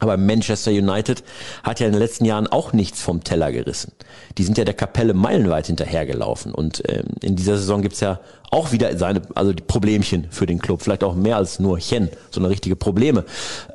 Aber 0.00 0.16
Manchester 0.16 0.70
United 0.70 1.24
hat 1.62 1.80
ja 1.80 1.86
in 1.86 1.92
den 1.92 2.00
letzten 2.00 2.24
Jahren 2.24 2.46
auch 2.46 2.72
nichts 2.72 3.02
vom 3.02 3.24
Teller 3.24 3.52
gerissen. 3.52 3.92
Die 4.36 4.44
sind 4.44 4.58
ja 4.58 4.64
der 4.64 4.74
Kapelle 4.74 5.14
meilenweit 5.14 5.66
hinterhergelaufen. 5.66 6.52
Und 6.52 6.82
ähm, 6.88 7.06
in 7.20 7.36
dieser 7.36 7.56
Saison 7.56 7.82
gibt's 7.82 8.00
ja 8.00 8.20
auch 8.50 8.72
wieder 8.72 8.96
seine, 8.96 9.22
also 9.34 9.52
die 9.52 9.62
Problemchen 9.62 10.28
für 10.30 10.46
den 10.46 10.58
Club. 10.58 10.82
Vielleicht 10.82 11.04
auch 11.04 11.14
mehr 11.14 11.36
als 11.36 11.58
nur 11.58 11.78
Chen, 11.78 12.08
sondern 12.30 12.50
richtige 12.50 12.76
Probleme. 12.76 13.24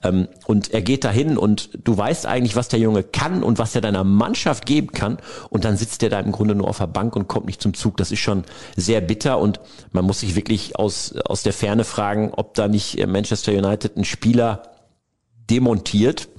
Ähm, 0.03 0.27
und 0.47 0.73
er 0.73 0.81
geht 0.81 1.03
dahin 1.03 1.37
und 1.37 1.69
du 1.83 1.95
weißt 1.95 2.25
eigentlich, 2.25 2.55
was 2.55 2.69
der 2.69 2.79
Junge 2.79 3.03
kann 3.03 3.43
und 3.43 3.59
was 3.59 3.75
er 3.75 3.81
deiner 3.81 4.03
Mannschaft 4.03 4.65
geben 4.65 4.91
kann. 4.91 5.17
Und 5.49 5.65
dann 5.65 5.77
sitzt 5.77 6.01
er 6.03 6.09
da 6.09 6.19
im 6.19 6.31
Grunde 6.31 6.55
nur 6.55 6.67
auf 6.67 6.77
der 6.77 6.87
Bank 6.87 7.15
und 7.15 7.27
kommt 7.27 7.45
nicht 7.45 7.61
zum 7.61 7.73
Zug. 7.73 7.97
Das 7.97 8.11
ist 8.11 8.19
schon 8.19 8.43
sehr 8.75 9.01
bitter 9.01 9.39
und 9.39 9.59
man 9.91 10.05
muss 10.05 10.21
sich 10.21 10.35
wirklich 10.35 10.77
aus, 10.77 11.13
aus 11.25 11.43
der 11.43 11.53
Ferne 11.53 11.83
fragen, 11.83 12.31
ob 12.35 12.53
da 12.55 12.67
nicht 12.67 13.05
Manchester 13.05 13.51
United 13.51 13.95
einen 13.95 14.05
Spieler 14.05 14.72
demontiert, 15.53 16.29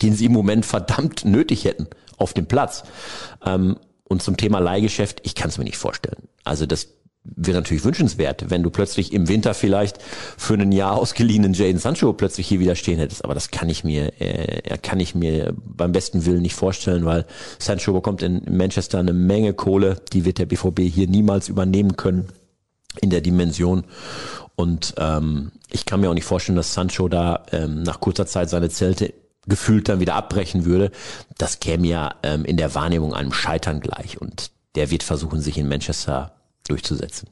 den 0.00 0.14
sie 0.14 0.24
im 0.24 0.32
Moment 0.32 0.64
verdammt 0.64 1.24
nötig 1.24 1.64
hätten 1.64 1.86
auf 2.16 2.32
dem 2.32 2.46
Platz. 2.46 2.84
Ähm, 3.44 3.76
und 4.04 4.22
zum 4.22 4.36
Thema 4.36 4.58
Leihgeschäft, 4.58 5.20
ich 5.24 5.34
kann 5.34 5.48
es 5.48 5.58
mir 5.58 5.64
nicht 5.64 5.76
vorstellen. 5.76 6.28
Also 6.44 6.66
das 6.66 6.88
wäre 7.24 7.56
natürlich 7.56 7.84
wünschenswert, 7.84 8.50
wenn 8.50 8.62
du 8.62 8.70
plötzlich 8.70 9.12
im 9.12 9.28
Winter 9.28 9.54
vielleicht 9.54 10.02
für 10.02 10.54
ein 10.54 10.72
Jahr 10.72 10.92
ausgeliehenen 10.92 11.54
Jaden 11.54 11.78
Sancho 11.78 12.12
plötzlich 12.12 12.46
hier 12.46 12.60
wieder 12.60 12.74
stehen 12.74 12.98
hättest. 12.98 13.24
Aber 13.24 13.34
das 13.34 13.50
kann 13.50 13.68
ich 13.68 13.82
mir, 13.82 14.20
äh, 14.20 14.78
kann 14.78 15.00
ich 15.00 15.14
mir 15.14 15.54
beim 15.56 15.92
besten 15.92 16.26
Willen 16.26 16.42
nicht 16.42 16.54
vorstellen, 16.54 17.04
weil 17.04 17.24
Sancho 17.58 17.92
bekommt 17.92 18.22
in 18.22 18.42
Manchester 18.50 18.98
eine 18.98 19.14
Menge 19.14 19.54
Kohle, 19.54 20.00
die 20.12 20.24
wird 20.24 20.38
der 20.38 20.46
BVB 20.46 20.80
hier 20.80 21.08
niemals 21.08 21.48
übernehmen 21.48 21.96
können 21.96 22.28
in 23.00 23.10
der 23.10 23.20
Dimension. 23.20 23.84
Und 24.56 24.94
ähm, 24.98 25.52
ich 25.70 25.84
kann 25.84 26.00
mir 26.00 26.10
auch 26.10 26.14
nicht 26.14 26.24
vorstellen, 26.24 26.56
dass 26.56 26.74
Sancho 26.74 27.08
da 27.08 27.44
ähm, 27.52 27.82
nach 27.82 28.00
kurzer 28.00 28.26
Zeit 28.26 28.50
seine 28.50 28.70
Zelte 28.70 29.12
gefühlt 29.46 29.88
dann 29.88 30.00
wieder 30.00 30.14
abbrechen 30.14 30.64
würde. 30.64 30.90
Das 31.38 31.60
käme 31.60 31.86
ja 31.86 32.14
ähm, 32.22 32.44
in 32.44 32.56
der 32.56 32.74
Wahrnehmung 32.74 33.14
einem 33.14 33.32
Scheitern 33.32 33.80
gleich. 33.80 34.20
Und 34.20 34.50
der 34.74 34.90
wird 34.90 35.02
versuchen, 35.02 35.40
sich 35.40 35.58
in 35.58 35.68
Manchester 35.68 36.32
durchzusetzen. 36.66 37.28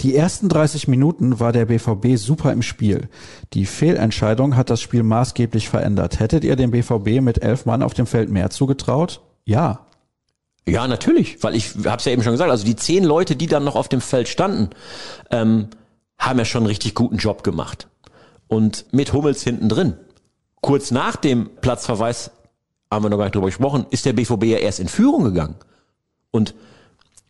Die 0.00 0.16
ersten 0.16 0.48
30 0.48 0.88
Minuten 0.88 1.40
war 1.40 1.52
der 1.52 1.66
BVB 1.66 2.16
super 2.16 2.52
im 2.52 2.62
Spiel. 2.62 3.08
Die 3.52 3.66
Fehlentscheidung 3.66 4.56
hat 4.56 4.70
das 4.70 4.80
Spiel 4.80 5.02
maßgeblich 5.02 5.68
verändert. 5.68 6.20
Hättet 6.20 6.42
ihr 6.42 6.56
dem 6.56 6.70
BVB 6.70 7.20
mit 7.20 7.42
elf 7.42 7.66
Mann 7.66 7.82
auf 7.82 7.92
dem 7.92 8.06
Feld 8.06 8.30
mehr 8.30 8.48
zugetraut? 8.48 9.20
Ja. 9.44 9.86
Ja, 10.66 10.86
natürlich, 10.88 11.42
weil 11.42 11.54
ich 11.54 11.74
habe 11.84 11.98
es 11.98 12.04
ja 12.06 12.12
eben 12.12 12.22
schon 12.22 12.32
gesagt, 12.32 12.50
also 12.50 12.64
die 12.64 12.76
zehn 12.76 13.04
Leute, 13.04 13.36
die 13.36 13.46
dann 13.46 13.64
noch 13.64 13.76
auf 13.76 13.88
dem 13.88 14.00
Feld 14.00 14.28
standen, 14.28 14.70
ähm, 15.30 15.68
haben 16.20 16.38
ja 16.38 16.44
schon 16.44 16.60
einen 16.60 16.68
richtig 16.68 16.94
guten 16.94 17.16
Job 17.16 17.42
gemacht. 17.42 17.88
Und 18.46 18.86
mit 18.92 19.12
Hummels 19.12 19.42
hinten 19.42 19.68
drin. 19.68 19.96
Kurz 20.60 20.90
nach 20.90 21.16
dem 21.16 21.50
Platzverweis, 21.60 22.30
haben 22.90 23.04
wir 23.04 23.10
noch 23.10 23.16
gar 23.16 23.24
nicht 23.24 23.34
drüber 23.34 23.46
gesprochen, 23.46 23.86
ist 23.90 24.04
der 24.04 24.12
BVB 24.12 24.44
ja 24.44 24.58
erst 24.58 24.80
in 24.80 24.88
Führung 24.88 25.24
gegangen. 25.24 25.56
Und 26.30 26.54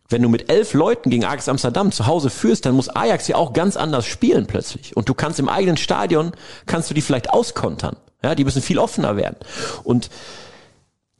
wenn 0.09 0.21
du 0.21 0.29
mit 0.29 0.51
elf 0.51 0.73
Leuten 0.73 1.09
gegen 1.09 1.23
Ajax 1.23 1.47
Amsterdam 1.47 1.91
zu 1.91 2.05
Hause 2.05 2.29
führst, 2.29 2.65
dann 2.65 2.75
muss 2.75 2.89
Ajax 2.89 3.27
ja 3.27 3.37
auch 3.37 3.53
ganz 3.53 3.77
anders 3.77 4.05
spielen 4.05 4.45
plötzlich. 4.45 4.97
Und 4.97 5.07
du 5.07 5.13
kannst 5.13 5.39
im 5.39 5.47
eigenen 5.47 5.77
Stadion, 5.77 6.33
kannst 6.65 6.89
du 6.89 6.93
die 6.93 7.01
vielleicht 7.01 7.29
auskontern. 7.29 7.95
Ja, 8.23 8.35
die 8.35 8.43
müssen 8.43 8.61
viel 8.61 8.77
offener 8.77 9.15
werden. 9.15 9.37
Und 9.83 10.09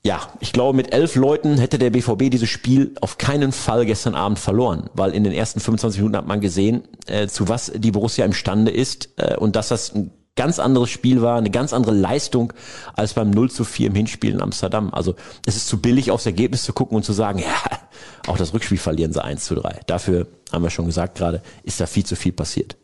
ja, 0.03 0.19
ich 0.39 0.51
glaube, 0.51 0.75
mit 0.75 0.93
elf 0.93 1.15
Leuten 1.15 1.59
hätte 1.59 1.77
der 1.77 1.91
BVB 1.91 2.31
dieses 2.31 2.49
Spiel 2.49 2.95
auf 3.01 3.19
keinen 3.19 3.51
Fall 3.51 3.85
gestern 3.85 4.15
Abend 4.15 4.39
verloren, 4.39 4.89
weil 4.95 5.13
in 5.13 5.23
den 5.23 5.33
ersten 5.33 5.59
25 5.59 5.99
Minuten 5.99 6.17
hat 6.17 6.25
man 6.25 6.41
gesehen, 6.41 6.83
äh, 7.05 7.27
zu 7.27 7.47
was 7.49 7.71
die 7.75 7.91
Borussia 7.91 8.25
imstande 8.25 8.71
ist 8.71 9.09
äh, 9.17 9.37
und 9.37 9.55
dass 9.55 9.67
das 9.67 9.93
ein 9.93 10.11
ganz 10.35 10.57
anderes 10.57 10.89
Spiel 10.89 11.21
war, 11.21 11.37
eine 11.37 11.51
ganz 11.51 11.71
andere 11.71 11.93
Leistung 11.93 12.51
als 12.95 13.13
beim 13.13 13.29
0 13.29 13.51
zu 13.51 13.63
4 13.63 13.87
im 13.87 13.95
Hinspiel 13.95 14.33
in 14.33 14.41
Amsterdam. 14.41 14.91
Also 14.91 15.15
es 15.45 15.55
ist 15.55 15.67
zu 15.67 15.79
billig, 15.79 16.09
aufs 16.09 16.25
Ergebnis 16.25 16.63
zu 16.63 16.73
gucken 16.73 16.95
und 16.95 17.03
zu 17.03 17.13
sagen, 17.13 17.39
ja, 17.39 17.79
auch 18.25 18.37
das 18.37 18.53
Rückspiel 18.55 18.79
verlieren 18.79 19.13
sie 19.13 19.23
1 19.23 19.45
zu 19.45 19.53
3. 19.53 19.81
Dafür, 19.85 20.27
haben 20.51 20.63
wir 20.63 20.71
schon 20.71 20.87
gesagt 20.87 21.15
gerade, 21.17 21.43
ist 21.61 21.79
da 21.79 21.85
viel 21.85 22.05
zu 22.05 22.15
viel 22.15 22.31
passiert. 22.31 22.75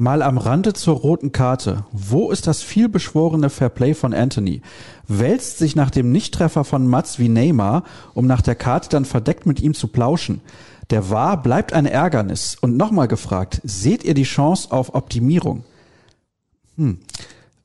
Mal 0.00 0.22
am 0.22 0.38
Rande 0.38 0.74
zur 0.74 0.94
roten 0.94 1.32
Karte. 1.32 1.84
Wo 1.90 2.30
ist 2.30 2.46
das 2.46 2.62
vielbeschworene 2.62 3.50
Fairplay 3.50 3.94
von 3.94 4.14
Anthony? 4.14 4.62
Wälzt 5.08 5.58
sich 5.58 5.74
nach 5.74 5.90
dem 5.90 6.12
Nichttreffer 6.12 6.62
von 6.62 6.86
Mats 6.86 7.18
wie 7.18 7.28
Neymar, 7.28 7.82
um 8.14 8.24
nach 8.28 8.40
der 8.40 8.54
Karte 8.54 8.90
dann 8.90 9.04
verdeckt 9.04 9.44
mit 9.44 9.60
ihm 9.60 9.74
zu 9.74 9.88
plauschen. 9.88 10.40
Der 10.90 11.10
war 11.10 11.42
bleibt 11.42 11.72
ein 11.72 11.84
Ärgernis. 11.84 12.56
Und 12.60 12.76
nochmal 12.76 13.08
gefragt, 13.08 13.60
seht 13.64 14.04
ihr 14.04 14.14
die 14.14 14.22
Chance 14.22 14.70
auf 14.70 14.94
Optimierung? 14.94 15.64
Hm. 16.76 17.00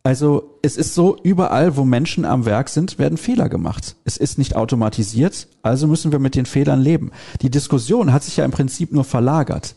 Also 0.01 0.57
es 0.63 0.75
ist 0.75 0.95
so, 0.95 1.15
überall, 1.21 1.77
wo 1.77 1.85
Menschen 1.85 2.25
am 2.25 2.45
Werk 2.45 2.69
sind, 2.69 2.97
werden 2.97 3.19
Fehler 3.19 3.47
gemacht. 3.47 3.95
Es 4.05 4.17
ist 4.17 4.39
nicht 4.39 4.55
automatisiert, 4.55 5.49
also 5.61 5.85
müssen 5.85 6.11
wir 6.11 6.17
mit 6.17 6.33
den 6.33 6.47
Fehlern 6.47 6.81
leben. 6.81 7.11
Die 7.43 7.51
Diskussion 7.51 8.11
hat 8.11 8.23
sich 8.23 8.37
ja 8.37 8.43
im 8.43 8.49
Prinzip 8.49 8.91
nur 8.91 9.03
verlagert. 9.03 9.75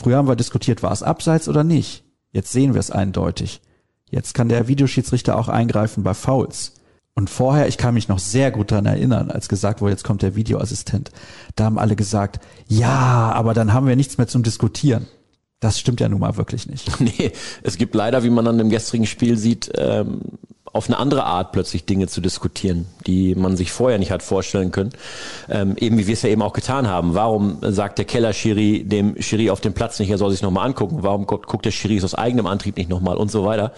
Früher 0.00 0.16
haben 0.16 0.28
wir 0.28 0.36
diskutiert, 0.36 0.82
war 0.82 0.92
es 0.92 1.02
abseits 1.02 1.46
oder 1.46 1.62
nicht. 1.62 2.04
Jetzt 2.32 2.52
sehen 2.52 2.72
wir 2.72 2.80
es 2.80 2.90
eindeutig. 2.90 3.60
Jetzt 4.08 4.32
kann 4.32 4.48
der 4.48 4.66
Videoschiedsrichter 4.66 5.36
auch 5.36 5.48
eingreifen 5.48 6.02
bei 6.02 6.14
Fouls. 6.14 6.72
Und 7.14 7.28
vorher, 7.28 7.68
ich 7.68 7.76
kann 7.76 7.92
mich 7.92 8.08
noch 8.08 8.18
sehr 8.18 8.50
gut 8.50 8.72
daran 8.72 8.86
erinnern, 8.86 9.30
als 9.30 9.50
gesagt 9.50 9.82
wurde, 9.82 9.92
jetzt 9.92 10.04
kommt 10.04 10.22
der 10.22 10.36
Videoassistent. 10.36 11.10
Da 11.54 11.64
haben 11.64 11.78
alle 11.78 11.96
gesagt, 11.96 12.40
ja, 12.66 13.30
aber 13.34 13.52
dann 13.52 13.74
haben 13.74 13.86
wir 13.86 13.94
nichts 13.94 14.16
mehr 14.16 14.26
zum 14.26 14.42
Diskutieren. 14.42 15.06
Das 15.58 15.78
stimmt 15.78 16.00
ja 16.00 16.08
nun 16.08 16.20
mal 16.20 16.38
wirklich 16.38 16.66
nicht. 16.66 16.90
Nee, 17.00 17.32
es 17.62 17.76
gibt 17.76 17.94
leider, 17.94 18.24
wie 18.24 18.30
man 18.30 18.46
an 18.46 18.56
dem 18.56 18.70
gestrigen 18.70 19.06
Spiel 19.06 19.36
sieht, 19.36 19.70
ähm, 19.76 20.22
auf 20.72 20.88
eine 20.88 20.98
andere 20.98 21.24
Art 21.24 21.52
plötzlich 21.52 21.84
Dinge 21.84 22.06
zu 22.06 22.20
diskutieren, 22.20 22.86
die 23.06 23.34
man 23.34 23.56
sich 23.56 23.72
vorher 23.72 23.98
nicht 23.98 24.10
hat 24.10 24.22
vorstellen 24.22 24.70
können. 24.70 24.90
Ähm, 25.48 25.76
eben 25.76 25.98
wie 25.98 26.06
wir 26.06 26.14
es 26.14 26.22
ja 26.22 26.28
eben 26.28 26.42
auch 26.42 26.52
getan 26.52 26.88
haben. 26.88 27.14
Warum 27.14 27.58
sagt 27.60 27.98
der 27.98 28.04
Keller-Schiri 28.04 28.84
dem 28.84 29.20
Schiri 29.20 29.50
auf 29.50 29.60
dem 29.60 29.72
Platz 29.72 29.98
nicht, 29.98 30.10
er 30.10 30.18
soll 30.18 30.30
sich 30.30 30.42
nochmal 30.42 30.66
angucken? 30.66 30.98
Warum 31.02 31.26
guckt, 31.26 31.46
guckt 31.46 31.64
der 31.64 31.72
Schiri 31.72 32.00
aus 32.02 32.14
eigenem 32.14 32.46
Antrieb 32.46 32.76
nicht 32.76 32.88
nochmal 32.88 33.16
und 33.16 33.30
so 33.30 33.44
weiter? 33.44 33.72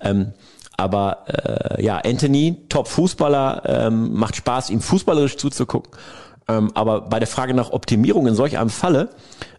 Ähm, 0.00 0.32
aber 0.76 1.24
äh, 1.28 1.84
ja, 1.84 1.98
Anthony, 1.98 2.56
Top-Fußballer, 2.68 3.62
ähm, 3.66 4.12
macht 4.14 4.36
Spaß, 4.36 4.70
ihm 4.70 4.80
fußballerisch 4.80 5.36
zuzugucken. 5.36 5.92
Ähm, 6.48 6.70
aber 6.74 7.02
bei 7.02 7.18
der 7.18 7.28
Frage 7.28 7.54
nach 7.54 7.70
Optimierung 7.70 8.26
in 8.26 8.34
solch 8.34 8.58
einem 8.58 8.70
Falle 8.70 9.10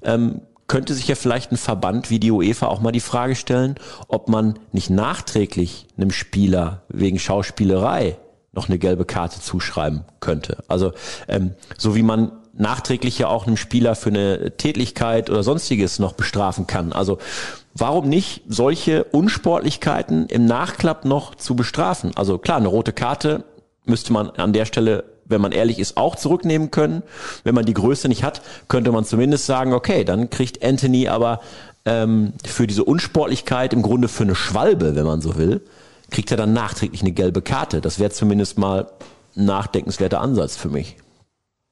ähm, 0.03 0.41
könnte 0.67 0.93
sich 0.93 1.08
ja 1.08 1.15
vielleicht 1.15 1.51
ein 1.51 1.58
Verband 1.58 2.10
wie 2.10 2.19
die 2.19 2.32
UEFA 2.32 2.67
auch 2.67 2.82
mal 2.82 2.91
die 2.91 2.99
Frage 2.99 3.36
stellen, 3.36 3.75
ob 4.08 4.30
man 4.30 4.60
nicht 4.71 4.89
nachträglich 4.89 5.88
einem 5.97 6.12
Spieler 6.12 6.84
wegen 6.89 7.19
Schauspielerei 7.19 8.17
noch 8.54 8.69
eine 8.69 8.80
gelbe 8.80 9.06
Karte 9.06 9.41
zuschreiben 9.41 10.06
könnte. 10.19 10.63
Also 10.67 10.93
ähm, 11.28 11.56
so 11.78 11.95
wie 11.95 12.04
man 12.04 12.32
nachträglich 12.58 13.19
ja 13.19 13.28
auch 13.28 13.45
einem 13.45 13.58
Spieler 13.58 13.95
für 13.95 14.10
eine 14.10 14.56
Tätlichkeit 14.58 15.30
oder 15.30 15.43
sonstiges 15.43 15.99
noch 15.99 16.13
bestrafen 16.13 16.67
kann. 16.67 16.93
Also 16.93 17.17
warum 17.73 18.08
nicht 18.08 18.43
solche 18.47 19.04
Unsportlichkeiten 19.04 20.28
im 20.28 20.45
Nachklapp 20.45 21.06
noch 21.06 21.36
zu 21.36 21.56
bestrafen? 21.56 22.12
Also 22.15 22.38
klar, 22.38 22.58
eine 22.58 22.69
rote 22.69 22.93
Karte 22.93 23.43
müsste 23.86 24.13
man 24.13 24.30
an 24.32 24.54
der 24.54 24.65
Stelle 24.65 25.04
wenn 25.25 25.41
man 25.41 25.51
ehrlich 25.51 25.79
ist, 25.79 25.97
auch 25.97 26.15
zurücknehmen 26.15 26.71
können. 26.71 27.03
Wenn 27.43 27.55
man 27.55 27.65
die 27.65 27.73
Größe 27.73 28.07
nicht 28.07 28.23
hat, 28.23 28.41
könnte 28.67 28.91
man 28.91 29.05
zumindest 29.05 29.45
sagen, 29.45 29.73
okay, 29.73 30.03
dann 30.03 30.29
kriegt 30.29 30.63
Anthony 30.63 31.07
aber 31.07 31.41
ähm, 31.85 32.33
für 32.45 32.67
diese 32.67 32.83
Unsportlichkeit 32.83 33.73
im 33.73 33.81
Grunde 33.81 34.07
für 34.07 34.23
eine 34.23 34.35
Schwalbe, 34.35 34.95
wenn 34.95 35.05
man 35.05 35.21
so 35.21 35.38
will, 35.38 35.61
kriegt 36.11 36.31
er 36.31 36.38
dann 36.38 36.53
nachträglich 36.53 37.01
eine 37.01 37.11
gelbe 37.11 37.41
Karte. 37.41 37.81
Das 37.81 37.99
wäre 37.99 38.11
zumindest 38.11 38.57
mal 38.57 38.88
ein 39.35 39.45
nachdenkenswerter 39.45 40.21
Ansatz 40.21 40.55
für 40.55 40.69
mich. 40.69 40.97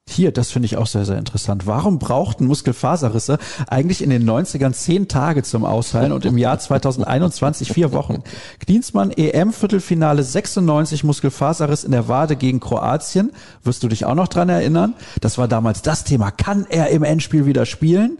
Hier, 0.10 0.32
das 0.32 0.52
finde 0.52 0.66
ich 0.68 0.78
auch 0.78 0.86
sehr, 0.86 1.06
sehr 1.06 1.18
interessant. 1.18 1.66
Warum 1.66 1.98
brauchten 1.98 2.46
Muskelfaserrisse 2.46 3.40
eigentlich 3.68 4.04
in 4.04 4.10
den 4.10 4.30
90ern 4.30 4.74
zehn 4.74 5.08
Tage 5.08 5.44
zum 5.44 5.66
Ausheilen 5.66 6.12
und 6.12 6.26
im 6.26 6.38
Jahr 6.38 6.60
2021 6.60 7.72
vier 7.72 7.94
Wochen? 7.94 8.22
Klinsmann 8.60 9.12
EM-Viertelfinale 9.12 10.22
96 10.22 11.04
Muskelfaserriss 11.04 11.84
in 11.84 11.92
der 11.92 12.10
Wade 12.10 12.36
gegen 12.36 12.60
Kroatien. 12.60 13.32
Wirst 13.64 13.82
du 13.82 13.88
dich 13.88 14.06
auch 14.06 14.14
noch 14.14 14.28
dran 14.28 14.50
erinnern? 14.50 14.94
Das 15.22 15.38
war 15.38 15.48
damals 15.48 15.82
das 15.82 16.04
Thema. 16.04 16.32
Kann 16.32 16.68
er 16.70 16.90
im 16.90 17.04
Endspiel 17.04 17.46
wieder 17.46 17.66
spielen? 17.66 18.20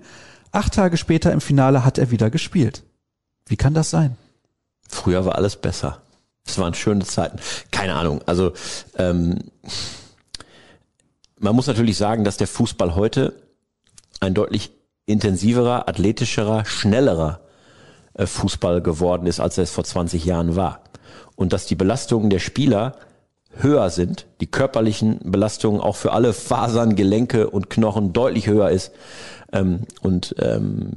Acht 0.52 0.74
Tage 0.74 0.98
später 0.98 1.32
im 1.32 1.42
Finale 1.42 1.84
hat 1.84 1.98
er 1.98 2.12
wieder 2.12 2.30
gespielt. 2.30 2.84
Wie 3.48 3.58
kann 3.58 3.74
das 3.74 3.90
sein? 3.90 4.16
Früher 4.88 5.26
war 5.26 5.36
alles 5.36 5.58
besser. 5.58 6.02
Es 6.46 6.58
waren 6.58 6.74
schöne 6.74 7.06
Zeiten. 7.06 7.40
Keine 7.72 7.96
Ahnung. 7.96 8.22
Also 8.26 8.54
ähm 8.98 9.40
man 11.44 11.56
muss 11.56 11.68
natürlich 11.68 11.98
sagen, 11.98 12.24
dass 12.24 12.38
der 12.38 12.48
Fußball 12.48 12.96
heute 12.96 13.34
ein 14.22 14.34
deutlich 14.34 14.72
intensiverer, 15.06 15.90
athletischerer, 15.90 16.66
schnellerer 16.66 17.42
äh, 18.14 18.26
Fußball 18.26 18.82
geworden 18.82 19.28
ist, 19.28 19.42
als 19.42 19.58
er 19.58 19.66
es 19.66 19.72
vor 19.72 19.84
20 19.84 20.24
Jahren 20.24 20.56
war. 20.56 20.84
Und 21.36 21.52
dass 21.52 21.66
die 21.66 21.76
Belastungen 21.76 22.30
der 22.30 22.40
Spieler 22.40 22.96
höher 23.56 23.90
sind, 23.90 24.26
die 24.40 24.48
körperlichen 24.48 25.20
Belastungen 25.24 25.82
auch 25.82 25.98
für 25.98 26.14
alle 26.14 26.32
Fasern, 26.32 26.96
Gelenke 26.96 27.50
und 27.50 27.70
Knochen 27.70 28.14
deutlich 28.14 28.48
höher 28.48 28.70
ist. 28.70 28.94
Ähm, 29.52 29.82
und 30.02 30.36
ähm, 30.40 30.92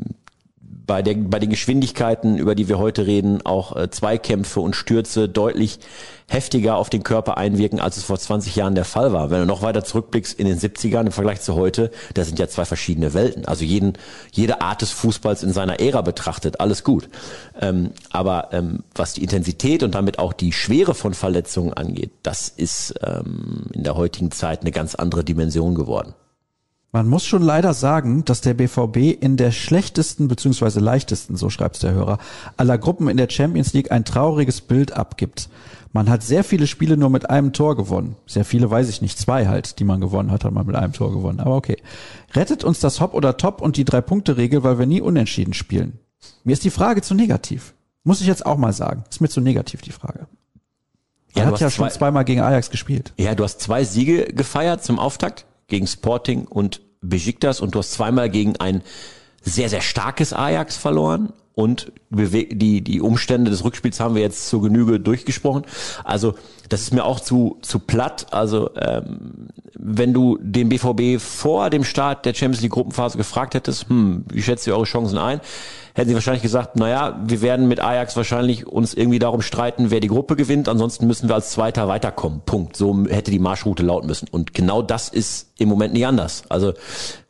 bei, 0.87 1.03
der, 1.03 1.15
bei 1.15 1.39
den 1.39 1.51
Geschwindigkeiten, 1.51 2.39
über 2.39 2.55
die 2.55 2.69
wir 2.69 2.79
heute 2.79 3.07
reden, 3.07 3.45
auch 3.45 3.75
äh, 3.77 3.91
Zweikämpfe 3.91 4.61
und 4.61 4.77
Stürze 4.77 5.29
deutlich 5.29 5.81
heftiger 6.29 6.77
auf 6.77 6.91
den 6.91 7.03
Körper 7.03 7.37
einwirken, 7.37 7.81
als 7.81 7.97
es 7.97 8.05
vor 8.05 8.19
20 8.19 8.57
Jahren 8.57 8.75
der 8.75 8.85
Fall 8.85 9.13
war. 9.13 9.31
Wenn 9.31 9.41
du 9.41 9.47
noch 9.47 9.63
weiter 9.63 9.85
zurückblickst 9.85 10.39
in 10.39 10.47
den 10.47 10.59
70ern 10.59 11.07
im 11.07 11.13
Vergleich 11.13 11.41
zu 11.41 11.55
heute, 11.55 11.91
da 12.15 12.25
sind 12.25 12.39
ja 12.39 12.49
zwei 12.49 12.65
verschiedene 12.65 13.15
Welten. 13.15 13.45
Also 13.47 13.65
jeden, 13.65 13.95
jede 14.33 14.61
Art 14.61 14.83
des 14.83 14.91
Fußballs 14.91 15.43
in 15.43 15.53
seiner 15.53 15.81
Ära 15.81 16.03
betrachtet, 16.03 16.61
alles 16.61 16.85
gut. 16.85 17.09
Ähm, 17.61 17.91
aber 18.11 18.49
ähm, 18.53 18.83
was 18.95 19.15
die 19.15 19.23
Intensität 19.23 19.83
und 19.83 19.95
damit 19.95 20.19
auch 20.19 20.33
die 20.33 20.53
Schwere 20.53 20.95
von 20.95 21.15
Verletzungen 21.15 21.73
angeht, 21.73 22.11
das 22.23 22.49
ist 22.49 22.95
ähm, 23.05 23.67
in 23.73 23.85
der 23.85 23.97
heutigen 23.97 24.31
Zeit 24.31 24.63
eine 24.63 24.73
ganz 24.73 24.95
andere 24.95 25.23
Dimension 25.23 25.75
geworden. 25.75 26.15
Man 26.97 27.11
muss 27.11 27.27
schon 27.27 27.43
leider 27.43 27.75
sagen, 27.75 28.25
dass 28.25 28.41
der 28.41 28.55
BVB 28.55 29.21
in 29.23 29.37
der 29.37 29.51
schlechtesten 29.51 30.29
bzw. 30.29 30.81
leichtesten, 30.81 31.37
so 31.37 31.51
schreibt 31.51 31.83
der 31.83 31.93
Hörer, 31.93 32.17
aller 32.57 32.79
Gruppen 32.79 33.09
in 33.11 33.19
der 33.19 33.29
Champions 33.29 33.75
League 33.75 33.93
ein 33.93 34.07
trauriges 34.07 34.63
Bild 34.63 34.93
abgibt. 34.93 35.51
Man 35.93 36.09
hat 36.09 36.23
sehr 36.23 36.43
viele 36.43 36.67
Spiele 36.67 36.97
nur 36.97 37.11
mit 37.11 37.29
einem 37.29 37.53
Tor 37.53 37.77
gewonnen. 37.77 38.17
Sehr 38.27 38.47
viele 38.47 38.71
weiß 38.71 38.89
ich 38.89 39.03
nicht, 39.03 39.19
zwei 39.19 39.47
halt, 39.47 39.79
die 39.79 39.85
man 39.85 40.01
gewonnen 40.01 40.31
hat, 40.31 40.43
hat 40.43 40.53
man 40.55 40.65
mit 40.67 40.75
einem 40.75 40.95
Tor 40.95 41.13
gewonnen. 41.13 41.39
Aber 41.39 41.57
okay. 41.57 41.77
Rettet 42.35 42.65
uns 42.65 42.81
das 42.81 42.99
Hop 43.03 43.13
oder 43.13 43.37
Top 43.37 43.61
und 43.61 43.77
die 43.77 43.85
Drei-Punkte-Regel, 43.85 44.63
weil 44.63 44.79
wir 44.79 44.87
nie 44.87 45.03
unentschieden 45.03 45.53
spielen. 45.53 45.99
Mir 46.45 46.55
ist 46.55 46.65
die 46.65 46.71
Frage 46.71 47.03
zu 47.03 47.13
negativ. 47.13 47.75
Muss 48.05 48.23
ich 48.23 48.27
jetzt 48.27 48.47
auch 48.47 48.57
mal 48.57 48.73
sagen. 48.73 49.05
Ist 49.11 49.21
mir 49.21 49.29
zu 49.29 49.43
negativ 49.43 49.83
die 49.83 49.93
Frage. 49.93 50.29
Er 51.35 51.43
Ja, 51.43 51.45
du 51.45 51.53
hat 51.53 51.61
ja 51.61 51.69
schon 51.69 51.91
zwei- 51.91 51.95
zweimal 51.95 52.25
gegen 52.25 52.41
Ajax 52.41 52.71
gespielt. 52.71 53.13
Ja, 53.19 53.35
du 53.35 53.45
hast 53.45 53.61
zwei 53.61 53.85
Siege 53.85 54.33
gefeiert 54.33 54.83
zum 54.83 54.99
Auftakt 54.99 55.45
gegen 55.69 55.87
Sporting 55.87 56.47
und 56.47 56.81
Besiktas 57.09 57.61
und 57.61 57.75
du 57.75 57.79
hast 57.79 57.93
zweimal 57.93 58.31
gegen 58.31 58.57
ein 58.57 58.83
sehr, 59.43 59.69
sehr 59.69 59.81
starkes 59.81 60.33
Ajax 60.33 60.77
verloren 60.77 61.33
und 61.57 61.91
die, 62.11 62.83
die 62.83 63.01
Umstände 63.01 63.51
des 63.51 63.65
Rückspiels 63.65 63.99
haben 63.99 64.15
wir 64.15 64.21
jetzt 64.21 64.49
zur 64.49 64.61
Genüge 64.61 65.01
durchgesprochen. 65.01 65.65
Also 66.05 66.35
das 66.69 66.83
ist 66.83 66.93
mir 66.93 67.05
auch 67.05 67.19
zu, 67.19 67.57
zu 67.63 67.79
platt. 67.79 68.27
Also 68.31 68.71
ähm, 68.77 69.49
wenn 69.73 70.13
du 70.13 70.39
den 70.43 70.69
BVB 70.69 71.19
vor 71.19 71.71
dem 71.71 71.83
Start 71.83 72.27
der 72.27 72.35
Champions 72.35 72.61
League 72.61 72.73
Gruppenphase 72.73 73.17
gefragt 73.17 73.55
hättest, 73.55 73.89
hm, 73.89 74.27
wie 74.31 74.43
schätzt 74.43 74.67
ihr 74.67 74.75
eure 74.75 74.85
Chancen 74.85 75.17
ein? 75.17 75.41
Hätten 75.97 76.11
sie 76.11 76.15
wahrscheinlich 76.15 76.43
gesagt, 76.43 76.77
naja, 76.77 77.19
wir 77.25 77.41
werden 77.41 77.69
mit 77.69 77.81
Ajax 77.81 78.19
wahrscheinlich 78.19 78.67
uns 78.67 78.93
irgendwie 78.93 79.19
darum 79.19 79.41
streiten, 79.41 79.91
wer 79.91 80.01
die 80.01 80.09
Gruppe 80.09 80.37
gewinnt. 80.37 80.69
Ansonsten 80.69 81.07
müssen 81.07 81.31
wir 81.31 81.35
als 81.35 81.53
Zweiter 81.53 81.89
weiterkommen. 81.89 82.43
Punkt. 82.45 82.77
So 82.77 83.07
hätte 83.09 83.31
die 83.31 83.39
Marschroute 83.39 83.83
lauten 83.83 84.07
müssen. 84.07 84.29
Und 84.31 84.53
genau 84.53 84.83
das 84.83 85.09
ist 85.09 85.55
im 85.57 85.71
Moment 85.71 85.95
nicht 85.95 86.07
anders. 86.07 86.43
Also 86.51 86.75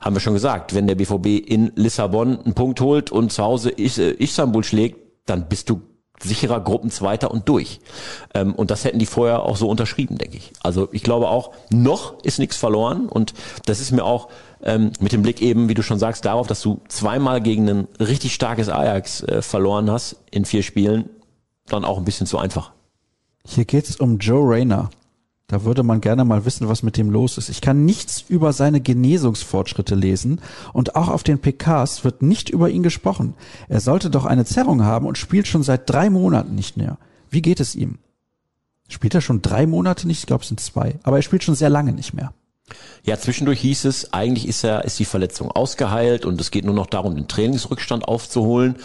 haben 0.00 0.16
wir 0.16 0.20
schon 0.20 0.34
gesagt, 0.34 0.74
wenn 0.74 0.88
der 0.88 0.96
BVB 0.96 1.48
in 1.48 1.70
Lissabon 1.76 2.40
einen 2.40 2.54
Punkt 2.54 2.80
holt 2.80 3.12
und 3.12 3.30
zu 3.30 3.44
Hause 3.44 3.70
äh, 3.70 4.10
Istanbul 4.18 4.64
schlägt, 4.64 4.98
dann 5.26 5.48
bist 5.48 5.70
du 5.70 5.82
sicherer 6.20 6.60
Gruppenzweiter 6.60 7.30
und 7.30 7.48
durch. 7.48 7.78
Ähm, 8.34 8.52
und 8.52 8.72
das 8.72 8.84
hätten 8.84 8.98
die 8.98 9.06
vorher 9.06 9.44
auch 9.44 9.56
so 9.56 9.68
unterschrieben, 9.68 10.18
denke 10.18 10.38
ich. 10.38 10.52
Also 10.60 10.88
ich 10.90 11.04
glaube 11.04 11.28
auch, 11.28 11.52
noch 11.70 12.20
ist 12.24 12.40
nichts 12.40 12.56
verloren 12.56 13.08
und 13.08 13.32
das 13.66 13.80
ist 13.80 13.92
mir 13.92 14.04
auch 14.04 14.28
ähm, 14.62 14.92
mit 15.00 15.12
dem 15.12 15.22
Blick 15.22 15.42
eben, 15.42 15.68
wie 15.68 15.74
du 15.74 15.82
schon 15.82 15.98
sagst, 15.98 16.24
darauf, 16.24 16.46
dass 16.46 16.62
du 16.62 16.80
zweimal 16.88 17.40
gegen 17.40 17.68
ein 17.68 17.88
richtig 18.00 18.34
starkes 18.34 18.68
Ajax 18.68 19.22
äh, 19.22 19.42
verloren 19.42 19.90
hast 19.90 20.16
in 20.30 20.44
vier 20.44 20.62
Spielen, 20.62 21.10
dann 21.66 21.84
auch 21.84 21.98
ein 21.98 22.04
bisschen 22.04 22.26
zu 22.26 22.38
einfach. 22.38 22.72
Hier 23.44 23.64
geht's 23.64 23.96
um 23.96 24.18
Joe 24.18 24.48
Rayner. 24.48 24.90
Da 25.48 25.62
würde 25.62 25.84
man 25.84 26.00
gerne 26.00 26.24
mal 26.24 26.44
wissen, 26.44 26.68
was 26.68 26.82
mit 26.82 26.96
dem 26.96 27.10
los 27.10 27.38
ist. 27.38 27.48
Ich 27.48 27.60
kann 27.60 27.84
nichts 27.84 28.24
über 28.28 28.52
seine 28.52 28.80
Genesungsfortschritte 28.80 29.94
lesen 29.94 30.40
und 30.72 30.96
auch 30.96 31.08
auf 31.08 31.22
den 31.22 31.38
PKs 31.38 32.02
wird 32.02 32.22
nicht 32.22 32.50
über 32.50 32.68
ihn 32.68 32.82
gesprochen. 32.82 33.34
Er 33.68 33.78
sollte 33.78 34.10
doch 34.10 34.24
eine 34.24 34.44
Zerrung 34.44 34.82
haben 34.82 35.06
und 35.06 35.18
spielt 35.18 35.46
schon 35.46 35.62
seit 35.62 35.88
drei 35.88 36.10
Monaten 36.10 36.56
nicht 36.56 36.76
mehr. 36.76 36.98
Wie 37.30 37.42
geht 37.42 37.60
es 37.60 37.76
ihm? 37.76 37.98
Spielt 38.88 39.14
er 39.14 39.20
schon 39.20 39.42
drei 39.42 39.66
Monate 39.66 40.08
nicht? 40.08 40.20
Ich 40.20 40.26
glaube, 40.26 40.42
es 40.42 40.48
sind 40.48 40.60
zwei. 40.60 40.98
Aber 41.04 41.16
er 41.16 41.22
spielt 41.22 41.44
schon 41.44 41.54
sehr 41.54 41.70
lange 41.70 41.92
nicht 41.92 42.12
mehr. 42.12 42.32
Ja, 43.04 43.16
zwischendurch 43.16 43.60
hieß 43.60 43.84
es, 43.84 44.12
eigentlich 44.12 44.48
ist 44.48 44.64
er, 44.64 44.84
ist 44.84 44.98
die 44.98 45.04
Verletzung 45.04 45.50
ausgeheilt 45.52 46.24
und 46.24 46.40
es 46.40 46.50
geht 46.50 46.64
nur 46.64 46.74
noch 46.74 46.88
darum, 46.88 47.14
den 47.14 47.28
Trainingsrückstand 47.28 48.06
aufzuholen. 48.06 48.76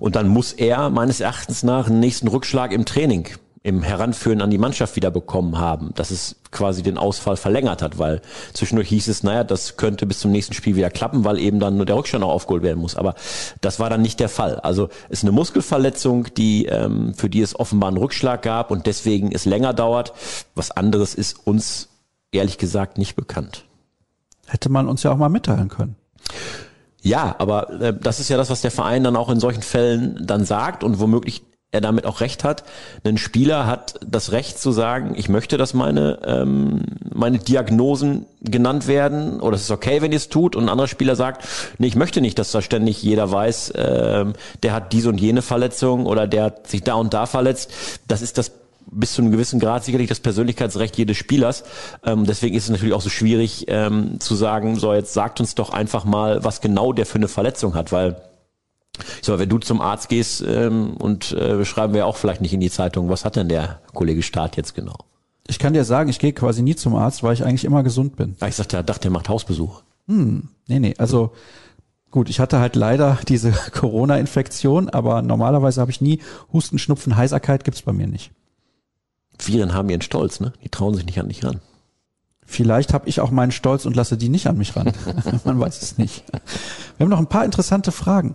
Und 0.00 0.16
dann 0.16 0.26
muss 0.26 0.52
er 0.52 0.90
meines 0.90 1.20
Erachtens 1.20 1.62
nach 1.62 1.86
einen 1.86 2.00
nächsten 2.00 2.26
Rückschlag 2.26 2.72
im 2.72 2.84
Training, 2.84 3.28
im 3.62 3.82
Heranführen 3.82 4.40
an 4.40 4.50
die 4.50 4.58
Mannschaft 4.58 4.96
wieder 4.96 5.12
bekommen 5.12 5.58
haben, 5.58 5.92
dass 5.94 6.10
es 6.10 6.36
quasi 6.50 6.82
den 6.82 6.98
Ausfall 6.98 7.36
verlängert 7.36 7.82
hat, 7.82 7.98
weil 7.98 8.22
zwischendurch 8.54 8.88
hieß 8.88 9.06
es, 9.06 9.22
naja, 9.22 9.44
das 9.44 9.76
könnte 9.76 10.06
bis 10.06 10.18
zum 10.18 10.32
nächsten 10.32 10.54
Spiel 10.54 10.74
wieder 10.74 10.90
klappen, 10.90 11.24
weil 11.24 11.38
eben 11.38 11.60
dann 11.60 11.76
nur 11.76 11.86
der 11.86 11.94
Rückstand 11.94 12.24
auch 12.24 12.30
aufgeholt 12.30 12.64
werden 12.64 12.80
muss. 12.80 12.96
Aber 12.96 13.14
das 13.60 13.78
war 13.78 13.90
dann 13.90 14.02
nicht 14.02 14.18
der 14.18 14.30
Fall. 14.30 14.58
Also 14.60 14.88
es 15.10 15.18
ist 15.18 15.24
eine 15.24 15.32
Muskelverletzung, 15.32 16.34
die 16.34 16.66
ähm, 16.66 17.14
für 17.14 17.30
die 17.30 17.42
es 17.42 17.54
offenbar 17.54 17.88
einen 17.88 17.98
Rückschlag 17.98 18.42
gab 18.42 18.72
und 18.72 18.86
deswegen 18.86 19.30
es 19.30 19.44
länger 19.44 19.74
dauert. 19.74 20.14
Was 20.56 20.72
anderes 20.72 21.14
ist 21.14 21.46
uns 21.46 21.89
ehrlich 22.32 22.58
gesagt 22.58 22.98
nicht 22.98 23.16
bekannt. 23.16 23.64
Hätte 24.46 24.68
man 24.68 24.88
uns 24.88 25.02
ja 25.02 25.12
auch 25.12 25.16
mal 25.16 25.28
mitteilen 25.28 25.68
können. 25.68 25.96
Ja, 27.02 27.34
aber 27.38 27.70
äh, 27.80 27.96
das 27.98 28.20
ist 28.20 28.28
ja 28.28 28.36
das, 28.36 28.50
was 28.50 28.60
der 28.60 28.70
Verein 28.70 29.04
dann 29.04 29.16
auch 29.16 29.30
in 29.30 29.40
solchen 29.40 29.62
Fällen 29.62 30.18
dann 30.26 30.44
sagt 30.44 30.84
und 30.84 31.00
womöglich 31.00 31.42
er 31.72 31.80
damit 31.80 32.04
auch 32.04 32.20
recht 32.20 32.42
hat. 32.42 32.64
Ein 33.04 33.16
Spieler 33.16 33.66
hat 33.66 34.00
das 34.04 34.32
Recht 34.32 34.58
zu 34.58 34.72
sagen, 34.72 35.14
ich 35.16 35.28
möchte, 35.28 35.56
dass 35.56 35.72
meine 35.72 36.18
ähm, 36.24 36.82
meine 37.14 37.38
Diagnosen 37.38 38.26
genannt 38.40 38.88
werden 38.88 39.40
oder 39.40 39.54
es 39.54 39.62
ist 39.62 39.70
okay, 39.70 40.02
wenn 40.02 40.10
ihr 40.10 40.16
es 40.16 40.28
tut. 40.28 40.56
Und 40.56 40.64
ein 40.64 40.68
anderer 40.68 40.88
Spieler 40.88 41.14
sagt, 41.14 41.46
nee, 41.78 41.86
ich 41.86 41.96
möchte 41.96 42.20
nicht, 42.20 42.38
dass 42.38 42.50
da 42.50 42.60
ständig 42.60 43.02
jeder 43.02 43.30
weiß, 43.30 43.74
ähm, 43.76 44.32
der 44.62 44.72
hat 44.72 44.92
diese 44.92 45.10
und 45.10 45.20
jene 45.20 45.42
Verletzung 45.42 46.06
oder 46.06 46.26
der 46.26 46.44
hat 46.44 46.66
sich 46.66 46.82
da 46.82 46.94
und 46.94 47.14
da 47.14 47.26
verletzt. 47.26 47.72
Das 48.08 48.20
ist 48.20 48.36
das 48.36 48.50
bis 48.90 49.14
zu 49.14 49.22
einem 49.22 49.30
gewissen 49.30 49.60
Grad 49.60 49.84
sicherlich 49.84 50.08
das 50.08 50.20
Persönlichkeitsrecht 50.20 50.96
jedes 50.96 51.16
Spielers. 51.16 51.64
Ähm, 52.04 52.26
deswegen 52.26 52.56
ist 52.56 52.64
es 52.64 52.70
natürlich 52.70 52.94
auch 52.94 53.00
so 53.00 53.10
schwierig 53.10 53.66
ähm, 53.68 54.20
zu 54.20 54.34
sagen, 54.34 54.76
so 54.76 54.92
jetzt 54.92 55.12
sagt 55.12 55.40
uns 55.40 55.54
doch 55.54 55.70
einfach 55.70 56.04
mal, 56.04 56.44
was 56.44 56.60
genau 56.60 56.92
der 56.92 57.06
für 57.06 57.16
eine 57.16 57.28
Verletzung 57.28 57.74
hat, 57.74 57.92
weil 57.92 58.20
ich 58.98 59.26
sag 59.26 59.34
mal, 59.34 59.38
wenn 59.38 59.48
du 59.48 59.58
zum 59.58 59.80
Arzt 59.80 60.08
gehst 60.08 60.44
ähm, 60.46 60.96
und 60.96 61.32
äh, 61.32 61.64
schreiben 61.64 61.94
wir 61.94 62.06
auch 62.06 62.16
vielleicht 62.16 62.40
nicht 62.40 62.52
in 62.52 62.60
die 62.60 62.70
Zeitung, 62.70 63.08
was 63.08 63.24
hat 63.24 63.36
denn 63.36 63.48
der 63.48 63.80
Kollege 63.94 64.22
Staat 64.22 64.56
jetzt 64.56 64.74
genau? 64.74 64.96
Ich 65.46 65.58
kann 65.58 65.72
dir 65.72 65.84
sagen, 65.84 66.10
ich 66.10 66.18
gehe 66.18 66.32
quasi 66.32 66.62
nie 66.62 66.76
zum 66.76 66.94
Arzt, 66.94 67.22
weil 67.22 67.34
ich 67.34 67.44
eigentlich 67.44 67.64
immer 67.64 67.82
gesund 67.82 68.16
bin. 68.16 68.36
Ja, 68.40 68.46
ich 68.46 68.56
sagte, 68.56 68.76
er 68.76 68.82
dachte, 68.82 69.08
er 69.08 69.12
macht 69.12 69.28
Hausbesuch. 69.28 69.82
Nee, 70.06 70.80
nee, 70.80 70.94
also 70.98 71.32
gut, 72.10 72.28
ich 72.28 72.40
hatte 72.40 72.58
halt 72.58 72.76
leider 72.76 73.18
diese 73.28 73.52
Corona-Infektion, 73.52 74.88
aber 74.88 75.22
normalerweise 75.22 75.80
habe 75.80 75.90
ich 75.90 76.00
nie 76.00 76.20
Husten, 76.52 76.78
Schnupfen, 76.78 77.16
Heiserkeit 77.16 77.64
gibt's 77.64 77.82
bei 77.82 77.92
mir 77.92 78.06
nicht. 78.06 78.32
Viren 79.46 79.74
haben 79.74 79.90
ihren 79.90 80.02
Stolz, 80.02 80.40
ne? 80.40 80.52
Die 80.64 80.68
trauen 80.68 80.94
sich 80.94 81.06
nicht 81.06 81.18
an 81.18 81.28
dich 81.28 81.44
ran. 81.44 81.60
Vielleicht 82.50 82.92
habe 82.92 83.08
ich 83.08 83.20
auch 83.20 83.30
meinen 83.30 83.52
Stolz 83.52 83.86
und 83.86 83.94
lasse 83.94 84.16
die 84.16 84.28
nicht 84.28 84.48
an 84.48 84.58
mich 84.58 84.74
ran. 84.74 84.92
Man 85.44 85.60
weiß 85.60 85.82
es 85.82 85.98
nicht. 85.98 86.24
Wir 86.96 87.04
haben 87.04 87.10
noch 87.10 87.20
ein 87.20 87.28
paar 87.28 87.44
interessante 87.44 87.92
Fragen. 87.92 88.34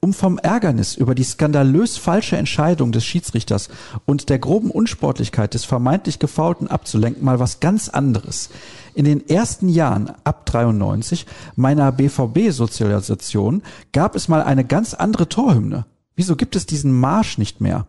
Um 0.00 0.12
vom 0.12 0.38
Ärgernis 0.38 0.96
über 0.96 1.14
die 1.14 1.22
skandalös 1.22 1.96
falsche 1.96 2.36
Entscheidung 2.36 2.90
des 2.90 3.04
Schiedsrichters 3.04 3.68
und 4.04 4.30
der 4.30 4.40
groben 4.40 4.72
Unsportlichkeit 4.72 5.54
des 5.54 5.64
vermeintlich 5.64 6.18
Gefaulten 6.18 6.66
abzulenken, 6.66 7.24
mal 7.24 7.38
was 7.38 7.60
ganz 7.60 7.88
anderes. 7.88 8.50
In 8.94 9.04
den 9.04 9.28
ersten 9.28 9.68
Jahren 9.68 10.10
ab 10.24 10.44
93 10.46 11.24
meiner 11.54 11.92
BVB-Sozialisation 11.92 13.62
gab 13.92 14.16
es 14.16 14.26
mal 14.26 14.42
eine 14.42 14.64
ganz 14.64 14.92
andere 14.92 15.28
Torhymne. 15.28 15.86
Wieso 16.16 16.34
gibt 16.34 16.56
es 16.56 16.66
diesen 16.66 16.98
Marsch 16.98 17.38
nicht 17.38 17.60
mehr? 17.60 17.86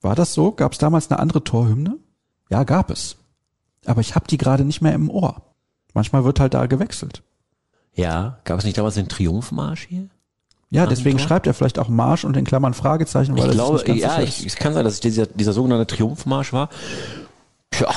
War 0.00 0.14
das 0.14 0.34
so? 0.34 0.52
Gab 0.52 0.72
es 0.72 0.78
damals 0.78 1.10
eine 1.10 1.18
andere 1.18 1.42
Torhymne? 1.42 1.98
Ja, 2.50 2.64
gab 2.64 2.90
es. 2.90 3.16
Aber 3.84 4.00
ich 4.00 4.14
habe 4.14 4.26
die 4.26 4.38
gerade 4.38 4.64
nicht 4.64 4.82
mehr 4.82 4.94
im 4.94 5.10
Ohr. 5.10 5.42
Manchmal 5.94 6.24
wird 6.24 6.40
halt 6.40 6.54
da 6.54 6.66
gewechselt. 6.66 7.22
Ja, 7.94 8.38
gab 8.44 8.58
es 8.58 8.64
nicht 8.64 8.76
damals 8.76 8.96
den 8.96 9.08
Triumphmarsch 9.08 9.86
hier? 9.88 10.08
Ja, 10.68 10.86
deswegen 10.86 11.18
Tor? 11.18 11.28
schreibt 11.28 11.46
er 11.46 11.54
vielleicht 11.54 11.78
auch 11.78 11.88
Marsch 11.88 12.24
und 12.24 12.36
in 12.36 12.44
Klammern 12.44 12.74
Fragezeichen, 12.74 13.36
weil 13.38 13.46
Ich 13.46 13.52
glaube, 13.52 13.82
ja, 13.94 14.20
ich, 14.20 14.40
ist. 14.40 14.46
es 14.46 14.56
kann 14.56 14.74
sein, 14.74 14.84
dass 14.84 14.94
es 14.94 15.00
dieser, 15.00 15.26
dieser 15.26 15.52
sogenannte 15.52 15.86
Triumphmarsch 15.86 16.52
war. 16.52 16.68
Ja, 17.80 17.88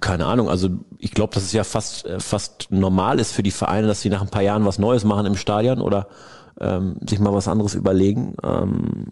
keine 0.00 0.26
Ahnung. 0.26 0.48
Also 0.48 0.68
ich 0.98 1.12
glaube, 1.12 1.34
dass 1.34 1.42
es 1.44 1.52
ja 1.52 1.64
fast 1.64 2.04
äh, 2.06 2.20
fast 2.20 2.68
normal 2.70 3.18
ist 3.18 3.32
für 3.32 3.42
die 3.42 3.50
Vereine, 3.50 3.86
dass 3.86 4.00
sie 4.00 4.10
nach 4.10 4.22
ein 4.22 4.28
paar 4.28 4.42
Jahren 4.42 4.64
was 4.64 4.78
Neues 4.78 5.04
machen 5.04 5.26
im 5.26 5.36
Stadion 5.36 5.80
oder 5.80 6.08
ähm, 6.60 6.96
sich 7.08 7.18
mal 7.18 7.32
was 7.32 7.48
anderes 7.48 7.74
überlegen. 7.74 8.34
Ähm, 8.42 9.06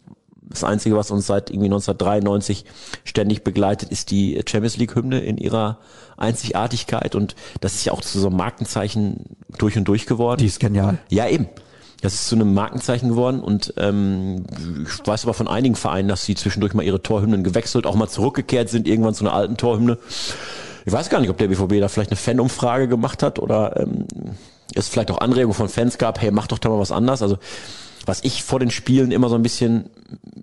das 0.51 0.65
Einzige, 0.65 0.97
was 0.97 1.11
uns 1.11 1.27
seit 1.27 1.51
irgendwie 1.51 1.67
1993 1.67 2.65
ständig 3.05 3.45
begleitet, 3.45 3.91
ist 3.91 4.11
die 4.11 4.41
Champions 4.49 4.77
League 4.77 4.95
Hymne 4.95 5.21
in 5.21 5.37
ihrer 5.39 5.79
Einzigartigkeit 6.17 7.15
und 7.15 7.37
das 7.61 7.75
ist 7.75 7.85
ja 7.85 7.93
auch 7.93 8.01
zu 8.01 8.19
so 8.19 8.29
einem 8.29 8.37
Markenzeichen 8.37 9.25
durch 9.59 9.77
und 9.77 9.85
durch 9.85 10.07
geworden. 10.07 10.41
Die 10.41 10.47
ist 10.47 10.61
genial. 10.61 10.99
Ja, 11.09 11.29
eben. 11.29 11.49
Das 12.01 12.15
ist 12.15 12.29
zu 12.29 12.37
einem 12.37 12.55
Markenzeichen 12.55 13.09
geworden 13.09 13.41
und 13.41 13.75
ähm, 13.77 14.45
ich 14.87 15.05
weiß 15.05 15.25
aber 15.25 15.35
von 15.35 15.49
einigen 15.49 15.75
Vereinen, 15.75 16.09
dass 16.09 16.25
sie 16.25 16.37
zwischendurch 16.37 16.73
mal 16.73 16.85
ihre 16.85 17.03
Torhymnen 17.03 17.43
gewechselt, 17.43 17.87
auch 17.87 17.97
mal 17.97 18.09
zurückgekehrt 18.09 18.69
sind, 18.69 18.87
irgendwann 18.87 19.15
zu 19.15 19.25
einer 19.25 19.35
alten 19.35 19.57
Torhymne. 19.57 19.99
Ich 20.87 20.93
weiß 20.93 21.11
gar 21.11 21.21
nicht, 21.21 21.31
ob 21.31 21.39
der 21.39 21.49
BVB 21.49 21.81
da 21.81 21.89
vielleicht 21.89 22.11
eine 22.11 22.17
Fanumfrage 22.17 22.87
gemacht 22.87 23.23
hat 23.25 23.41
oder 23.41 23.81
ähm, 23.81 24.07
es 24.75 24.89
vielleicht 24.89 25.11
auch 25.11 25.21
Anregungen 25.21 25.55
von 25.55 25.69
Fans 25.69 25.99
gab, 25.99 26.21
hey, 26.21 26.31
mach 26.31 26.47
doch 26.47 26.59
da 26.59 26.69
mal 26.69 26.79
was 26.79 26.93
anders. 26.93 27.21
Also 27.21 27.39
was 28.09 28.25
ich 28.25 28.43
vor 28.43 28.59
den 28.59 28.71
Spielen 28.71 29.11
immer 29.11 29.29
so 29.29 29.35
ein 29.35 29.43
bisschen 29.43 29.91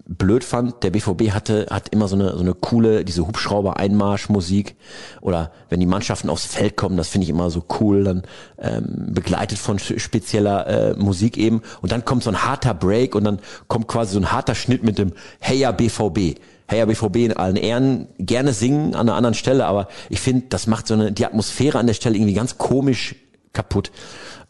blöd 0.08 0.44
fand, 0.44 0.84
der 0.84 0.92
BVB 0.92 1.32
hatte, 1.32 1.66
hat 1.72 1.90
immer 1.90 2.08
so 2.08 2.16
eine, 2.16 2.34
so 2.34 2.42
eine 2.42 2.54
coole, 2.54 3.04
diese 3.04 3.26
Hubschrauber-Einmarsch-Musik. 3.28 4.76
Oder 5.22 5.52
wenn 5.70 5.80
die 5.80 5.88
Mannschaften 5.88 6.30
aufs 6.30 6.46
Feld 6.46 6.78
kommen, 6.78 6.96
das 6.96 7.10
finde 7.10 7.24
ich 7.24 7.32
immer 7.32 7.50
so 7.50 7.66
cool, 7.80 8.04
dann 8.04 8.24
ähm, 8.60 9.08
begleitet 9.10 9.58
von 9.58 9.80
spezieller 9.80 10.68
äh, 10.68 10.94
Musik 10.96 11.38
eben. 11.38 11.64
Und 11.82 11.92
dann 11.92 12.06
kommt 12.06 12.24
so 12.24 12.30
ein 12.30 12.44
harter 12.44 12.76
Break 12.76 13.16
und 13.16 13.24
dann 13.24 13.40
kommt 13.68 13.88
quasi 13.88 14.14
so 14.14 14.20
ein 14.20 14.32
harter 14.32 14.54
Schnitt 14.54 14.84
mit 14.84 15.00
dem 15.00 15.14
Heya 15.40 15.72
BVB. 15.72 16.40
Heya 16.68 16.86
BVB 16.86 17.16
in 17.18 17.34
allen 17.34 17.56
Ehren, 17.56 18.08
gerne 18.20 18.54
singen 18.54 18.94
an 18.94 19.10
einer 19.10 19.16
anderen 19.16 19.36
Stelle, 19.36 19.66
aber 19.66 19.88
ich 20.10 20.22
finde, 20.22 20.46
das 20.50 20.68
macht 20.68 20.88
so 20.88 20.94
eine, 20.94 21.12
die 21.12 21.26
Atmosphäre 21.26 21.80
an 21.80 21.88
der 21.88 21.94
Stelle 21.96 22.16
irgendwie 22.16 22.34
ganz 22.34 22.60
komisch 22.60 23.16
kaputt. 23.54 23.92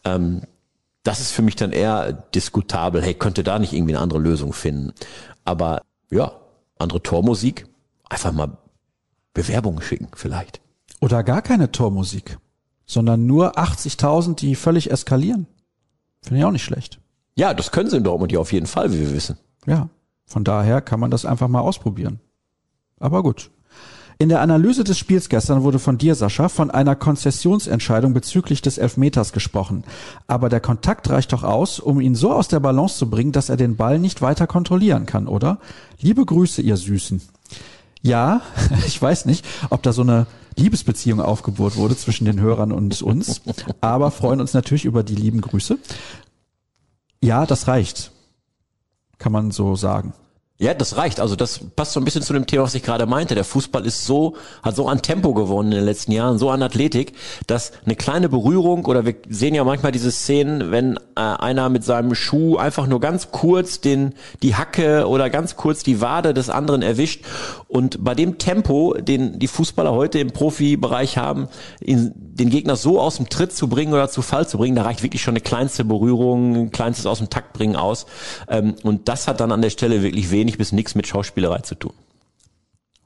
Ähm, 0.04 0.42
das 1.06 1.20
ist 1.20 1.32
für 1.32 1.42
mich 1.42 1.56
dann 1.56 1.72
eher 1.72 2.12
diskutabel. 2.12 3.02
Hey, 3.02 3.14
könnte 3.14 3.44
da 3.44 3.58
nicht 3.58 3.72
irgendwie 3.72 3.94
eine 3.94 4.02
andere 4.02 4.18
Lösung 4.18 4.52
finden? 4.52 4.92
Aber 5.44 5.82
ja, 6.10 6.32
andere 6.78 7.02
Tormusik, 7.02 7.66
einfach 8.08 8.32
mal 8.32 8.58
Bewerbungen 9.32 9.82
schicken 9.82 10.08
vielleicht. 10.14 10.60
Oder 11.00 11.22
gar 11.22 11.42
keine 11.42 11.70
Tormusik, 11.70 12.38
sondern 12.86 13.26
nur 13.26 13.58
80.000, 13.58 14.34
die 14.34 14.54
völlig 14.54 14.90
eskalieren. 14.90 15.46
Finde 16.22 16.40
ich 16.40 16.44
auch 16.44 16.52
nicht 16.52 16.64
schlecht. 16.64 17.00
Ja, 17.36 17.54
das 17.54 17.70
können 17.70 17.90
sie 17.90 17.98
in 17.98 18.04
Dortmund 18.04 18.32
ja 18.32 18.40
auf 18.40 18.52
jeden 18.52 18.66
Fall, 18.66 18.92
wie 18.92 18.98
wir 18.98 19.12
wissen. 19.12 19.38
Ja, 19.66 19.88
von 20.24 20.42
daher 20.42 20.80
kann 20.80 20.98
man 20.98 21.10
das 21.10 21.24
einfach 21.24 21.48
mal 21.48 21.60
ausprobieren. 21.60 22.18
Aber 22.98 23.22
gut. 23.22 23.50
In 24.18 24.30
der 24.30 24.40
Analyse 24.40 24.82
des 24.82 24.96
Spiels 24.96 25.28
gestern 25.28 25.62
wurde 25.62 25.78
von 25.78 25.98
dir, 25.98 26.14
Sascha, 26.14 26.48
von 26.48 26.70
einer 26.70 26.96
Konzessionsentscheidung 26.96 28.14
bezüglich 28.14 28.62
des 28.62 28.78
Elfmeters 28.78 29.32
gesprochen. 29.32 29.84
Aber 30.26 30.48
der 30.48 30.60
Kontakt 30.60 31.10
reicht 31.10 31.34
doch 31.34 31.42
aus, 31.42 31.78
um 31.78 32.00
ihn 32.00 32.14
so 32.14 32.32
aus 32.32 32.48
der 32.48 32.60
Balance 32.60 32.96
zu 32.96 33.10
bringen, 33.10 33.32
dass 33.32 33.50
er 33.50 33.58
den 33.58 33.76
Ball 33.76 33.98
nicht 33.98 34.22
weiter 34.22 34.46
kontrollieren 34.46 35.04
kann, 35.04 35.28
oder? 35.28 35.58
Liebe 36.00 36.24
Grüße, 36.24 36.62
ihr 36.62 36.78
Süßen. 36.78 37.20
Ja, 38.00 38.40
ich 38.86 39.00
weiß 39.00 39.26
nicht, 39.26 39.44
ob 39.68 39.82
da 39.82 39.92
so 39.92 40.00
eine 40.00 40.26
Liebesbeziehung 40.56 41.20
aufgebohrt 41.20 41.76
wurde 41.76 41.96
zwischen 41.96 42.24
den 42.24 42.40
Hörern 42.40 42.72
und 42.72 43.02
uns, 43.02 43.42
aber 43.82 44.10
freuen 44.10 44.40
uns 44.40 44.54
natürlich 44.54 44.86
über 44.86 45.02
die 45.02 45.14
lieben 45.14 45.42
Grüße. 45.42 45.78
Ja, 47.22 47.44
das 47.44 47.68
reicht. 47.68 48.12
Kann 49.18 49.32
man 49.32 49.50
so 49.50 49.76
sagen. 49.76 50.14
Ja, 50.58 50.72
das 50.72 50.96
reicht. 50.96 51.20
Also 51.20 51.36
das 51.36 51.60
passt 51.76 51.92
so 51.92 52.00
ein 52.00 52.04
bisschen 52.04 52.22
zu 52.22 52.32
dem 52.32 52.46
Thema, 52.46 52.62
was 52.62 52.74
ich 52.74 52.82
gerade 52.82 53.04
meinte. 53.04 53.34
Der 53.34 53.44
Fußball 53.44 53.84
ist 53.84 54.06
so, 54.06 54.36
hat 54.62 54.74
so 54.74 54.88
an 54.88 55.02
Tempo 55.02 55.34
gewonnen 55.34 55.70
in 55.70 55.78
den 55.78 55.84
letzten 55.84 56.12
Jahren, 56.12 56.38
so 56.38 56.48
an 56.48 56.62
Athletik, 56.62 57.12
dass 57.46 57.72
eine 57.84 57.94
kleine 57.94 58.30
Berührung 58.30 58.86
oder 58.86 59.04
wir 59.04 59.16
sehen 59.28 59.54
ja 59.54 59.64
manchmal 59.64 59.92
diese 59.92 60.10
Szenen, 60.10 60.70
wenn 60.70 60.96
äh, 61.14 61.20
einer 61.20 61.68
mit 61.68 61.84
seinem 61.84 62.14
Schuh 62.14 62.56
einfach 62.56 62.86
nur 62.86 63.00
ganz 63.00 63.32
kurz 63.32 63.82
den, 63.82 64.14
die 64.42 64.54
Hacke 64.54 65.06
oder 65.08 65.28
ganz 65.28 65.56
kurz 65.56 65.82
die 65.82 66.00
Wade 66.00 66.32
des 66.32 66.48
anderen 66.48 66.80
erwischt. 66.80 67.22
Und 67.68 68.02
bei 68.02 68.14
dem 68.14 68.38
Tempo, 68.38 68.94
den 68.98 69.38
die 69.38 69.48
Fußballer 69.48 69.92
heute 69.92 70.20
im 70.20 70.30
Profibereich 70.30 71.18
haben, 71.18 71.48
ihn, 71.82 72.12
den 72.14 72.48
Gegner 72.48 72.76
so 72.76 72.98
aus 72.98 73.16
dem 73.16 73.28
Tritt 73.28 73.52
zu 73.52 73.68
bringen 73.68 73.92
oder 73.92 74.08
zu 74.08 74.22
Fall 74.22 74.48
zu 74.48 74.56
bringen, 74.56 74.74
da 74.74 74.84
reicht 74.84 75.02
wirklich 75.02 75.20
schon 75.20 75.32
eine 75.32 75.42
kleinste 75.42 75.84
Berührung, 75.84 76.56
ein 76.56 76.70
kleinstes 76.70 77.04
aus 77.04 77.18
dem 77.18 77.28
Takt 77.28 77.52
bringen 77.52 77.76
aus. 77.76 78.06
Ähm, 78.48 78.74
und 78.82 79.08
das 79.08 79.28
hat 79.28 79.40
dann 79.40 79.52
an 79.52 79.60
der 79.60 79.68
Stelle 79.68 80.02
wirklich 80.02 80.30
wenig 80.30 80.45
wenig 80.46 80.58
bis 80.58 80.70
nichts 80.70 80.94
mit 80.94 81.08
Schauspielerei 81.08 81.58
zu 81.58 81.74
tun. 81.74 81.92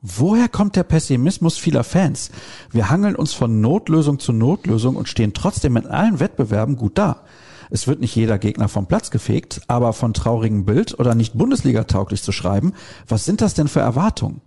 Woher 0.03 0.49
kommt 0.49 0.77
der 0.77 0.83
Pessimismus 0.83 1.57
vieler 1.57 1.85
Fans? 1.85 2.31
Wir 2.71 2.91
hangeln 2.91 3.17
uns 3.17 3.33
von 3.33 3.61
Notlösung 3.61 4.19
zu 4.19 4.33
Notlösung 4.33 4.97
und 4.97 5.09
stehen 5.09 5.33
trotzdem 5.33 5.77
in 5.77 5.87
allen 5.87 6.21
Wettbewerben 6.21 6.77
gut 6.77 6.99
da. 6.99 7.23
Es 7.71 7.87
wird 7.87 8.01
nicht 8.01 8.15
jeder 8.15 8.39
Gegner 8.39 8.69
vom 8.69 8.87
Platz 8.87 9.11
gefegt, 9.11 9.63
aber 9.69 9.93
von 9.93 10.13
traurigem 10.13 10.65
Bild 10.65 10.99
oder 10.99 11.15
nicht 11.15 11.35
Bundesliga-tauglich 11.35 12.23
zu 12.23 12.33
schreiben, 12.33 12.75
was 13.09 13.25
sind 13.25 13.41
das 13.41 13.55
denn 13.55 13.69
für 13.69 13.81
Erwartungen? 13.81 14.43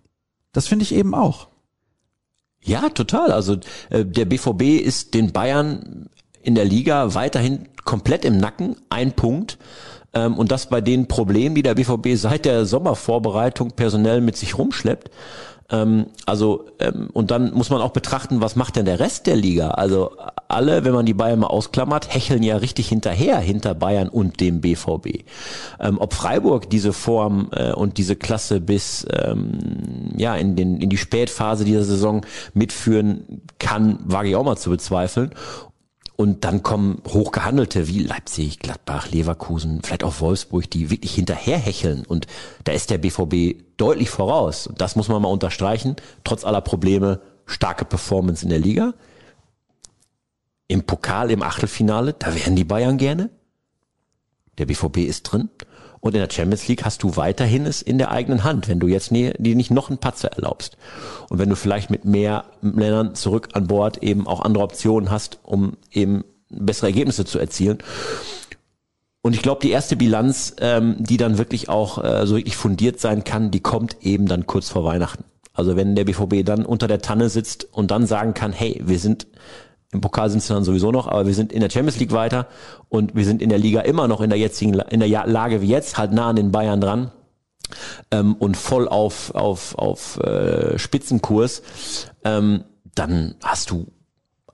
Das 0.51 0.67
finde 0.67 0.83
ich 0.83 0.93
eben 0.93 1.15
auch. 1.15 1.47
Ja, 2.61 2.89
total. 2.89 3.31
Also 3.31 3.57
äh, 3.89 4.05
der 4.05 4.25
BVB 4.25 4.83
ist 4.83 5.13
den 5.13 5.31
Bayern 5.31 6.09
in 6.41 6.55
der 6.55 6.65
Liga 6.65 7.15
weiterhin 7.15 7.69
komplett 7.85 8.25
im 8.25 8.37
Nacken, 8.37 8.75
ein 8.89 9.13
Punkt. 9.13 9.57
Ähm, 10.13 10.37
und 10.37 10.51
das 10.51 10.67
bei 10.67 10.81
den 10.81 11.07
Problemen, 11.07 11.55
die 11.55 11.63
der 11.63 11.75
BVB 11.75 12.15
seit 12.15 12.45
der 12.45 12.65
Sommervorbereitung 12.65 13.71
personell 13.71 14.21
mit 14.21 14.37
sich 14.37 14.57
rumschleppt. 14.57 15.09
Ähm, 15.73 16.07
also, 16.25 16.65
ähm, 16.79 17.09
und 17.13 17.31
dann 17.31 17.53
muss 17.53 17.69
man 17.69 17.81
auch 17.81 17.91
betrachten, 17.91 18.41
was 18.41 18.55
macht 18.55 18.75
denn 18.75 18.85
der 18.85 18.99
Rest 18.99 19.27
der 19.27 19.35
Liga? 19.35 19.71
Also 19.71 20.11
alle, 20.47 20.85
wenn 20.85 20.93
man 20.93 21.05
die 21.05 21.13
Bayern 21.13 21.39
mal 21.39 21.47
ausklammert, 21.47 22.13
hecheln 22.13 22.43
ja 22.43 22.57
richtig 22.57 22.89
hinterher, 22.89 23.39
hinter 23.39 23.73
Bayern 23.73 24.09
und 24.09 24.39
dem 24.39 24.61
BVB. 24.61 25.23
Ähm, 25.79 25.97
ob 25.99 26.13
Freiburg 26.13 26.69
diese 26.69 26.93
Form 26.93 27.49
äh, 27.51 27.71
und 27.71 27.97
diese 27.97 28.15
Klasse 28.15 28.59
bis 28.59 29.07
ähm, 29.11 30.13
ja 30.15 30.35
in, 30.35 30.55
den, 30.55 30.79
in 30.79 30.89
die 30.89 30.97
Spätphase 30.97 31.65
dieser 31.65 31.83
Saison 31.83 32.25
mitführen 32.53 33.41
kann, 33.57 33.99
wage 34.03 34.29
ich 34.29 34.35
auch 34.35 34.43
mal 34.43 34.57
zu 34.57 34.69
bezweifeln. 34.69 35.31
Und 36.15 36.43
dann 36.43 36.61
kommen 36.61 37.01
hochgehandelte 37.07 37.87
wie 37.87 37.99
Leipzig, 37.99 38.59
Gladbach, 38.59 39.09
Leverkusen, 39.09 39.81
vielleicht 39.81 40.03
auch 40.03 40.19
Wolfsburg, 40.19 40.69
die 40.69 40.91
wirklich 40.91 41.15
hinterherhecheln. 41.15 42.05
Und 42.05 42.27
da 42.65 42.71
ist 42.71 42.91
der 42.91 42.99
BVB 42.99 43.63
deutlich 43.77 44.11
voraus. 44.11 44.67
Und 44.67 44.79
das 44.79 44.95
muss 44.95 45.07
man 45.07 45.21
mal 45.21 45.29
unterstreichen. 45.29 45.95
Trotz 46.23 46.45
aller 46.45 46.61
Probleme, 46.61 47.19
starke 47.45 47.83
Performance 47.83 48.43
in 48.43 48.49
der 48.49 48.59
Liga. 48.59 48.93
Im 50.67 50.83
Pokal, 50.83 51.31
im 51.31 51.41
Achtelfinale, 51.41 52.13
da 52.13 52.35
wären 52.35 52.55
die 52.55 52.63
Bayern 52.63 52.97
gerne. 52.97 53.31
Der 54.59 54.67
BVB 54.67 54.97
ist 54.97 55.23
drin. 55.23 55.49
Und 56.03 56.15
in 56.15 56.19
der 56.19 56.29
Champions 56.29 56.67
League 56.67 56.83
hast 56.83 57.01
du 57.01 57.15
weiterhin 57.15 57.65
es 57.65 57.81
in 57.81 57.97
der 57.97 58.11
eigenen 58.11 58.43
Hand, 58.43 58.67
wenn 58.67 58.81
du 58.81 58.87
jetzt 58.87 59.13
nie, 59.13 59.31
dir 59.37 59.55
nicht 59.55 59.71
noch 59.71 59.87
einen 59.87 59.99
Patzer 59.99 60.33
erlaubst. 60.33 60.75
Und 61.29 61.39
wenn 61.39 61.47
du 61.47 61.55
vielleicht 61.55 61.89
mit 61.89 62.03
mehr 62.03 62.43
Ländern 62.61 63.15
zurück 63.15 63.47
an 63.53 63.67
Bord 63.67 64.03
eben 64.03 64.27
auch 64.27 64.41
andere 64.41 64.65
Optionen 64.65 65.09
hast, 65.09 65.39
um 65.43 65.77
eben 65.93 66.25
bessere 66.49 66.87
Ergebnisse 66.87 67.23
zu 67.23 67.39
erzielen. 67.39 67.77
Und 69.21 69.33
ich 69.33 69.41
glaube, 69.41 69.61
die 69.61 69.71
erste 69.71 69.95
Bilanz, 69.95 70.53
ähm, 70.59 70.97
die 70.99 71.15
dann 71.15 71.37
wirklich 71.37 71.69
auch 71.69 72.03
äh, 72.03 72.27
so 72.27 72.35
wirklich 72.35 72.57
fundiert 72.57 72.99
sein 72.99 73.23
kann, 73.23 73.49
die 73.49 73.61
kommt 73.61 73.95
eben 74.01 74.25
dann 74.25 74.45
kurz 74.45 74.67
vor 74.67 74.83
Weihnachten. 74.83 75.23
Also 75.53 75.77
wenn 75.77 75.95
der 75.95 76.03
BVB 76.03 76.43
dann 76.43 76.65
unter 76.65 76.89
der 76.89 76.99
Tanne 76.99 77.29
sitzt 77.29 77.65
und 77.71 77.91
dann 77.91 78.07
sagen 78.07 78.33
kann, 78.33 78.51
hey, 78.51 78.81
wir 78.83 78.99
sind 78.99 79.25
im 79.93 80.01
Pokal 80.01 80.29
sind 80.29 80.41
sie 80.41 80.53
dann 80.53 80.63
sowieso 80.63 80.91
noch, 80.91 81.07
aber 81.07 81.27
wir 81.27 81.33
sind 81.33 81.53
in 81.53 81.61
der 81.61 81.69
Champions 81.69 81.99
League 81.99 82.11
weiter 82.11 82.47
und 82.89 83.15
wir 83.15 83.25
sind 83.25 83.41
in 83.41 83.49
der 83.49 83.59
Liga 83.59 83.81
immer 83.81 84.07
noch 84.07 84.21
in 84.21 84.29
der 84.29 84.39
jetzigen 84.39 84.73
in 84.73 84.99
der 84.99 85.27
Lage 85.27 85.61
wie 85.61 85.67
jetzt, 85.67 85.97
halt 85.97 86.11
nah 86.11 86.29
an 86.29 86.35
den 86.35 86.51
Bayern 86.51 86.81
dran 86.81 87.11
ähm, 88.11 88.35
und 88.35 88.57
voll 88.57 88.87
auf 88.87 89.33
auf 89.35 89.77
auf 89.77 90.19
äh, 90.19 90.77
Spitzenkurs. 90.77 91.61
Ähm, 92.23 92.63
dann 92.95 93.35
hast 93.41 93.71
du 93.71 93.87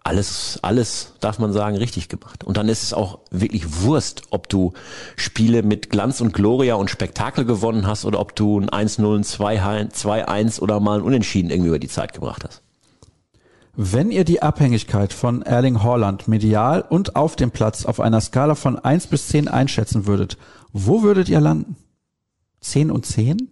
alles, 0.03 0.59
alles, 0.61 1.13
darf 1.19 1.39
man 1.39 1.53
sagen, 1.53 1.77
richtig 1.77 2.09
gemacht. 2.09 2.43
Und 2.43 2.57
dann 2.57 2.69
ist 2.69 2.83
es 2.83 2.93
auch 2.93 3.19
wirklich 3.31 3.83
Wurst, 3.83 4.23
ob 4.31 4.49
du 4.49 4.73
Spiele 5.17 5.61
mit 5.61 5.89
Glanz 5.89 6.21
und 6.21 6.33
Gloria 6.33 6.75
und 6.75 6.89
Spektakel 6.89 7.45
gewonnen 7.45 7.85
hast 7.85 8.05
oder 8.05 8.19
ob 8.19 8.35
du 8.35 8.59
ein 8.59 8.69
1-0, 8.69 9.17
ein 9.17 9.89
2-1 9.89 10.61
oder 10.61 10.79
mal 10.79 10.99
ein 10.99 11.03
Unentschieden 11.03 11.51
irgendwie 11.51 11.67
über 11.67 11.79
die 11.79 11.89
Zeit 11.89 12.13
gebracht 12.13 12.43
hast. 12.47 12.63
Wenn 13.81 14.11
ihr 14.11 14.25
die 14.25 14.41
Abhängigkeit 14.41 15.13
von 15.13 15.41
Erling 15.41 15.81
Haaland 15.81 16.27
medial 16.27 16.81
und 16.81 17.15
auf 17.15 17.37
dem 17.37 17.49
Platz 17.49 17.85
auf 17.85 18.01
einer 18.01 18.19
Skala 18.19 18.55
von 18.55 18.77
1 18.77 19.07
bis 19.07 19.29
10 19.29 19.47
einschätzen 19.47 20.05
würdet, 20.05 20.37
wo 20.73 21.01
würdet 21.01 21.29
ihr 21.29 21.39
landen? 21.39 21.77
10 22.59 22.91
und 22.91 23.05
10? 23.05 23.49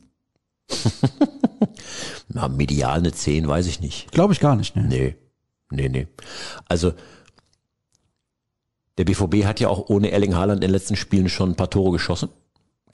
Na, 2.28 2.49
medial 2.49 2.97
eine 2.97 3.13
10, 3.13 3.47
weiß 3.47 3.67
ich 3.67 3.80
nicht. 3.80 4.11
Glaube 4.11 4.34
ich 4.34 4.41
gar 4.41 4.57
nicht, 4.57 4.75
ne? 4.75 4.84
Nee. 4.84 5.15
Nee, 5.71 5.88
nee. 5.88 6.07
Also, 6.67 6.91
der 8.97 9.05
BVB 9.05 9.45
hat 9.45 9.61
ja 9.61 9.69
auch 9.69 9.88
ohne 9.88 10.11
Erling 10.11 10.36
Haaland 10.36 10.57
in 10.57 10.67
den 10.67 10.71
letzten 10.71 10.97
Spielen 10.97 11.30
schon 11.30 11.51
ein 11.51 11.55
paar 11.55 11.69
Tore 11.69 11.93
geschossen 11.93 12.28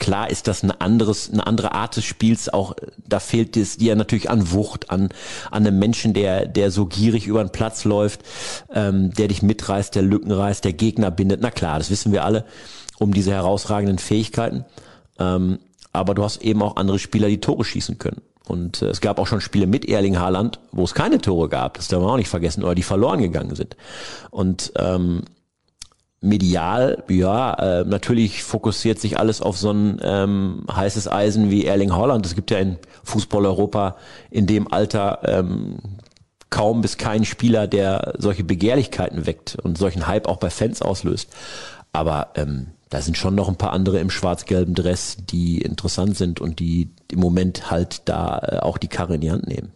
klar 0.04 0.30
ist 0.30 0.50
das 0.50 0.64
ein 0.64 0.72
anderes, 0.72 1.32
eine 1.32 1.48
andere 1.48 1.72
Art 1.72 1.96
des 1.96 2.04
Spiels. 2.04 2.50
Auch 2.50 2.76
da 3.08 3.22
fehlt 3.22 3.56
es 3.56 3.78
dir 3.78 3.96
natürlich 3.96 4.30
an 4.30 4.52
Wucht, 4.52 4.90
an, 4.90 5.10
an 5.50 5.66
einem 5.66 5.80
Menschen, 5.80 6.14
der, 6.14 6.46
der 6.46 6.72
so 6.72 6.88
gierig 6.88 7.26
über 7.26 7.42
den 7.42 7.54
Platz 7.54 7.86
läuft, 7.86 8.20
ähm, 8.74 9.14
der 9.14 9.30
dich 9.30 9.42
mitreißt, 9.42 9.96
der 9.96 10.02
Lücken 10.02 10.34
reißt, 10.34 10.66
der 10.66 10.74
Gegner 10.74 11.10
bindet. 11.10 11.40
Na 11.42 11.52
klar, 11.52 11.78
das 11.78 11.90
wissen 11.90 12.12
wir 12.12 12.26
alle 12.26 12.44
um 13.00 13.14
diese 13.14 13.32
herausragenden 13.32 13.98
Fähigkeiten. 13.98 14.66
Ähm, 15.20 15.60
aber 15.94 16.16
du 16.16 16.24
hast 16.24 16.42
eben 16.42 16.62
auch 16.62 16.76
andere 16.76 17.00
Spieler, 17.00 17.30
die 17.30 17.40
Tore 17.40 17.64
schießen 17.64 17.98
können. 17.98 18.22
Und 18.46 18.82
äh, 18.82 18.88
es 18.88 19.00
gab 19.00 19.20
auch 19.20 19.28
schon 19.28 19.40
Spiele 19.40 19.68
mit 19.68 19.86
Erling 19.86 20.20
Haaland, 20.20 20.60
wo 20.74 20.84
es 20.84 20.94
keine 20.94 21.22
Tore 21.22 21.48
gab, 21.48 21.76
das 21.76 21.88
darf 21.88 22.02
man 22.02 22.10
auch 22.10 22.18
nicht 22.18 22.28
vergessen, 22.28 22.66
oder 22.66 22.76
die 22.76 22.84
verloren 22.84 23.22
gegangen 23.22 23.56
sind. 23.56 23.78
Und 24.32 24.74
ähm, 24.76 25.22
medial, 26.24 27.04
ja, 27.10 27.54
äh, 27.54 27.84
natürlich 27.86 28.44
fokussiert 28.44 29.00
sich 29.00 29.20
alles 29.20 29.42
auf 29.42 29.58
so 29.58 29.72
ein 29.72 30.00
ähm, 30.02 30.66
heißes 30.74 31.08
Eisen 31.08 31.52
wie 31.52 31.66
Erling 31.66 31.94
Haaland. 31.94 32.26
Es 32.26 32.36
gibt 32.36 32.50
ja 32.50 32.60
in 32.60 32.78
Fußball-Europa 33.04 33.98
in 34.32 34.48
dem 34.48 34.72
Alter 34.72 35.20
ähm, 35.26 35.78
kaum 36.50 36.82
bis 36.82 36.98
keinen 36.98 37.26
Spieler, 37.26 37.68
der 37.68 38.14
solche 38.18 38.44
Begehrlichkeiten 38.44 39.26
weckt 39.26 39.58
und 39.62 39.78
solchen 39.78 40.08
Hype 40.08 40.28
auch 40.28 40.38
bei 40.38 40.50
Fans 40.50 40.82
auslöst. 40.82 41.30
Aber 41.92 42.30
ähm, 42.36 42.68
da 42.90 43.02
sind 43.02 43.18
schon 43.18 43.36
noch 43.36 43.50
ein 43.50 43.58
paar 43.58 43.74
andere 43.74 44.00
im 44.00 44.10
schwarz-gelben 44.10 44.76
Dress, 44.76 45.18
die 45.30 45.62
interessant 45.62 46.16
sind 46.16 46.40
und 46.40 46.60
die 46.60 46.90
im 47.12 47.20
Moment 47.20 47.70
halt 47.70 48.04
da 48.06 48.40
äh, 48.40 48.60
auch 48.60 48.78
die 48.78 48.88
Karre 48.88 49.16
in 49.16 49.22
die 49.22 49.32
Hand 49.32 49.48
nehmen. 49.48 49.72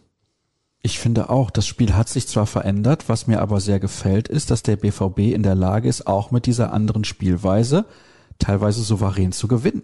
Ich 0.82 0.98
finde 0.98 1.28
auch, 1.28 1.50
das 1.50 1.66
Spiel 1.66 1.94
hat 1.94 2.08
sich 2.08 2.28
zwar 2.28 2.46
verändert, 2.46 3.08
was 3.08 3.26
mir 3.26 3.40
aber 3.40 3.60
sehr 3.60 3.80
gefällt, 3.80 4.28
ist, 4.28 4.50
dass 4.50 4.62
der 4.62 4.76
BVB 4.76 5.18
in 5.34 5.42
der 5.42 5.56
Lage 5.56 5.88
ist, 5.88 6.06
auch 6.06 6.30
mit 6.30 6.46
dieser 6.46 6.72
anderen 6.72 7.04
Spielweise 7.04 7.84
teilweise 8.38 8.82
souverän 8.82 9.32
zu 9.32 9.48
gewinnen. 9.48 9.82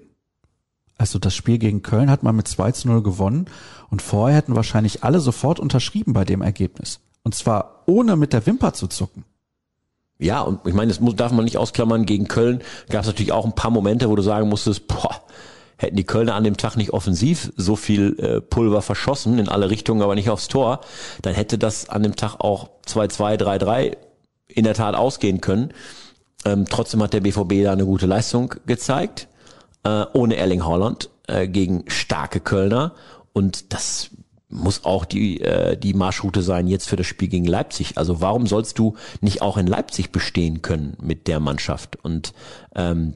Also 0.97 1.18
das 1.18 1.34
Spiel 1.34 1.59
gegen 1.59 1.82
Köln 1.82 2.09
hat 2.11 2.22
man 2.22 2.36
mit 2.36 2.47
2 2.47 2.72
zu 2.72 2.88
0 2.88 3.03
gewonnen 3.03 3.47
und 3.90 4.01
vorher 4.01 4.36
hätten 4.36 4.55
wahrscheinlich 4.55 5.03
alle 5.03 5.18
sofort 5.18 5.59
unterschrieben 5.59 6.12
bei 6.12 6.24
dem 6.24 6.40
Ergebnis. 6.40 7.01
Und 7.24 7.34
zwar 7.34 7.82
ohne 7.86 8.16
mit 8.16 8.32
der 8.32 8.47
Wimper 8.47 8.72
zu 8.74 8.86
zucken. 8.86 9.24
Ja, 10.18 10.42
und 10.42 10.61
ich 10.64 10.74
meine, 10.74 10.88
das 10.88 11.01
muss, 11.01 11.16
darf 11.16 11.32
man 11.32 11.45
nicht 11.45 11.59
ausklammern. 11.59 12.07
Gegen 12.07 12.28
Köln 12.28 12.62
gab 12.88 13.01
es 13.01 13.09
natürlich 13.09 13.32
auch 13.32 13.45
ein 13.45 13.55
paar 13.55 13.72
Momente, 13.72 14.09
wo 14.09 14.14
du 14.14 14.22
sagen 14.22 14.49
musstest, 14.49 14.86
boah, 14.86 15.22
hätten 15.77 15.97
die 15.97 16.05
Kölner 16.05 16.35
an 16.35 16.45
dem 16.45 16.57
Tag 16.57 16.77
nicht 16.77 16.93
offensiv 16.93 17.53
so 17.57 17.77
viel 17.77 18.18
äh, 18.18 18.41
Pulver 18.41 18.83
verschossen, 18.83 19.39
in 19.39 19.49
alle 19.49 19.70
Richtungen, 19.70 20.03
aber 20.03 20.14
nicht 20.14 20.31
aufs 20.31 20.49
Tor, 20.49 20.81
dann 21.22 21.35
hätte 21.35 21.59
das 21.59 21.89
an 21.89 22.03
dem 22.03 22.16
Tag 22.16 22.37
auch 22.41 22.70
2-2, 22.87 23.39
3-3 23.39 23.97
in 24.49 24.64
der 24.64 24.75
Tat 24.75 24.95
ausgehen 24.95 25.41
können. 25.41 25.72
Ähm, 26.45 26.66
trotzdem 26.68 27.03
hat 27.03 27.12
der 27.12 27.20
BVB 27.20 27.64
da 27.64 27.72
eine 27.72 27.87
gute 27.87 28.07
Leistung 28.07 28.55
gezeigt, 28.66 29.29
äh, 29.85 30.05
ohne 30.12 30.37
Erling 30.37 30.64
Haaland 30.64 31.11
äh, 31.27 31.49
gegen 31.49 31.85
starke 31.89 32.41
Kölner. 32.41 32.95
Und 33.33 33.72
das 33.72 34.11
muss 34.49 34.85
auch 34.85 35.05
die, 35.05 35.41
äh, 35.41 35.77
die 35.77 35.95
Marschroute 35.95 36.43
sein 36.43 36.66
jetzt 36.68 36.89
für 36.89 36.97
das 36.97 37.07
Spiel 37.07 37.29
gegen 37.29 37.47
Leipzig. 37.47 37.99
Also 37.99 38.20
warum 38.20 38.47
sollst 38.47 38.79
du 38.79 38.97
nicht 39.20 39.43
auch 39.43 39.57
in 39.57 39.66
Leipzig 39.66 40.12
bestehen 40.12 40.62
können 40.62 40.97
mit 41.03 41.27
der 41.27 41.41
Mannschaft? 41.41 41.97
Und 42.03 42.33
ähm, 42.75 43.14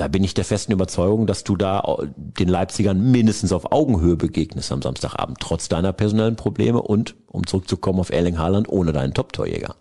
da 0.00 0.08
bin 0.08 0.24
ich 0.24 0.32
der 0.32 0.46
festen 0.46 0.72
Überzeugung, 0.72 1.26
dass 1.26 1.44
du 1.44 1.56
da 1.56 1.98
den 2.08 2.48
Leipzigern 2.48 3.10
mindestens 3.10 3.52
auf 3.52 3.70
Augenhöhe 3.70 4.16
begegnest 4.16 4.72
am 4.72 4.80
Samstagabend, 4.80 5.38
trotz 5.40 5.68
deiner 5.68 5.92
personellen 5.92 6.36
Probleme 6.36 6.80
und, 6.80 7.16
um 7.26 7.46
zurückzukommen 7.46 8.00
auf 8.00 8.10
Erling 8.10 8.38
Haaland, 8.38 8.68
ohne 8.68 8.92
deinen 8.92 9.12
Top-Torjäger. 9.12 9.74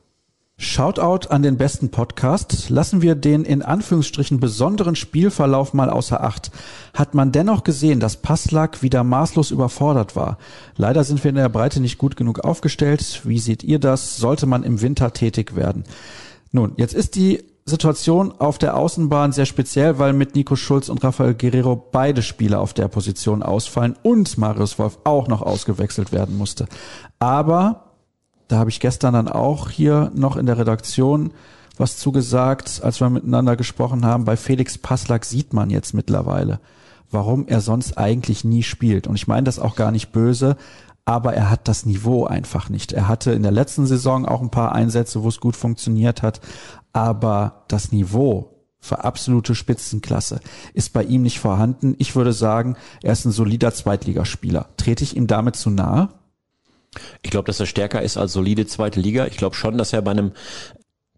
Shoutout 0.58 1.30
an 1.30 1.42
den 1.42 1.56
besten 1.56 1.90
Podcast. 1.90 2.70
Lassen 2.70 3.02
wir 3.02 3.16
den 3.16 3.46
in 3.46 3.62
Anführungsstrichen 3.62 4.42
besonderen 4.42 4.98
Spielverlauf 4.98 5.74
mal 5.74 5.90
außer 5.90 6.22
Acht. 6.22 6.52
Hat 6.94 7.14
man 7.14 7.32
dennoch 7.32 7.64
gesehen, 7.64 8.02
dass 8.02 8.18
Passlack 8.18 8.84
wieder 8.84 9.06
maßlos 9.06 9.52
überfordert 9.52 10.18
war. 10.18 10.38
Leider 10.76 11.06
sind 11.06 11.24
wir 11.24 11.30
in 11.30 11.36
der 11.36 11.48
Breite 11.48 11.80
nicht 11.80 11.98
gut 11.98 12.18
genug 12.18 12.42
aufgestellt. 12.42 13.22
Wie 13.24 13.40
seht 13.40 13.64
ihr 13.64 13.80
das? 13.80 14.18
Sollte 14.18 14.48
man 14.48 14.64
im 14.64 14.82
Winter 14.82 15.14
tätig 15.14 15.56
werden? 15.56 15.86
Nun, 16.52 16.74
jetzt 16.76 16.94
ist 16.94 17.16
die 17.16 17.42
Situation 17.70 18.34
auf 18.38 18.58
der 18.58 18.76
Außenbahn 18.76 19.32
sehr 19.32 19.46
speziell, 19.46 19.98
weil 20.00 20.12
mit 20.12 20.36
Nico 20.36 20.58
Schulz 20.58 20.90
und 20.90 21.04
Rafael 21.04 21.34
Guerrero 21.34 21.76
beide 21.78 22.22
Spieler 22.22 22.60
auf 22.60 22.74
der 22.74 22.90
Position 22.90 23.42
ausfallen 23.42 23.96
und 24.04 24.38
Marius 24.38 24.78
Wolf 24.78 25.00
auch 25.06 25.30
noch 25.30 25.42
ausgewechselt 25.42 26.12
werden 26.12 26.38
musste. 26.38 26.68
Aber 27.20 27.94
da 28.50 28.58
habe 28.58 28.70
ich 28.70 28.80
gestern 28.80 29.14
dann 29.14 29.30
auch 29.30 29.70
hier 29.70 30.12
noch 30.14 30.36
in 30.36 30.46
der 30.46 30.58
Redaktion 30.58 31.32
was 31.78 31.98
zugesagt, 31.98 32.82
als 32.84 33.00
wir 33.00 33.10
miteinander 33.10 33.56
gesprochen 33.56 34.06
haben. 34.06 34.26
Bei 34.26 34.36
Felix 34.36 34.78
Passlack 34.78 35.24
sieht 35.24 35.54
man 35.54 35.70
jetzt 35.70 35.94
mittlerweile, 35.94 36.60
warum 37.10 37.48
er 37.48 37.62
sonst 37.62 37.98
eigentlich 37.98 38.44
nie 38.44 38.64
spielt. 38.64 39.08
Und 39.08 39.16
ich 39.16 39.28
meine 39.28 39.46
das 39.46 39.60
auch 39.60 39.76
gar 39.76 39.92
nicht 39.92 40.12
böse, 40.12 40.58
aber 41.06 41.34
er 41.34 41.50
hat 41.50 41.68
das 41.68 41.86
Niveau 41.86 42.26
einfach 42.26 42.70
nicht. 42.70 42.92
Er 42.92 43.08
hatte 43.08 43.32
in 43.32 43.42
der 43.42 43.52
letzten 43.52 43.88
Saison 43.88 44.28
auch 44.28 44.42
ein 44.42 44.52
paar 44.52 44.74
Einsätze, 44.74 45.24
wo 45.24 45.30
es 45.30 45.40
gut 45.40 45.56
funktioniert 45.56 46.22
hat, 46.22 46.42
aber 46.94 47.66
das 47.68 47.92
Niveau 47.92 48.56
für 48.80 49.04
absolute 49.04 49.56
Spitzenklasse 49.56 50.40
ist 50.74 50.94
bei 50.94 51.04
ihm 51.04 51.22
nicht 51.22 51.40
vorhanden. 51.40 51.96
Ich 51.98 52.16
würde 52.16 52.34
sagen, 52.34 52.78
er 53.04 53.14
ist 53.14 53.26
ein 53.26 53.32
solider 53.32 53.74
Zweitligaspieler. 53.74 54.70
Trete 54.78 55.04
ich 55.04 55.16
ihm 55.18 55.28
damit 55.28 55.56
zu 55.56 55.70
nahe? 55.70 56.10
Ich 57.22 57.30
glaube, 57.30 57.46
dass 57.46 57.60
er 57.60 57.66
stärker 57.66 58.02
ist 58.02 58.18
als 58.18 58.34
solide 58.34 58.66
zweite 58.66 59.00
Liga. 59.00 59.28
Ich 59.28 59.38
glaube 59.38 59.56
schon, 59.56 59.78
dass 59.78 59.94
er 59.94 60.02
bei 60.02 60.12
einem 60.12 60.32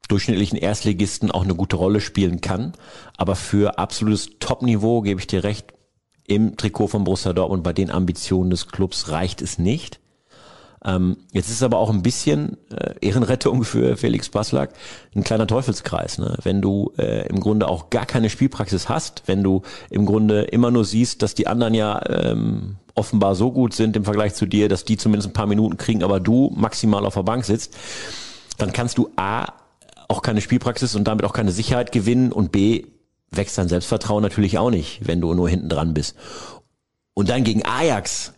durchschnittlichen 0.09 0.57
Erstligisten 0.57 1.31
auch 1.31 1.43
eine 1.43 1.55
gute 1.55 1.77
Rolle 1.77 2.01
spielen 2.01 2.41
kann. 2.41 2.73
Aber 3.15 3.35
für 3.35 3.77
absolutes 3.79 4.31
Top-Niveau 4.39 5.01
gebe 5.01 5.21
ich 5.21 5.27
dir 5.27 5.43
recht, 5.43 5.73
im 6.27 6.57
Trikot 6.57 6.87
von 6.87 7.03
Borussia 7.03 7.31
Dortmund 7.31 7.63
bei 7.63 7.73
den 7.73 7.91
Ambitionen 7.91 8.49
des 8.49 8.67
Clubs 8.67 9.09
reicht 9.09 9.41
es 9.41 9.57
nicht. 9.57 10.00
Ähm, 10.83 11.17
jetzt 11.31 11.49
ist 11.49 11.61
aber 11.61 11.77
auch 11.77 11.91
ein 11.91 12.01
bisschen 12.01 12.57
äh, 12.71 12.95
Ehrenrettung 13.01 13.63
für 13.63 13.97
Felix 13.97 14.29
Baslak 14.29 14.71
ein 15.15 15.23
kleiner 15.23 15.47
Teufelskreis. 15.47 16.17
Ne? 16.17 16.37
Wenn 16.43 16.61
du 16.61 16.91
äh, 16.97 17.27
im 17.27 17.39
Grunde 17.39 17.67
auch 17.67 17.89
gar 17.89 18.05
keine 18.05 18.29
Spielpraxis 18.29 18.89
hast, 18.89 19.23
wenn 19.27 19.43
du 19.43 19.61
im 19.89 20.05
Grunde 20.05 20.43
immer 20.43 20.71
nur 20.71 20.85
siehst, 20.85 21.21
dass 21.21 21.35
die 21.35 21.47
anderen 21.47 21.73
ja 21.73 22.01
ähm, 22.09 22.77
offenbar 22.95 23.35
so 23.35 23.51
gut 23.51 23.73
sind 23.73 23.95
im 23.95 24.05
Vergleich 24.05 24.33
zu 24.33 24.45
dir, 24.45 24.69
dass 24.69 24.83
die 24.83 24.97
zumindest 24.97 25.29
ein 25.29 25.33
paar 25.33 25.47
Minuten 25.47 25.77
kriegen, 25.77 26.03
aber 26.03 26.19
du 26.19 26.51
maximal 26.55 27.05
auf 27.05 27.13
der 27.13 27.23
Bank 27.23 27.45
sitzt, 27.45 27.75
dann 28.57 28.73
kannst 28.73 28.97
du 28.97 29.09
A 29.15 29.53
auch 30.07 30.21
keine 30.21 30.41
Spielpraxis 30.41 30.95
und 30.95 31.05
damit 31.05 31.25
auch 31.25 31.33
keine 31.33 31.51
Sicherheit 31.51 31.91
gewinnen 31.91 32.31
und 32.31 32.51
B 32.51 32.85
wächst 33.31 33.57
dein 33.57 33.69
Selbstvertrauen 33.69 34.21
natürlich 34.21 34.57
auch 34.57 34.69
nicht, 34.69 35.07
wenn 35.07 35.21
du 35.21 35.33
nur 35.33 35.47
hinten 35.47 35.69
dran 35.69 35.93
bist. 35.93 36.17
Und 37.13 37.29
dann 37.29 37.43
gegen 37.43 37.65
Ajax 37.65 38.33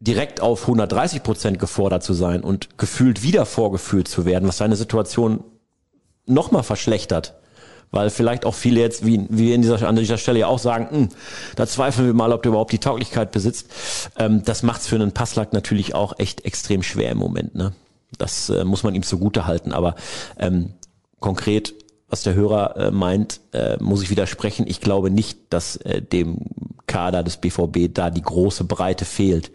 direkt 0.00 0.40
auf 0.40 0.62
130 0.62 1.22
Prozent 1.22 1.58
gefordert 1.58 2.02
zu 2.02 2.14
sein 2.14 2.42
und 2.42 2.78
gefühlt 2.78 3.22
wieder 3.22 3.46
vorgeführt 3.46 4.08
zu 4.08 4.24
werden, 4.24 4.48
was 4.48 4.56
seine 4.56 4.76
Situation 4.76 5.44
nochmal 6.26 6.62
verschlechtert. 6.62 7.34
Weil 7.92 8.10
vielleicht 8.10 8.46
auch 8.46 8.54
viele 8.54 8.80
jetzt, 8.80 9.04
wie, 9.04 9.26
wie 9.30 9.48
wir 9.48 9.54
in 9.54 9.62
dieser, 9.62 9.86
an 9.86 9.96
dieser 9.96 10.16
Stelle 10.16 10.38
ja 10.38 10.46
auch 10.46 10.60
sagen, 10.60 10.84
mh, 10.90 10.96
hm, 10.96 11.08
da 11.56 11.66
zweifeln 11.66 12.06
wir 12.06 12.14
mal, 12.14 12.32
ob 12.32 12.42
der 12.42 12.50
überhaupt 12.50 12.72
die 12.72 12.78
Tauglichkeit 12.78 13.32
besitzt. 13.32 13.68
Ähm, 14.16 14.42
das 14.44 14.62
macht's 14.62 14.86
für 14.86 14.94
einen 14.94 15.12
Passlack 15.12 15.52
natürlich 15.52 15.94
auch 15.94 16.18
echt 16.18 16.44
extrem 16.44 16.84
schwer 16.84 17.10
im 17.10 17.18
Moment. 17.18 17.56
Ne? 17.56 17.72
Das 18.16 18.48
äh, 18.48 18.64
muss 18.64 18.84
man 18.84 18.94
ihm 18.94 19.02
zugute 19.02 19.46
halten. 19.46 19.72
Aber 19.72 19.96
ähm, 20.38 20.74
konkret 21.18 21.74
was 22.10 22.24
der 22.24 22.34
Hörer 22.34 22.76
äh, 22.76 22.90
meint, 22.90 23.40
äh, 23.52 23.76
muss 23.80 24.02
ich 24.02 24.10
widersprechen. 24.10 24.66
Ich 24.66 24.80
glaube 24.80 25.10
nicht, 25.10 25.38
dass 25.50 25.76
äh, 25.76 26.02
dem 26.02 26.38
Kader 26.86 27.22
des 27.22 27.36
BVB 27.36 27.88
da 27.92 28.10
die 28.10 28.22
große 28.22 28.64
Breite 28.64 29.04
fehlt. 29.04 29.52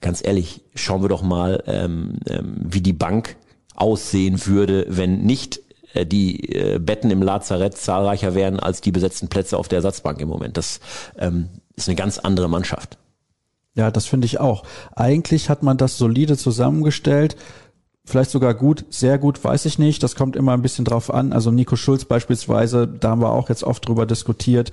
Ganz 0.00 0.24
ehrlich, 0.24 0.62
schauen 0.74 1.02
wir 1.02 1.08
doch 1.08 1.22
mal, 1.22 1.62
ähm, 1.66 2.18
ähm, 2.28 2.56
wie 2.58 2.80
die 2.80 2.92
Bank 2.92 3.36
aussehen 3.74 4.46
würde, 4.46 4.86
wenn 4.88 5.22
nicht 5.22 5.60
äh, 5.94 6.06
die 6.06 6.52
äh, 6.52 6.78
Betten 6.78 7.10
im 7.10 7.22
Lazarett 7.22 7.76
zahlreicher 7.76 8.34
wären 8.34 8.60
als 8.60 8.80
die 8.80 8.92
besetzten 8.92 9.28
Plätze 9.28 9.56
auf 9.56 9.68
der 9.68 9.78
Ersatzbank 9.78 10.20
im 10.20 10.28
Moment. 10.28 10.56
Das 10.56 10.80
ähm, 11.18 11.48
ist 11.76 11.88
eine 11.88 11.96
ganz 11.96 12.18
andere 12.18 12.48
Mannschaft. 12.48 12.98
Ja, 13.74 13.90
das 13.90 14.06
finde 14.06 14.26
ich 14.26 14.40
auch. 14.40 14.64
Eigentlich 14.96 15.48
hat 15.48 15.62
man 15.62 15.76
das 15.76 15.98
solide 15.98 16.36
zusammengestellt 16.36 17.36
vielleicht 18.08 18.30
sogar 18.30 18.54
gut, 18.54 18.84
sehr 18.90 19.18
gut, 19.18 19.42
weiß 19.42 19.64
ich 19.66 19.78
nicht. 19.78 20.02
Das 20.02 20.16
kommt 20.16 20.36
immer 20.36 20.52
ein 20.52 20.62
bisschen 20.62 20.84
drauf 20.84 21.12
an. 21.12 21.32
Also 21.32 21.50
Nico 21.50 21.76
Schulz 21.76 22.04
beispielsweise, 22.04 22.88
da 22.88 23.10
haben 23.10 23.20
wir 23.20 23.30
auch 23.30 23.48
jetzt 23.48 23.64
oft 23.64 23.86
drüber 23.86 24.06
diskutiert. 24.06 24.72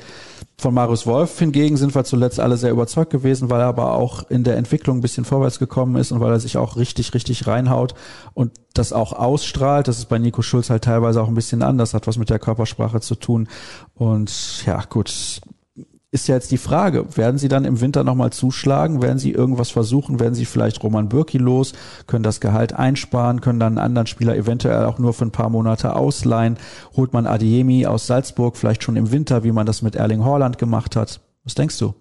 Von 0.57 0.73
Marius 0.73 1.05
Wolf 1.05 1.37
hingegen 1.37 1.75
sind 1.75 1.93
wir 1.93 2.05
zuletzt 2.05 2.39
alle 2.39 2.55
sehr 2.55 2.71
überzeugt 2.71 3.11
gewesen, 3.11 3.49
weil 3.49 3.59
er 3.59 3.67
aber 3.67 3.93
auch 3.93 4.29
in 4.29 4.45
der 4.45 4.55
Entwicklung 4.55 4.97
ein 4.97 5.01
bisschen 5.01 5.25
vorwärts 5.25 5.59
gekommen 5.59 5.97
ist 5.97 6.11
und 6.11 6.21
weil 6.21 6.31
er 6.31 6.39
sich 6.39 6.57
auch 6.57 6.77
richtig, 6.77 7.13
richtig 7.13 7.45
reinhaut 7.45 7.93
und 8.33 8.53
das 8.73 8.93
auch 8.93 9.11
ausstrahlt. 9.11 9.87
Das 9.87 9.97
ist 9.97 10.07
bei 10.07 10.17
Nico 10.17 10.41
Schulz 10.41 10.69
halt 10.69 10.85
teilweise 10.85 11.21
auch 11.21 11.27
ein 11.27 11.35
bisschen 11.35 11.61
anders, 11.61 11.93
hat 11.93 12.07
was 12.07 12.17
mit 12.17 12.29
der 12.29 12.39
Körpersprache 12.39 13.01
zu 13.01 13.15
tun. 13.15 13.49
Und 13.95 14.65
ja, 14.65 14.81
gut, 14.89 15.41
ist 16.15 16.27
ja 16.27 16.35
jetzt 16.35 16.49
die 16.51 16.57
Frage, 16.57 17.17
werden 17.17 17.37
Sie 17.37 17.49
dann 17.49 17.65
im 17.65 17.81
Winter 17.81 18.05
nochmal 18.05 18.31
zuschlagen? 18.31 19.01
Werden 19.01 19.19
Sie 19.19 19.31
irgendwas 19.31 19.69
versuchen? 19.69 20.21
Werden 20.21 20.33
Sie 20.33 20.45
vielleicht 20.45 20.81
Roman 20.81 21.09
Bürki 21.09 21.37
los? 21.37 21.73
Können 22.07 22.23
das 22.23 22.39
Gehalt 22.39 22.71
einsparen? 22.71 23.41
Können 23.41 23.59
dann 23.59 23.73
einen 23.73 23.85
anderen 23.85 24.07
Spieler 24.07 24.35
eventuell 24.35 24.85
auch 24.85 24.97
nur 24.97 25.13
für 25.13 25.25
ein 25.25 25.31
paar 25.31 25.49
Monate 25.49 25.93
ausleihen? 25.93 26.57
Holt 26.95 27.11
man 27.11 27.27
Adiemi 27.27 27.85
aus 27.85 28.07
Salzburg 28.07 28.55
vielleicht 28.55 28.81
schon 28.81 28.95
im 28.95 29.11
Winter, 29.11 29.43
wie 29.43 29.51
man 29.51 29.65
das 29.65 29.81
mit 29.81 29.95
Erling 29.95 30.23
Haaland 30.23 30.57
gemacht 30.57 30.95
hat? 30.95 31.19
Was 31.43 31.53
denkst 31.53 31.77
du? 31.79 31.93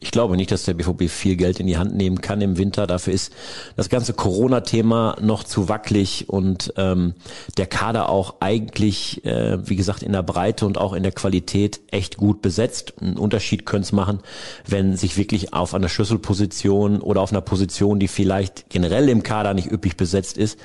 Ich 0.00 0.10
glaube 0.10 0.36
nicht, 0.36 0.50
dass 0.50 0.64
der 0.64 0.74
BVB 0.74 1.08
viel 1.08 1.36
Geld 1.36 1.60
in 1.60 1.66
die 1.66 1.76
Hand 1.76 1.94
nehmen 1.94 2.20
kann 2.20 2.40
im 2.40 2.56
Winter. 2.56 2.86
Dafür 2.86 3.12
ist 3.12 3.32
das 3.76 3.88
ganze 3.88 4.12
Corona-Thema 4.12 5.16
noch 5.20 5.44
zu 5.44 5.68
wackelig 5.68 6.28
und 6.28 6.72
ähm, 6.76 7.14
der 7.56 7.66
Kader 7.66 8.08
auch 8.08 8.36
eigentlich, 8.40 9.24
äh, 9.24 9.58
wie 9.68 9.76
gesagt, 9.76 10.02
in 10.02 10.12
der 10.12 10.22
Breite 10.22 10.66
und 10.66 10.78
auch 10.78 10.92
in 10.92 11.02
der 11.02 11.12
Qualität 11.12 11.80
echt 11.90 12.16
gut 12.16 12.42
besetzt. 12.42 12.94
Ein 13.00 13.16
Unterschied 13.16 13.66
könnte 13.66 13.86
es 13.86 13.92
machen, 13.92 14.20
wenn 14.66 14.96
sich 14.96 15.16
wirklich 15.16 15.52
auf 15.52 15.74
einer 15.74 15.88
Schlüsselposition 15.88 17.00
oder 17.00 17.20
auf 17.20 17.32
einer 17.32 17.40
Position, 17.40 17.98
die 17.98 18.08
vielleicht 18.08 18.70
generell 18.70 19.08
im 19.08 19.22
Kader 19.22 19.54
nicht 19.54 19.70
üppig 19.70 19.96
besetzt 19.96 20.38
ist, 20.38 20.58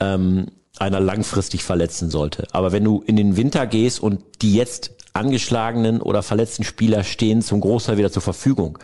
ähm, 0.00 0.46
einer 0.80 1.00
langfristig 1.00 1.64
verletzen 1.64 2.10
sollte. 2.10 2.46
Aber 2.52 2.72
wenn 2.72 2.84
du 2.84 3.02
in 3.06 3.16
den 3.16 3.36
Winter 3.36 3.66
gehst 3.66 4.00
und 4.00 4.22
die 4.42 4.54
jetzt 4.54 4.92
angeschlagenen 5.18 6.00
oder 6.00 6.22
verletzten 6.22 6.64
Spieler 6.64 7.04
stehen 7.04 7.42
zum 7.42 7.60
Großteil 7.60 7.98
wieder 7.98 8.12
zur 8.12 8.22
Verfügung. 8.22 8.78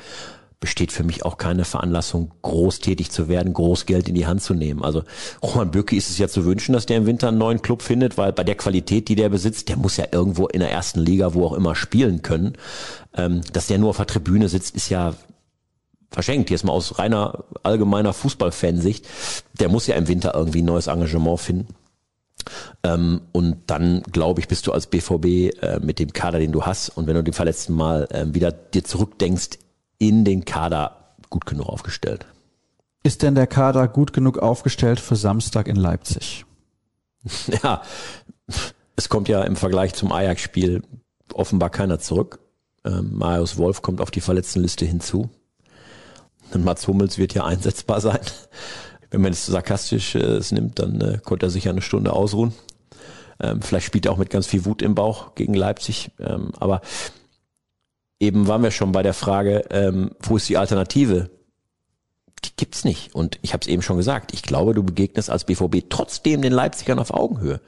besteht 0.61 0.93
für 0.93 1.05
mich 1.05 1.27
auch 1.27 1.37
keine 1.37 1.67
Veranlassung, 1.67 2.31
groß 2.41 2.79
tätig 2.79 3.11
zu 3.11 3.29
werden, 3.29 3.53
groß 3.53 3.85
Geld 3.85 4.09
in 4.09 4.15
die 4.15 4.27
Hand 4.27 4.43
zu 4.43 4.55
nehmen. 4.55 4.83
Also 4.83 5.03
Roman 5.43 5.71
Bürki 5.71 5.97
ist 5.97 6.09
es 6.09 6.17
ja 6.17 6.27
zu 6.27 6.47
wünschen, 6.47 6.73
dass 6.73 6.87
der 6.87 6.97
im 6.97 7.07
Winter 7.07 7.29
einen 7.29 7.37
neuen 7.37 7.61
Club 7.61 7.83
findet, 7.83 8.17
weil 8.17 8.33
bei 8.33 8.45
der 8.45 8.55
Qualität, 8.55 9.09
die 9.09 9.15
der 9.15 9.29
besitzt, 9.29 9.69
der 9.69 9.77
muss 9.77 9.99
ja 9.99 10.07
irgendwo 10.11 10.47
in 10.47 10.61
der 10.61 10.71
ersten 10.71 11.01
Liga, 11.01 11.35
wo 11.35 11.45
auch 11.45 11.53
immer, 11.53 11.75
spielen 11.75 12.23
können. 12.23 12.55
Ähm, 13.15 13.43
dass 13.53 13.67
der 13.67 13.77
nur 13.77 13.91
auf 13.91 13.99
der 13.99 14.07
Tribüne 14.07 14.49
sitzt, 14.49 14.75
ist 14.75 14.89
ja 14.89 15.13
verschenkt, 16.11 16.49
jetzt 16.49 16.65
mal 16.65 16.73
aus 16.73 16.99
reiner 16.99 17.45
allgemeiner 17.63 18.15
Fußballfansicht. 18.15 19.07
Der 19.61 19.69
muss 19.69 19.87
ja 19.87 19.97
im 19.97 20.09
Winter 20.09 20.35
irgendwie 20.35 20.63
ein 20.63 20.67
neues 20.67 20.87
Engagement 20.87 21.41
finden. 21.41 21.75
Ähm, 22.83 23.23
und 23.33 23.57
dann, 23.69 24.03
glaube 24.03 24.41
ich, 24.41 24.49
bist 24.49 24.67
du 24.67 24.73
als 24.73 24.87
BVB 24.87 25.25
äh, 25.63 25.81
mit 25.81 25.99
dem 25.99 26.13
Kader, 26.13 26.39
den 26.39 26.53
du 26.53 26.63
hast, 26.65 26.91
und 26.91 27.07
wenn 27.07 27.15
du 27.15 27.23
den 27.23 27.35
verletzten 27.35 27.75
Mal 27.75 28.07
äh, 28.11 28.35
wieder 28.35 28.53
dir 28.53 28.85
zurückdenkst, 28.85 29.59
in 29.99 30.25
den 30.25 30.45
Kader 30.45 31.15
gut 31.31 31.47
genug 31.47 31.69
aufgestellt. 31.69 32.27
Ist 33.03 33.23
denn 33.23 33.35
der 33.35 33.47
Kader 33.47 33.89
gut 33.89 34.13
genug 34.13 34.39
aufgestellt 34.39 35.01
für 35.01 35.17
Samstag 35.17 35.69
in 35.69 35.77
Leipzig? 35.77 36.45
Ja, 37.63 37.81
es 38.97 39.09
kommt 39.09 39.29
ja 39.29 39.43
im 39.43 39.57
Vergleich 39.57 39.95
zum 39.95 40.13
Ajax-Spiel 40.13 40.83
offenbar 41.33 41.71
keiner 41.71 41.99
zurück. 41.99 42.39
Ähm, 42.85 43.15
Marius 43.15 43.57
Wolf 43.57 43.81
kommt 43.81 44.03
auf 44.03 44.11
die 44.11 44.21
Verletztenliste 44.21 44.85
hinzu. 44.85 45.31
Und 46.53 46.65
Mats 46.65 46.87
Hummels 46.87 47.17
wird 47.19 47.35
ja 47.35 47.45
einsetzbar 47.45 48.01
sein. 48.03 48.21
Wenn 49.15 49.21
man 49.21 49.33
es 49.33 49.47
sarkastisch 49.47 50.17
äh, 50.17 50.41
nimmt, 50.51 50.81
dann 50.81 51.01
äh, 51.01 51.19
konnte 51.23 51.47
er 51.47 51.51
sich 51.51 51.65
ja 51.65 51.71
eine 51.71 51.83
Stunde 51.83 52.13
ausruhen. 52.13 52.53
Ähm, 53.41 53.63
vielleicht 53.63 53.87
spielt 53.87 54.07
er 54.07 54.13
auch 54.13 54.17
mit 54.17 54.29
ganz 54.29 54.49
viel 54.49 54.65
Wut 54.65 54.83
im 54.83 54.97
Bauch 54.97 55.37
gegen 55.37 55.55
Leipzig. 55.55 56.11
Ähm, 56.19 56.51
aber 56.59 56.81
eben 58.19 58.49
waren 58.49 58.65
wir 58.65 58.73
schon 58.73 58.91
bei 58.91 59.05
der 59.05 59.15
Frage, 59.15 59.67
ähm, 59.71 60.11
wo 60.21 60.37
ist 60.37 60.49
die 60.49 60.57
Alternative? 60.57 61.31
Die 62.45 62.51
gibt's 62.57 62.85
nicht. 62.85 63.15
Und 63.15 63.39
ich 63.43 63.53
habe 63.53 63.61
es 63.61 63.69
eben 63.69 63.83
schon 63.83 63.99
gesagt, 63.99 64.35
ich 64.35 64.43
glaube, 64.43 64.75
du 64.75 64.83
begegnest 64.83 65.31
als 65.31 65.45
BVB 65.45 65.89
trotzdem 65.89 66.43
den 66.43 66.53
Leipzigern 66.53 66.99
auf 66.99 67.15
Augenhöhe. 67.15 67.61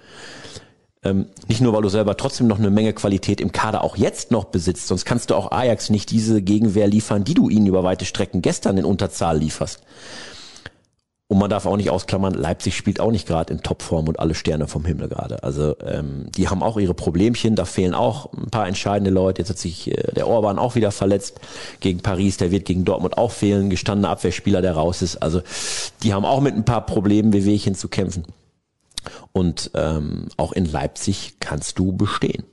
Ähm, 1.05 1.27
nicht 1.47 1.61
nur, 1.61 1.73
weil 1.75 1.83
du 1.83 1.89
selber 1.89 2.17
trotzdem 2.17 2.49
noch 2.49 2.59
eine 2.59 2.71
Menge 2.71 2.93
Qualität 2.93 3.41
im 3.41 3.53
Kader 3.53 3.85
auch 3.85 3.97
jetzt 3.97 4.33
noch 4.33 4.47
besitzt, 4.47 4.89
sonst 4.89 5.05
kannst 5.05 5.31
du 5.31 5.37
auch 5.37 5.53
Ajax 5.53 5.91
nicht 5.91 6.11
diese 6.11 6.43
Gegenwehr 6.43 6.89
liefern, 6.89 7.23
die 7.23 7.35
du 7.35 7.49
ihnen 7.49 7.69
über 7.69 7.85
weite 7.85 8.05
Strecken 8.05 8.43
gestern 8.43 8.77
in 8.79 8.85
Unterzahl 8.85 9.39
lieferst. 9.39 9.83
Und 11.29 11.39
man 11.39 11.51
darf 11.51 11.67
auch 11.67 11.77
nicht 11.77 11.91
ausklammern, 11.91 12.35
Leipzig 12.35 12.77
spielt 12.77 13.01
auch 13.01 13.11
nicht 13.11 13.27
gerade 13.27 13.53
in 13.53 13.61
Topform 13.61 14.07
und 14.07 14.21
alle 14.21 14.37
Sterne 14.37 14.69
vom 14.69 14.85
Himmel 14.85 15.09
gerade. 15.09 15.43
Also 15.43 15.75
ähm, 15.81 16.27
die 16.37 16.49
haben 16.49 16.63
auch 16.63 16.79
ihre 16.79 16.95
Problemchen, 16.95 17.57
da 17.57 17.65
fehlen 17.65 17.95
auch 17.95 18.33
ein 18.33 18.51
paar 18.51 18.69
entscheidende 18.69 19.11
Leute. 19.11 19.43
Jetzt 19.43 19.49
hat 19.49 19.59
sich 19.59 19.91
äh, 19.91 20.13
der 20.15 20.29
Orban 20.29 20.61
auch 20.61 20.77
wieder 20.77 20.93
verletzt 20.93 21.41
gegen 21.81 21.99
Paris, 21.99 22.37
der 22.37 22.53
wird 22.53 22.65
gegen 22.65 22.85
Dortmund 22.85 23.19
auch 23.19 23.33
fehlen, 23.33 23.71
gestandener 23.71 24.11
Abwehrspieler, 24.11 24.63
der 24.63 24.75
raus 24.77 25.03
ist. 25.03 25.17
Also 25.17 25.43
die 26.05 26.15
haben 26.15 26.25
auch 26.25 26.41
mit 26.41 26.55
ein 26.55 26.65
paar 26.65 26.87
Problemen 26.87 27.33
wie 27.33 27.45
Wehwehchen 27.45 27.75
zu 27.75 27.89
kämpfen. 27.89 28.25
Und 29.33 29.73
ähm, 29.75 30.29
auch 30.37 30.53
in 30.53 30.65
Leipzig 30.65 31.41
kannst 31.41 31.79
du 31.81 31.93
bestehen. 31.93 32.45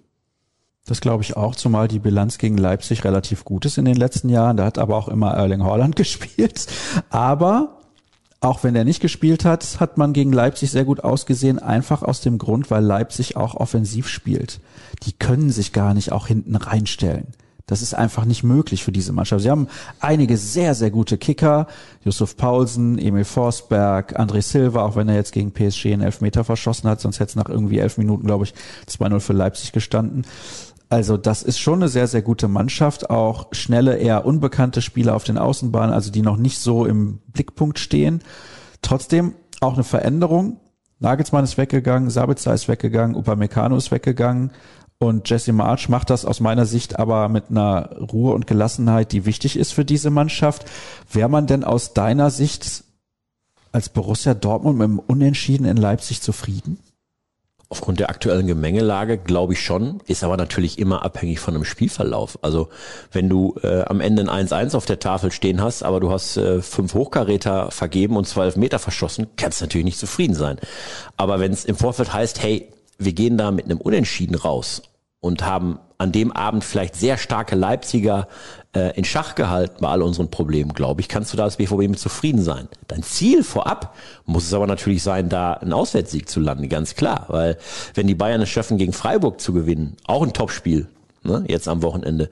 Das 0.85 0.99
glaube 0.99 1.23
ich 1.23 1.37
auch, 1.37 1.55
zumal 1.55 1.87
die 1.87 1.99
Bilanz 1.99 2.39
gegen 2.39 2.57
Leipzig 2.57 3.03
relativ 3.03 3.45
gut 3.45 3.65
ist 3.65 3.77
in 3.77 3.85
den 3.85 3.95
letzten 3.95 4.29
Jahren. 4.29 4.57
Da 4.57 4.65
hat 4.65 4.79
aber 4.79 4.97
auch 4.97 5.07
immer 5.07 5.31
Erling 5.31 5.63
Haaland 5.63 5.95
gespielt. 5.95 6.65
Aber 7.09 7.82
auch 8.43 8.63
wenn 8.63 8.75
er 8.75 8.83
nicht 8.83 8.99
gespielt 8.99 9.45
hat, 9.45 9.79
hat 9.79 9.97
man 9.97 10.11
gegen 10.11 10.33
Leipzig 10.33 10.69
sehr 10.69 10.85
gut 10.85 11.03
ausgesehen, 11.03 11.59
einfach 11.59 12.03
aus 12.03 12.21
dem 12.21 12.37
Grund, 12.37 12.69
weil 12.69 12.83
Leipzig 12.83 13.37
auch 13.37 13.55
offensiv 13.55 14.07
spielt. 14.07 14.59
Die 15.03 15.13
können 15.13 15.49
sich 15.49 15.71
gar 15.71 15.93
nicht 15.93 16.11
auch 16.11 16.27
hinten 16.27 16.55
reinstellen. 16.55 17.27
Das 17.65 17.81
ist 17.81 17.93
einfach 17.93 18.25
nicht 18.25 18.43
möglich 18.43 18.83
für 18.83 18.91
diese 18.91 19.13
Mannschaft. 19.13 19.43
Sie 19.43 19.49
haben 19.49 19.69
einige 20.01 20.35
sehr, 20.35 20.75
sehr 20.75 20.91
gute 20.91 21.17
Kicker. 21.17 21.67
Yusuf 22.03 22.35
Paulsen, 22.35 22.99
Emil 22.99 23.23
Forsberg, 23.23 24.19
André 24.19 24.41
Silva, 24.41 24.83
auch 24.83 24.97
wenn 24.97 25.07
er 25.07 25.15
jetzt 25.15 25.31
gegen 25.31 25.53
PSG 25.53 25.93
einen 25.93 26.01
Elfmeter 26.01 26.43
verschossen 26.43 26.89
hat, 26.89 26.99
sonst 26.99 27.21
hätte 27.21 27.29
es 27.29 27.35
nach 27.37 27.47
irgendwie 27.47 27.79
elf 27.79 27.97
Minuten, 27.97 28.27
glaube 28.27 28.43
ich, 28.43 28.53
2-0 28.89 29.21
für 29.21 29.33
Leipzig 29.33 29.71
gestanden. 29.71 30.25
Also 30.93 31.17
das 31.17 31.41
ist 31.41 31.57
schon 31.57 31.79
eine 31.79 31.87
sehr, 31.89 32.05
sehr 32.05 32.21
gute 32.21 32.47
Mannschaft. 32.47 33.09
Auch 33.09 33.47
schnelle, 33.51 33.97
eher 33.97 34.27
unbekannte 34.27 34.83
Spieler 34.83 35.15
auf 35.15 35.23
den 35.23 35.39
Außenbahnen, 35.39 35.91
also 35.91 36.11
die 36.11 36.21
noch 36.21 36.37
nicht 36.37 36.59
so 36.59 36.85
im 36.85 37.17
Blickpunkt 37.29 37.79
stehen. 37.79 38.21
Trotzdem 38.83 39.33
auch 39.59 39.73
eine 39.73 39.83
Veränderung. 39.83 40.59
Nagelsmann 40.99 41.45
ist 41.45 41.57
weggegangen, 41.57 42.11
Sabitzer 42.11 42.53
ist 42.53 42.67
weggegangen, 42.67 43.15
Upamecano 43.15 43.75
ist 43.75 43.89
weggegangen 43.89 44.51
und 44.99 45.27
Jesse 45.27 45.51
March 45.51 45.89
macht 45.89 46.11
das 46.11 46.25
aus 46.25 46.39
meiner 46.39 46.67
Sicht 46.67 46.99
aber 46.99 47.27
mit 47.27 47.45
einer 47.49 47.97
Ruhe 47.97 48.35
und 48.35 48.45
Gelassenheit, 48.45 49.13
die 49.13 49.25
wichtig 49.25 49.57
ist 49.57 49.73
für 49.73 49.85
diese 49.85 50.11
Mannschaft. 50.11 50.65
Wäre 51.11 51.27
man 51.27 51.47
denn 51.47 51.63
aus 51.63 51.95
deiner 51.95 52.29
Sicht 52.29 52.83
als 53.71 53.89
Borussia 53.89 54.35
Dortmund 54.35 54.77
mit 54.77 54.87
dem 54.89 54.99
Unentschieden 54.99 55.65
in 55.65 55.77
Leipzig 55.77 56.21
zufrieden? 56.21 56.77
Aufgrund 57.73 57.99
der 57.99 58.11
aktuellen 58.11 58.45
Gemengelage 58.45 59.17
glaube 59.17 59.53
ich 59.53 59.65
schon, 59.65 59.99
ist 60.05 60.23
aber 60.23 60.37
natürlich 60.37 60.77
immer 60.77 61.03
abhängig 61.03 61.39
von 61.39 61.55
einem 61.55 61.65
Spielverlauf. 61.65 62.37
Also 62.43 62.69
wenn 63.11 63.29
du 63.29 63.55
äh, 63.63 63.81
am 63.85 63.99
Ende 63.99 64.31
ein 64.31 64.47
1-1 64.47 64.77
auf 64.77 64.85
der 64.85 64.99
Tafel 64.99 65.31
stehen 65.31 65.59
hast, 65.59 65.81
aber 65.81 65.99
du 65.99 66.11
hast 66.11 66.37
äh, 66.37 66.61
fünf 66.61 66.93
Hochkaräter 66.93 67.71
vergeben 67.71 68.15
und 68.15 68.27
zwölf 68.27 68.57
Meter 68.57 68.77
verschossen, 68.77 69.25
kannst 69.37 69.59
natürlich 69.59 69.85
nicht 69.85 69.97
zufrieden 69.97 70.35
sein. 70.35 70.59
Aber 71.17 71.39
wenn 71.39 71.51
es 71.51 71.65
im 71.65 71.75
Vorfeld 71.75 72.13
heißt, 72.13 72.43
hey, 72.43 72.69
wir 72.99 73.13
gehen 73.13 73.39
da 73.39 73.49
mit 73.49 73.65
einem 73.65 73.81
Unentschieden 73.81 74.35
raus 74.35 74.83
und 75.19 75.43
haben 75.43 75.79
an 75.97 76.11
dem 76.11 76.31
Abend 76.31 76.63
vielleicht 76.63 76.95
sehr 76.95 77.17
starke 77.17 77.55
Leipziger 77.55 78.27
äh, 78.73 78.97
in 78.97 79.05
Schach 79.05 79.35
gehalten 79.35 79.77
bei 79.79 79.89
all 79.89 80.01
unseren 80.01 80.29
Problemen, 80.29 80.73
glaube 80.73 81.01
ich, 81.01 81.07
kannst 81.07 81.31
du 81.33 81.37
da 81.37 81.43
als 81.43 81.57
BVB 81.57 81.89
mit 81.89 81.99
zufrieden 81.99 82.41
sein. 82.41 82.67
Dein 82.87 83.03
Ziel 83.03 83.43
vorab 83.43 83.95
muss 84.25 84.45
es 84.45 84.53
aber 84.53 84.67
natürlich 84.67 85.03
sein, 85.03 85.29
da 85.29 85.53
einen 85.53 85.73
Auswärtssieg 85.73 86.29
zu 86.29 86.39
landen, 86.39 86.69
ganz 86.69 86.95
klar. 86.95 87.25
Weil 87.29 87.57
wenn 87.93 88.07
die 88.07 88.15
Bayern 88.15 88.41
es 88.41 88.49
schaffen, 88.49 88.77
gegen 88.77 88.93
Freiburg 88.93 89.39
zu 89.39 89.53
gewinnen, 89.53 89.97
auch 90.05 90.23
ein 90.23 90.33
Topspiel, 90.33 90.87
ne, 91.23 91.43
jetzt 91.47 91.67
am 91.67 91.81
Wochenende, 91.81 92.29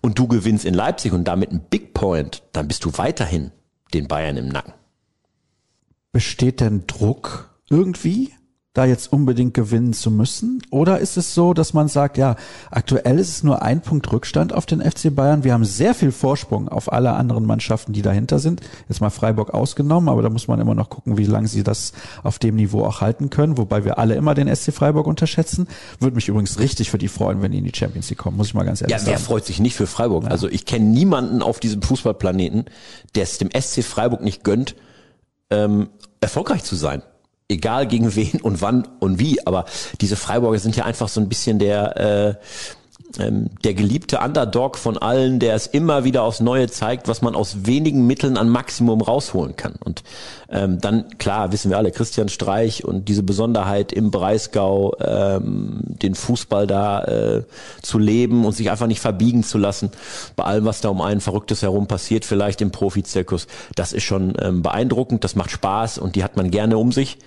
und 0.00 0.18
du 0.18 0.26
gewinnst 0.26 0.64
in 0.64 0.74
Leipzig 0.74 1.12
und 1.12 1.24
damit 1.24 1.52
ein 1.52 1.60
Big 1.68 1.94
Point, 1.94 2.42
dann 2.52 2.68
bist 2.68 2.84
du 2.84 2.96
weiterhin 2.96 3.50
den 3.92 4.08
Bayern 4.08 4.36
im 4.36 4.48
Nacken. 4.48 4.74
Besteht 6.12 6.60
denn 6.60 6.86
Druck 6.86 7.50
irgendwie? 7.68 8.32
Da 8.74 8.84
jetzt 8.84 9.12
unbedingt 9.12 9.54
gewinnen 9.54 9.92
zu 9.92 10.10
müssen? 10.10 10.60
Oder 10.70 10.98
ist 10.98 11.16
es 11.16 11.32
so, 11.32 11.54
dass 11.54 11.74
man 11.74 11.86
sagt, 11.86 12.18
ja, 12.18 12.34
aktuell 12.72 13.20
ist 13.20 13.28
es 13.28 13.42
nur 13.44 13.62
ein 13.62 13.80
Punkt 13.80 14.12
Rückstand 14.12 14.52
auf 14.52 14.66
den 14.66 14.82
FC 14.82 15.14
Bayern. 15.14 15.44
Wir 15.44 15.52
haben 15.52 15.64
sehr 15.64 15.94
viel 15.94 16.10
Vorsprung 16.10 16.68
auf 16.68 16.92
alle 16.92 17.12
anderen 17.12 17.46
Mannschaften, 17.46 17.92
die 17.92 18.02
dahinter 18.02 18.40
sind. 18.40 18.62
Jetzt 18.88 19.00
mal 19.00 19.10
Freiburg 19.10 19.54
ausgenommen, 19.54 20.08
aber 20.08 20.22
da 20.22 20.28
muss 20.28 20.48
man 20.48 20.60
immer 20.60 20.74
noch 20.74 20.90
gucken, 20.90 21.16
wie 21.16 21.24
lange 21.24 21.46
sie 21.46 21.62
das 21.62 21.92
auf 22.24 22.40
dem 22.40 22.56
Niveau 22.56 22.84
auch 22.84 23.00
halten 23.00 23.30
können. 23.30 23.56
Wobei 23.58 23.84
wir 23.84 23.98
alle 23.98 24.16
immer 24.16 24.34
den 24.34 24.52
SC 24.54 24.72
Freiburg 24.72 25.06
unterschätzen. 25.06 25.68
Würde 26.00 26.16
mich 26.16 26.26
übrigens 26.26 26.58
richtig 26.58 26.90
für 26.90 26.98
die 26.98 27.08
freuen, 27.08 27.42
wenn 27.42 27.52
die 27.52 27.58
in 27.58 27.64
die 27.64 27.74
Champions 27.74 28.10
League 28.10 28.18
kommen, 28.18 28.36
muss 28.36 28.48
ich 28.48 28.54
mal 28.54 28.64
ganz 28.64 28.80
ehrlich 28.80 28.90
ja, 28.90 28.98
sagen. 28.98 29.12
Ja, 29.12 29.18
wer 29.18 29.24
freut 29.24 29.46
sich 29.46 29.60
nicht 29.60 29.76
für 29.76 29.86
Freiburg? 29.86 30.24
Ja. 30.24 30.30
Also 30.30 30.48
ich 30.48 30.66
kenne 30.66 30.86
niemanden 30.86 31.42
auf 31.42 31.60
diesem 31.60 31.80
Fußballplaneten, 31.80 32.64
der 33.14 33.22
es 33.22 33.38
dem 33.38 33.50
SC 33.50 33.84
Freiburg 33.84 34.20
nicht 34.20 34.42
gönnt, 34.42 34.74
ähm, 35.50 35.90
erfolgreich 36.20 36.64
zu 36.64 36.74
sein 36.74 37.02
egal 37.48 37.86
gegen 37.86 38.14
wen 38.14 38.40
und 38.40 38.62
wann 38.62 38.88
und 39.00 39.18
wie, 39.18 39.46
aber 39.46 39.66
diese 40.00 40.16
Freiburger 40.16 40.58
sind 40.58 40.76
ja 40.76 40.84
einfach 40.84 41.08
so 41.08 41.20
ein 41.20 41.28
bisschen 41.28 41.58
der 41.58 41.96
äh, 41.96 42.34
ähm, 43.18 43.50
der 43.64 43.74
geliebte 43.74 44.18
Underdog 44.18 44.76
von 44.76 44.98
allen, 44.98 45.38
der 45.38 45.54
es 45.54 45.66
immer 45.66 46.04
wieder 46.04 46.22
aufs 46.22 46.40
Neue 46.40 46.68
zeigt, 46.68 47.08
was 47.08 47.22
man 47.22 47.34
aus 47.34 47.66
wenigen 47.66 48.06
Mitteln 48.06 48.36
an 48.36 48.48
Maximum 48.48 49.00
rausholen 49.00 49.56
kann. 49.56 49.74
Und 49.84 50.02
ähm, 50.48 50.80
dann, 50.80 51.08
klar, 51.18 51.52
wissen 51.52 51.70
wir 51.70 51.78
alle, 51.78 51.90
Christian 51.90 52.28
Streich 52.28 52.84
und 52.84 53.08
diese 53.08 53.22
Besonderheit 53.22 53.92
im 53.92 54.10
Breisgau, 54.10 54.94
ähm, 55.00 55.80
den 55.84 56.14
Fußball 56.14 56.66
da 56.66 57.04
äh, 57.04 57.42
zu 57.82 57.98
leben 57.98 58.44
und 58.44 58.52
sich 58.52 58.70
einfach 58.70 58.86
nicht 58.86 59.00
verbiegen 59.00 59.42
zu 59.42 59.58
lassen, 59.58 59.90
bei 60.36 60.44
allem, 60.44 60.64
was 60.64 60.80
da 60.80 60.88
um 60.88 61.00
ein 61.00 61.20
Verrücktes 61.20 61.62
herum 61.62 61.86
passiert, 61.86 62.24
vielleicht 62.24 62.60
im 62.60 62.70
Profizirkus, 62.70 63.46
das 63.74 63.92
ist 63.92 64.04
schon 64.04 64.34
ähm, 64.40 64.62
beeindruckend, 64.62 65.24
das 65.24 65.36
macht 65.36 65.50
Spaß 65.50 65.98
und 65.98 66.16
die 66.16 66.24
hat 66.24 66.36
man 66.36 66.50
gerne 66.50 66.78
um 66.78 66.92
sich 66.92 67.18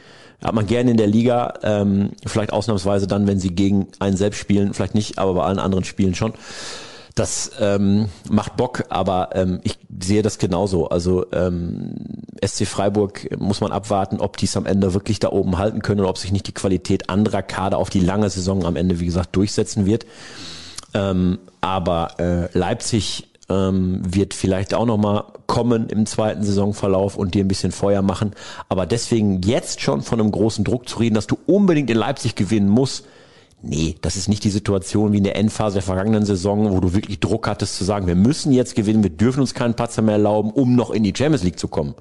hat 0.43 0.53
man 0.53 0.67
gerne 0.67 0.91
in 0.91 0.97
der 0.97 1.07
Liga, 1.07 1.55
ähm, 1.63 2.11
vielleicht 2.25 2.53
ausnahmsweise 2.53 3.07
dann, 3.07 3.27
wenn 3.27 3.39
sie 3.39 3.49
gegen 3.49 3.87
einen 3.99 4.17
selbst 4.17 4.39
spielen, 4.39 4.73
vielleicht 4.73 4.95
nicht, 4.95 5.17
aber 5.17 5.33
bei 5.33 5.43
allen 5.43 5.59
anderen 5.59 5.83
Spielen 5.83 6.15
schon. 6.15 6.33
Das 7.15 7.49
ähm, 7.59 8.09
macht 8.29 8.57
Bock, 8.57 8.83
aber 8.89 9.29
ähm, 9.33 9.59
ich 9.63 9.79
sehe 9.99 10.21
das 10.21 10.37
genauso. 10.37 10.89
Also 10.89 11.25
ähm, 11.31 11.95
SC 12.45 12.67
Freiburg 12.67 13.39
muss 13.39 13.59
man 13.59 13.71
abwarten, 13.71 14.19
ob 14.19 14.37
die 14.37 14.45
es 14.45 14.55
am 14.55 14.67
Ende 14.67 14.93
wirklich 14.93 15.17
da 15.17 15.31
oben 15.31 15.57
halten 15.57 15.81
können 15.81 16.01
oder 16.01 16.11
ob 16.11 16.19
sich 16.19 16.31
nicht 16.31 16.45
die 16.45 16.53
Qualität 16.53 17.09
anderer 17.09 17.41
Kader 17.41 17.79
auf 17.79 17.89
die 17.89 18.01
lange 18.01 18.29
Saison 18.29 18.63
am 18.65 18.75
Ende, 18.75 18.99
wie 18.99 19.07
gesagt, 19.07 19.35
durchsetzen 19.35 19.87
wird. 19.87 20.05
Ähm, 20.93 21.39
aber 21.59 22.19
äh, 22.19 22.55
Leipzig 22.55 23.27
ähm, 23.49 24.01
wird 24.07 24.35
vielleicht 24.35 24.75
auch 24.75 24.85
nochmal 24.85 25.23
kommen 25.47 25.89
im 25.89 26.05
zweiten 26.05 26.43
Saisonverlauf 26.43 27.17
und 27.17 27.33
dir 27.33 27.43
ein 27.43 27.47
bisschen 27.47 27.71
Feuer 27.71 28.01
machen. 28.01 28.31
Aber 28.69 28.85
deswegen 28.85 29.41
jetzt 29.41 29.81
schon 29.81 30.01
von 30.01 30.19
einem 30.19 30.31
großen 30.31 30.63
Druck 30.63 30.87
zu 30.87 30.99
reden, 30.99 31.15
dass 31.15 31.27
du 31.27 31.37
unbedingt 31.45 31.89
in 31.89 31.97
Leipzig 31.97 32.35
gewinnen 32.35 32.69
musst, 32.69 33.05
Nee, 33.63 33.95
das 34.01 34.15
ist 34.15 34.29
nicht 34.29 34.43
die 34.43 34.51
Situation 34.51 35.13
wie 35.13 35.17
in 35.17 35.23
der 35.23 35.35
Endphase 35.35 35.75
der 35.75 35.81
vergangenen 35.81 36.25
Saison, 36.25 36.71
wo 36.71 36.79
du 36.79 36.93
wirklich 36.93 37.19
Druck 37.19 37.47
hattest 37.47 37.75
zu 37.75 37.83
sagen, 37.83 38.05
wir 38.05 38.15
müssen 38.15 38.51
jetzt 38.51 38.75
gewinnen, 38.75 39.01
wir 39.01 39.09
dürfen 39.09 39.39
uns 39.39 39.55
keinen 39.55 39.73
Patzer 39.73 40.03
mehr 40.03 40.13
erlauben, 40.13 40.51
um 40.51 40.75
noch 40.75 40.91
in 40.91 41.03
die 41.03 41.13
Champions 41.15 41.43
League 41.43 41.57
zu 41.57 41.67
kommen. 41.67 41.95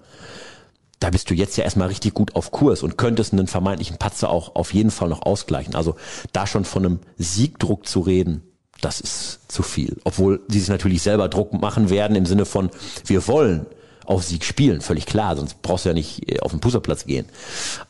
Da 1.00 1.10
bist 1.10 1.30
du 1.30 1.34
jetzt 1.34 1.56
ja 1.56 1.64
erstmal 1.64 1.88
richtig 1.88 2.12
gut 2.12 2.36
auf 2.36 2.50
Kurs 2.50 2.82
und 2.82 2.98
könntest 2.98 3.32
einen 3.32 3.46
vermeintlichen 3.46 3.96
Patzer 3.96 4.30
auch 4.30 4.54
auf 4.54 4.74
jeden 4.74 4.90
Fall 4.90 5.08
noch 5.08 5.22
ausgleichen. 5.22 5.74
Also 5.74 5.96
da 6.32 6.46
schon 6.46 6.64
von 6.64 6.84
einem 6.84 6.98
Siegdruck 7.16 7.86
zu 7.86 8.00
reden, 8.00 8.42
das 8.80 9.00
ist 9.00 9.40
zu 9.48 9.62
viel. 9.62 9.96
Obwohl 10.04 10.40
sie 10.48 10.60
sich 10.60 10.68
natürlich 10.68 11.02
selber 11.02 11.28
Druck 11.28 11.52
machen 11.52 11.90
werden 11.90 12.16
im 12.16 12.26
Sinne 12.26 12.44
von, 12.44 12.70
wir 13.04 13.26
wollen 13.26 13.66
auf 14.04 14.22
Sieg 14.22 14.44
spielen, 14.44 14.80
völlig 14.80 15.06
klar, 15.06 15.36
sonst 15.36 15.62
brauchst 15.62 15.84
du 15.84 15.90
ja 15.90 15.94
nicht 15.94 16.30
äh, 16.30 16.40
auf 16.40 16.52
den 16.52 16.62
Fußballplatz 16.62 17.06
gehen. 17.06 17.26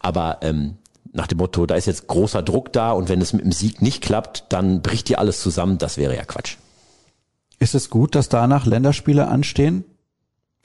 Aber 0.01 0.39
ähm, 0.43 0.76
nach 1.12 1.26
dem 1.26 1.39
Motto, 1.39 1.66
da 1.66 1.74
ist 1.74 1.87
jetzt 1.87 2.07
großer 2.07 2.43
Druck 2.43 2.72
da 2.72 2.93
und 2.93 3.09
wenn 3.09 3.20
es 3.20 3.32
mit 3.32 3.45
dem 3.45 3.53
Sieg 3.53 3.82
nicht 3.82 4.03
klappt, 4.03 4.45
dann 4.51 4.82
bricht 4.82 5.09
dir 5.09 5.18
alles 5.18 5.41
zusammen, 5.41 5.78
das 5.78 5.97
wäre 5.97 6.16
ja 6.16 6.24
Quatsch. 6.24 6.57
Ist 7.59 7.74
es 7.74 7.91
gut, 7.91 8.14
dass 8.14 8.28
danach 8.28 8.66
Länderspiele 8.66 9.28
anstehen? 9.28 9.84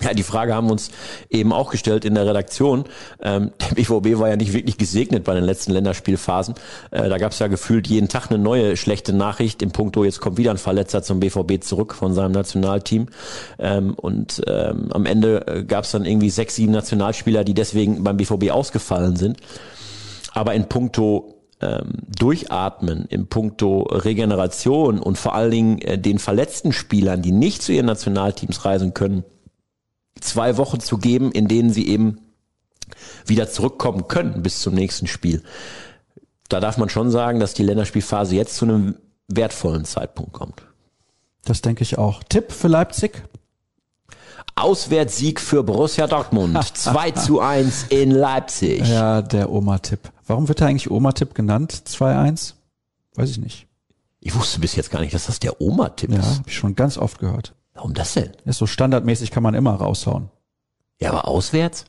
Ja, 0.02 0.14
die 0.14 0.24
Frage 0.24 0.56
haben 0.56 0.68
wir 0.68 0.72
uns 0.72 0.90
eben 1.30 1.54
auch 1.54 1.70
gestellt 1.70 2.06
in 2.06 2.16
der 2.16 2.26
Redaktion. 2.26 2.86
Ähm, 3.22 3.52
der 3.62 3.76
BVB 3.76 4.20
war 4.20 4.30
ja 4.30 4.36
nicht 4.36 4.54
wirklich 4.54 4.78
gesegnet 4.78 5.24
bei 5.24 5.36
den 5.36 5.44
letzten 5.44 5.72
Länderspielphasen. 5.72 6.56
Äh, 6.90 7.08
da 7.08 7.18
gab 7.18 7.34
es 7.34 7.40
ja 7.40 7.48
gefühlt 7.48 7.88
jeden 7.88 8.08
Tag 8.08 8.30
eine 8.32 8.40
neue 8.40 8.78
schlechte 8.78 9.14
Nachricht 9.14 9.62
im 9.62 9.72
Punkto, 9.72 10.04
jetzt 10.04 10.20
kommt 10.20 10.38
wieder 10.38 10.52
ein 10.52 10.58
Verletzer 10.58 11.04
zum 11.04 11.20
BVB 11.20 11.64
zurück 11.64 11.94
von 11.94 12.14
seinem 12.14 12.32
Nationalteam. 12.32 13.08
Ähm, 13.60 13.94
und 13.94 14.42
ähm, 14.48 14.90
am 14.92 15.06
Ende 15.06 15.46
äh, 15.48 15.64
gab 15.64 15.84
es 15.84 15.92
dann 15.92 16.06
irgendwie 16.06 16.30
sechs, 16.30 16.56
sieben 16.56 16.72
Nationalspieler, 16.72 17.44
die 17.44 17.54
deswegen 17.54 18.04
beim 18.04 18.18
BVB 18.18 18.52
ausgefallen 18.52 19.16
sind. 19.16 19.38
Aber 20.34 20.54
in 20.54 20.68
puncto 20.68 21.36
ähm, 21.62 21.92
Durchatmen, 22.18 23.06
in 23.10 23.28
puncto 23.28 23.82
Regeneration 23.84 25.00
und 25.00 25.18
vor 25.18 25.36
allen 25.36 25.52
Dingen 25.52 25.82
äh, 25.82 26.00
den 26.00 26.18
verletzten 26.18 26.72
Spielern, 26.72 27.22
die 27.22 27.32
nicht 27.32 27.62
zu 27.62 27.72
ihren 27.72 27.86
Nationalteams 27.86 28.66
reisen 28.66 28.94
können, 28.94 29.24
zwei 30.22 30.58
Wochen 30.58 30.80
zu 30.80 30.98
geben, 30.98 31.32
in 31.32 31.48
denen 31.48 31.72
sie 31.72 31.88
eben 31.88 32.20
wieder 33.26 33.50
zurückkommen 33.50 34.08
können 34.08 34.42
bis 34.44 34.60
zum 34.60 34.74
nächsten 34.74 35.08
Spiel. 35.08 35.44
Da 36.50 36.60
darf 36.60 36.78
man 36.78 36.90
schon 36.90 37.12
sagen, 37.12 37.40
dass 37.40 37.54
die 37.54 37.64
Länderspielphase 37.64 38.36
jetzt 38.36 38.56
zu 38.58 38.66
einem 38.66 38.96
wertvollen 39.28 39.86
Zeitpunkt 39.86 40.34
kommt. 40.34 40.64
Das 41.46 41.62
denke 41.62 41.84
ich 41.84 41.98
auch. 41.98 42.24
Tipp 42.24 42.52
für 42.52 42.68
Leipzig? 42.68 43.24
Auswärtssieg 44.56 45.40
für 45.40 45.64
Borussia 45.64 46.08
Dortmund. 46.08 46.58
2 46.78 47.12
zu 47.12 47.40
1 47.40 47.86
in 47.90 48.12
Leipzig. 48.12 48.88
Ja, 48.88 49.22
der 49.22 49.50
Oma-Tipp. 49.52 50.12
Warum 50.28 50.48
wird 50.48 50.62
er 50.62 50.68
eigentlich 50.68 50.92
Oma-Tipp 50.92 51.34
genannt? 51.34 51.84
2-1? 51.88 52.54
Weiß 53.16 53.30
ich 53.30 53.38
nicht. 53.38 53.68
Ich 54.20 54.36
wusste 54.36 54.60
bis 54.60 54.76
jetzt 54.76 54.92
gar 54.92 55.00
nicht, 55.00 55.14
dass 55.14 55.26
das 55.28 55.40
der 55.40 55.62
Oma-Tipp 55.62 56.12
Ja, 56.12 56.20
ist. 56.20 56.26
habe 56.40 56.44
ich 56.50 56.56
schon 56.56 56.76
ganz 56.76 56.98
oft 56.98 57.20
gehört. 57.20 57.54
Warum 57.82 57.96
das 57.96 58.14
denn? 58.14 58.30
Ist 58.46 58.60
so 58.60 58.68
standardmäßig 58.68 59.32
kann 59.32 59.42
man 59.42 59.56
immer 59.56 59.74
raushauen. 59.74 60.30
Ja, 61.00 61.10
aber 61.10 61.28
auswärts? 61.28 61.86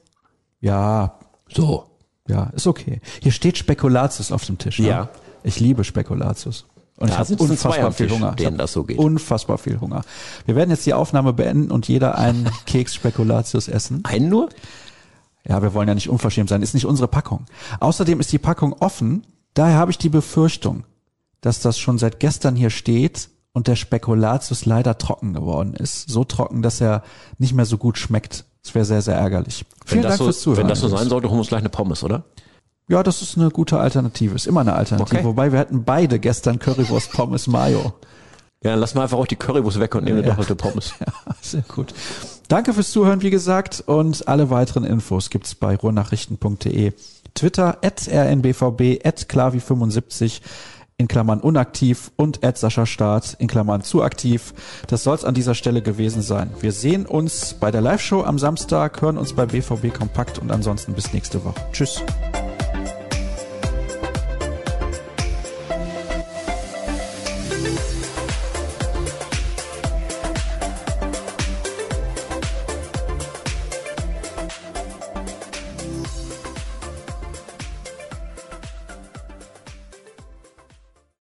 Ja, 0.58 1.18
So. 1.50 1.84
ja, 2.26 2.44
ist 2.54 2.66
okay. 2.66 3.02
Hier 3.20 3.30
steht 3.30 3.58
Spekulatius 3.58 4.32
auf 4.32 4.42
dem 4.46 4.56
Tisch. 4.56 4.78
Ne? 4.78 4.88
Ja. 4.88 5.08
Ich 5.42 5.60
liebe 5.60 5.84
Spekulatius. 5.84 6.64
Und 6.96 7.10
Da 7.10 7.12
ich 7.12 7.18
habe 7.30 7.42
unfassbar 7.42 7.92
viel 7.92 8.06
Tisch, 8.06 8.16
Hunger. 8.16 8.34
Ich 8.38 8.46
hab 8.46 8.68
so. 8.68 8.86
Unfassbar 8.96 9.58
viel 9.58 9.80
Hunger. 9.80 10.02
Wir 10.46 10.56
werden 10.56 10.70
jetzt 10.70 10.86
die 10.86 10.94
Aufnahme 10.94 11.34
beenden 11.34 11.70
und 11.70 11.88
jeder 11.88 12.16
einen 12.16 12.48
Keks 12.64 12.94
Spekulatius 12.94 13.68
essen. 13.68 14.00
Einen 14.04 14.30
nur? 14.30 14.48
Ja, 15.46 15.60
wir 15.60 15.74
wollen 15.74 15.88
ja 15.88 15.94
nicht 15.94 16.08
unverschämt 16.08 16.48
sein. 16.48 16.62
Ist 16.62 16.72
nicht 16.72 16.86
unsere 16.86 17.08
Packung. 17.08 17.44
Außerdem 17.80 18.18
ist 18.18 18.32
die 18.32 18.38
Packung 18.38 18.72
offen. 18.80 19.26
Daher 19.52 19.76
habe 19.76 19.90
ich 19.90 19.98
die 19.98 20.08
Befürchtung, 20.08 20.84
dass 21.42 21.60
das 21.60 21.78
schon 21.78 21.98
seit 21.98 22.18
gestern 22.18 22.56
hier 22.56 22.70
steht 22.70 23.28
und 23.52 23.66
der 23.68 23.76
Spekulatius 23.76 24.64
leider 24.64 24.98
trocken 24.98 25.32
geworden 25.34 25.74
ist. 25.74 26.08
So 26.08 26.24
trocken, 26.24 26.62
dass 26.62 26.80
er 26.80 27.02
nicht 27.38 27.54
mehr 27.54 27.66
so 27.66 27.78
gut 27.78 27.98
schmeckt. 27.98 28.44
Das 28.62 28.74
wäre 28.74 28.84
sehr, 28.84 29.02
sehr 29.02 29.16
ärgerlich. 29.16 29.64
Vielen 29.84 30.02
wenn 30.02 30.08
Dank 30.08 30.18
so, 30.18 30.24
fürs 30.24 30.40
Zuhören. 30.40 30.62
Wenn 30.62 30.68
das 30.68 30.80
so 30.80 30.88
sein 30.88 31.08
sollte, 31.08 31.28
holen 31.28 31.36
wir 31.36 31.40
uns 31.40 31.48
gleich 31.48 31.60
eine 31.60 31.68
Pommes, 31.68 32.02
oder? 32.04 32.24
Ja, 32.88 33.02
das 33.02 33.22
ist 33.22 33.36
eine 33.36 33.50
gute 33.50 33.78
Alternative. 33.78 34.34
Ist 34.34 34.46
immer 34.46 34.60
eine 34.60 34.74
Alternative. 34.74 35.18
Okay. 35.18 35.26
Wobei 35.26 35.52
wir 35.52 35.58
hatten 35.58 35.84
beide 35.84 36.18
gestern 36.18 36.58
Currywurst 36.58 37.12
Pommes 37.12 37.46
Mayo. 37.46 37.92
Ja, 38.62 38.70
dann 38.70 38.80
lassen 38.80 38.96
wir 38.96 39.02
einfach 39.02 39.18
auch 39.18 39.26
die 39.26 39.36
Currywurst 39.36 39.80
weg 39.80 39.94
und 39.94 40.04
nehmen 40.04 40.18
eine 40.18 40.26
Ja. 40.26 40.34
doppelte 40.34 40.54
Pommes. 40.54 40.92
Ja, 41.00 41.12
sehr 41.40 41.62
gut. 41.62 41.92
Danke 42.48 42.72
fürs 42.74 42.92
Zuhören, 42.92 43.22
wie 43.22 43.30
gesagt, 43.30 43.82
und 43.86 44.28
alle 44.28 44.50
weiteren 44.50 44.84
Infos 44.84 45.30
gibt's 45.30 45.54
bei 45.54 45.74
ruhrnachrichten.de. 45.74 46.92
Twitter 47.34 47.78
at 47.82 48.06
rnbvb 48.08 49.00
at 49.04 49.26
klavi75 49.28 50.40
in 51.02 51.08
Klammern 51.08 51.40
unaktiv 51.40 52.12
und 52.16 52.44
at 52.44 52.56
Sascha 52.56 52.86
Staat 52.86 53.36
in 53.40 53.48
Klammern 53.48 53.82
zu 53.82 54.02
aktiv. 54.02 54.54
Das 54.86 55.02
soll's 55.02 55.24
an 55.24 55.34
dieser 55.34 55.54
Stelle 55.54 55.82
gewesen 55.82 56.22
sein. 56.22 56.50
Wir 56.60 56.72
sehen 56.72 57.06
uns 57.06 57.54
bei 57.54 57.70
der 57.72 57.80
Live-Show 57.80 58.22
am 58.22 58.38
Samstag, 58.38 59.02
hören 59.02 59.18
uns 59.18 59.32
bei 59.32 59.46
BVB 59.46 59.92
Kompakt 59.92 60.38
und 60.38 60.52
ansonsten 60.52 60.94
bis 60.94 61.12
nächste 61.12 61.44
Woche. 61.44 61.60
Tschüss. 61.72 62.02